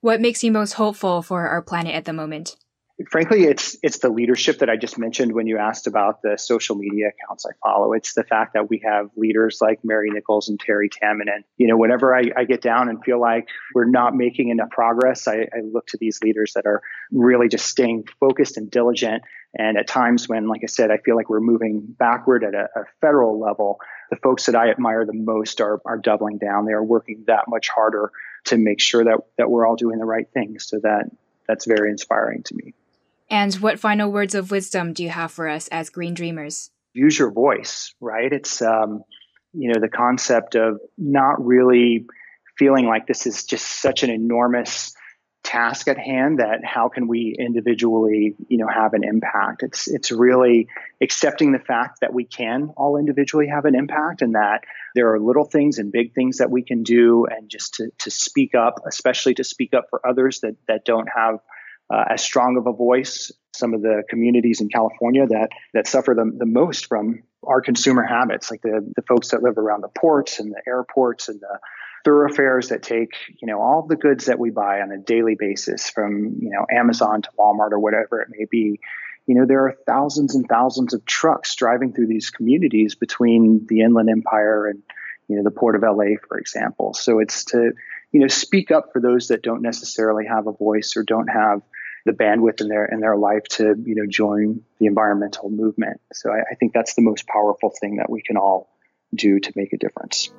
What 0.00 0.20
makes 0.20 0.44
you 0.44 0.52
most 0.52 0.74
hopeful 0.74 1.22
for 1.22 1.48
our 1.48 1.60
planet 1.60 1.94
at 1.94 2.04
the 2.04 2.12
moment? 2.12 2.56
Frankly, 3.06 3.44
it's 3.44 3.76
it's 3.82 3.98
the 3.98 4.08
leadership 4.08 4.58
that 4.58 4.68
I 4.68 4.76
just 4.76 4.98
mentioned 4.98 5.32
when 5.32 5.46
you 5.46 5.58
asked 5.58 5.86
about 5.86 6.20
the 6.22 6.36
social 6.36 6.74
media 6.74 7.08
accounts 7.08 7.46
I 7.46 7.52
follow. 7.62 7.92
It's 7.92 8.14
the 8.14 8.24
fact 8.24 8.54
that 8.54 8.68
we 8.68 8.82
have 8.84 9.10
leaders 9.16 9.58
like 9.60 9.84
Mary 9.84 10.10
Nichols 10.10 10.48
and 10.48 10.58
Terry 10.58 10.88
Tamminen. 10.88 11.44
You 11.56 11.68
know, 11.68 11.76
whenever 11.76 12.16
I, 12.16 12.24
I 12.36 12.44
get 12.44 12.60
down 12.60 12.88
and 12.88 13.02
feel 13.02 13.20
like 13.20 13.48
we're 13.74 13.84
not 13.84 14.16
making 14.16 14.48
enough 14.48 14.70
progress, 14.70 15.28
I, 15.28 15.42
I 15.42 15.60
look 15.62 15.86
to 15.88 15.98
these 15.98 16.20
leaders 16.22 16.54
that 16.54 16.66
are 16.66 16.82
really 17.12 17.48
just 17.48 17.66
staying 17.66 18.04
focused 18.18 18.56
and 18.56 18.70
diligent. 18.70 19.22
And 19.56 19.78
at 19.78 19.86
times 19.86 20.28
when, 20.28 20.48
like 20.48 20.62
I 20.64 20.66
said, 20.66 20.90
I 20.90 20.98
feel 20.98 21.16
like 21.16 21.30
we're 21.30 21.40
moving 21.40 21.82
backward 21.82 22.44
at 22.44 22.54
a, 22.54 22.68
a 22.80 22.84
federal 23.00 23.38
level, 23.38 23.78
the 24.10 24.16
folks 24.16 24.46
that 24.46 24.56
I 24.56 24.70
admire 24.70 25.04
the 25.04 25.14
most 25.14 25.60
are 25.60 25.80
are 25.84 25.98
doubling 25.98 26.38
down. 26.38 26.64
They 26.64 26.72
are 26.72 26.84
working 26.84 27.24
that 27.28 27.44
much 27.48 27.68
harder 27.68 28.10
to 28.46 28.56
make 28.56 28.80
sure 28.80 29.04
that 29.04 29.20
that 29.36 29.50
we're 29.50 29.66
all 29.66 29.76
doing 29.76 29.98
the 29.98 30.04
right 30.04 30.28
things. 30.34 30.66
So 30.68 30.80
that 30.82 31.10
that's 31.46 31.64
very 31.64 31.90
inspiring 31.90 32.42
to 32.44 32.54
me. 32.56 32.74
And 33.30 33.54
what 33.56 33.78
final 33.78 34.10
words 34.10 34.34
of 34.34 34.50
wisdom 34.50 34.92
do 34.92 35.02
you 35.02 35.10
have 35.10 35.30
for 35.30 35.48
us 35.48 35.68
as 35.68 35.90
green 35.90 36.14
dreamers? 36.14 36.70
Use 36.94 37.18
your 37.18 37.30
voice, 37.30 37.94
right? 38.00 38.32
It's, 38.32 38.62
um, 38.62 39.02
you 39.52 39.72
know, 39.72 39.80
the 39.80 39.88
concept 39.88 40.54
of 40.54 40.80
not 40.96 41.44
really 41.44 42.06
feeling 42.58 42.86
like 42.86 43.06
this 43.06 43.26
is 43.26 43.44
just 43.44 43.66
such 43.66 44.02
an 44.02 44.10
enormous 44.10 44.94
task 45.44 45.88
at 45.88 45.98
hand 45.98 46.40
that 46.40 46.64
how 46.64 46.88
can 46.88 47.06
we 47.06 47.34
individually 47.38 48.34
you 48.48 48.58
know 48.58 48.66
have 48.66 48.92
an 48.92 49.04
impact 49.04 49.62
it's 49.62 49.88
it's 49.88 50.10
really 50.10 50.66
accepting 51.00 51.52
the 51.52 51.58
fact 51.58 52.00
that 52.00 52.12
we 52.12 52.24
can 52.24 52.70
all 52.76 52.96
individually 52.98 53.46
have 53.46 53.64
an 53.64 53.74
impact 53.74 54.20
and 54.20 54.34
that 54.34 54.64
there 54.94 55.14
are 55.14 55.20
little 55.20 55.44
things 55.44 55.78
and 55.78 55.92
big 55.92 56.12
things 56.12 56.38
that 56.38 56.50
we 56.50 56.62
can 56.62 56.82
do 56.82 57.24
and 57.24 57.48
just 57.48 57.74
to, 57.74 57.90
to 57.98 58.10
speak 58.10 58.54
up 58.54 58.82
especially 58.86 59.32
to 59.32 59.44
speak 59.44 59.72
up 59.72 59.86
for 59.88 60.06
others 60.06 60.40
that 60.40 60.56
that 60.66 60.84
don't 60.84 61.08
have 61.08 61.38
uh, 61.90 62.04
as 62.10 62.22
strong 62.22 62.56
of 62.56 62.66
a 62.66 62.72
voice. 62.72 63.32
Some 63.54 63.74
of 63.74 63.82
the 63.82 64.04
communities 64.08 64.60
in 64.60 64.68
California 64.68 65.26
that 65.26 65.48
that 65.74 65.86
suffer 65.86 66.14
the, 66.14 66.30
the 66.36 66.46
most 66.46 66.86
from 66.86 67.22
our 67.42 67.60
consumer 67.60 68.04
habits, 68.04 68.50
like 68.50 68.62
the 68.62 68.92
the 68.94 69.02
folks 69.02 69.30
that 69.30 69.42
live 69.42 69.58
around 69.58 69.82
the 69.82 69.88
ports 69.88 70.38
and 70.38 70.52
the 70.52 70.62
airports 70.66 71.28
and 71.28 71.40
the 71.40 71.58
thoroughfares 72.04 72.68
that 72.68 72.82
take 72.82 73.10
you 73.40 73.46
know 73.46 73.60
all 73.60 73.86
the 73.86 73.96
goods 73.96 74.26
that 74.26 74.38
we 74.38 74.50
buy 74.50 74.80
on 74.80 74.92
a 74.92 74.98
daily 74.98 75.34
basis 75.38 75.90
from 75.90 76.36
you 76.40 76.50
know 76.50 76.66
Amazon 76.70 77.22
to 77.22 77.28
Walmart 77.38 77.72
or 77.72 77.78
whatever 77.78 78.20
it 78.20 78.28
may 78.30 78.44
be. 78.50 78.80
You 79.26 79.34
know 79.34 79.46
there 79.46 79.64
are 79.66 79.76
thousands 79.86 80.34
and 80.34 80.46
thousands 80.48 80.94
of 80.94 81.04
trucks 81.04 81.54
driving 81.54 81.92
through 81.92 82.06
these 82.06 82.30
communities 82.30 82.94
between 82.94 83.66
the 83.68 83.80
Inland 83.80 84.08
Empire 84.08 84.68
and 84.68 84.82
you 85.28 85.36
know 85.36 85.42
the 85.42 85.50
port 85.50 85.74
of 85.74 85.82
LA, 85.82 86.16
for 86.28 86.38
example. 86.38 86.94
So 86.94 87.18
it's 87.18 87.44
to 87.46 87.72
you 88.12 88.20
know 88.20 88.28
speak 88.28 88.70
up 88.70 88.90
for 88.92 89.00
those 89.00 89.28
that 89.28 89.42
don't 89.42 89.62
necessarily 89.62 90.26
have 90.26 90.46
a 90.46 90.52
voice 90.52 90.96
or 90.96 91.02
don't 91.02 91.28
have 91.28 91.62
the 92.08 92.14
bandwidth 92.14 92.62
in 92.62 92.68
their 92.68 92.86
in 92.86 93.00
their 93.00 93.16
life 93.16 93.44
to 93.44 93.74
you 93.84 93.94
know 93.94 94.06
join 94.08 94.62
the 94.78 94.86
environmental 94.86 95.50
movement. 95.50 96.00
So 96.12 96.32
I, 96.32 96.40
I 96.50 96.54
think 96.54 96.72
that's 96.72 96.94
the 96.94 97.02
most 97.02 97.26
powerful 97.26 97.70
thing 97.70 97.96
that 97.96 98.08
we 98.10 98.22
can 98.22 98.36
all 98.36 98.70
do 99.14 99.38
to 99.38 99.52
make 99.54 99.72
a 99.74 99.76
difference. 99.76 100.30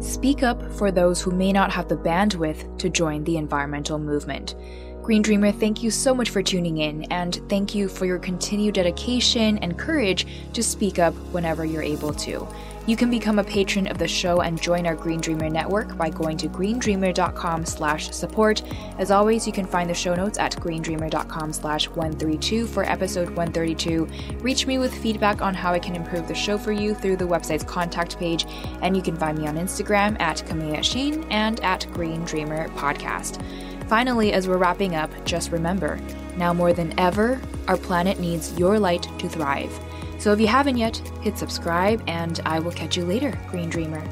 Speak 0.00 0.42
up 0.42 0.72
for 0.72 0.90
those 0.90 1.22
who 1.22 1.30
may 1.30 1.52
not 1.52 1.70
have 1.70 1.88
the 1.88 1.96
bandwidth 1.96 2.78
to 2.78 2.88
join 2.88 3.22
the 3.24 3.36
environmental 3.36 3.98
movement. 3.98 4.56
Green 5.02 5.22
Dreamer, 5.22 5.52
thank 5.52 5.82
you 5.82 5.90
so 5.90 6.14
much 6.14 6.30
for 6.30 6.42
tuning 6.42 6.78
in, 6.78 7.04
and 7.04 7.40
thank 7.48 7.74
you 7.74 7.88
for 7.88 8.06
your 8.06 8.18
continued 8.18 8.74
dedication 8.74 9.58
and 9.58 9.78
courage 9.78 10.26
to 10.52 10.62
speak 10.62 10.98
up 10.98 11.14
whenever 11.32 11.64
you're 11.64 11.82
able 11.82 12.12
to. 12.14 12.46
You 12.90 12.96
can 12.96 13.08
become 13.08 13.38
a 13.38 13.44
patron 13.44 13.86
of 13.86 13.98
the 13.98 14.08
show 14.08 14.40
and 14.40 14.60
join 14.60 14.84
our 14.84 14.96
Green 14.96 15.20
Dreamer 15.20 15.48
network 15.48 15.96
by 15.96 16.10
going 16.10 16.36
to 16.38 16.48
greendreamer.com 16.48 17.64
slash 17.64 18.10
support. 18.10 18.64
As 18.98 19.12
always, 19.12 19.46
you 19.46 19.52
can 19.52 19.64
find 19.64 19.88
the 19.88 19.94
show 19.94 20.16
notes 20.16 20.38
at 20.38 20.56
greendreamer.com 20.56 21.52
slash 21.52 21.86
132 21.86 22.66
for 22.66 22.82
episode 22.82 23.28
132. 23.28 24.08
Reach 24.40 24.66
me 24.66 24.78
with 24.78 24.92
feedback 24.92 25.40
on 25.40 25.54
how 25.54 25.72
I 25.72 25.78
can 25.78 25.94
improve 25.94 26.26
the 26.26 26.34
show 26.34 26.58
for 26.58 26.72
you 26.72 26.92
through 26.92 27.18
the 27.18 27.28
website's 27.28 27.62
contact 27.62 28.18
page, 28.18 28.44
and 28.82 28.96
you 28.96 29.02
can 29.04 29.14
find 29.14 29.38
me 29.38 29.46
on 29.46 29.54
Instagram 29.54 30.20
at 30.20 30.38
Kamea 30.38 30.82
Chayne 30.82 31.24
and 31.30 31.60
at 31.60 31.86
Green 31.92 32.24
Dreamer 32.24 32.70
Podcast. 32.70 33.40
Finally, 33.86 34.32
as 34.32 34.48
we're 34.48 34.58
wrapping 34.58 34.96
up, 34.96 35.12
just 35.24 35.52
remember, 35.52 36.00
now 36.36 36.52
more 36.52 36.72
than 36.72 36.98
ever, 36.98 37.40
our 37.68 37.76
planet 37.76 38.18
needs 38.18 38.58
your 38.58 38.80
light 38.80 39.06
to 39.20 39.28
thrive. 39.28 39.78
So 40.20 40.32
if 40.32 40.38
you 40.38 40.48
haven't 40.48 40.76
yet, 40.76 40.98
hit 41.22 41.38
subscribe, 41.38 42.04
and 42.06 42.40
I 42.44 42.60
will 42.60 42.72
catch 42.72 42.94
you 42.94 43.06
later, 43.06 43.32
Green 43.48 43.70
Dreamer. 43.70 44.06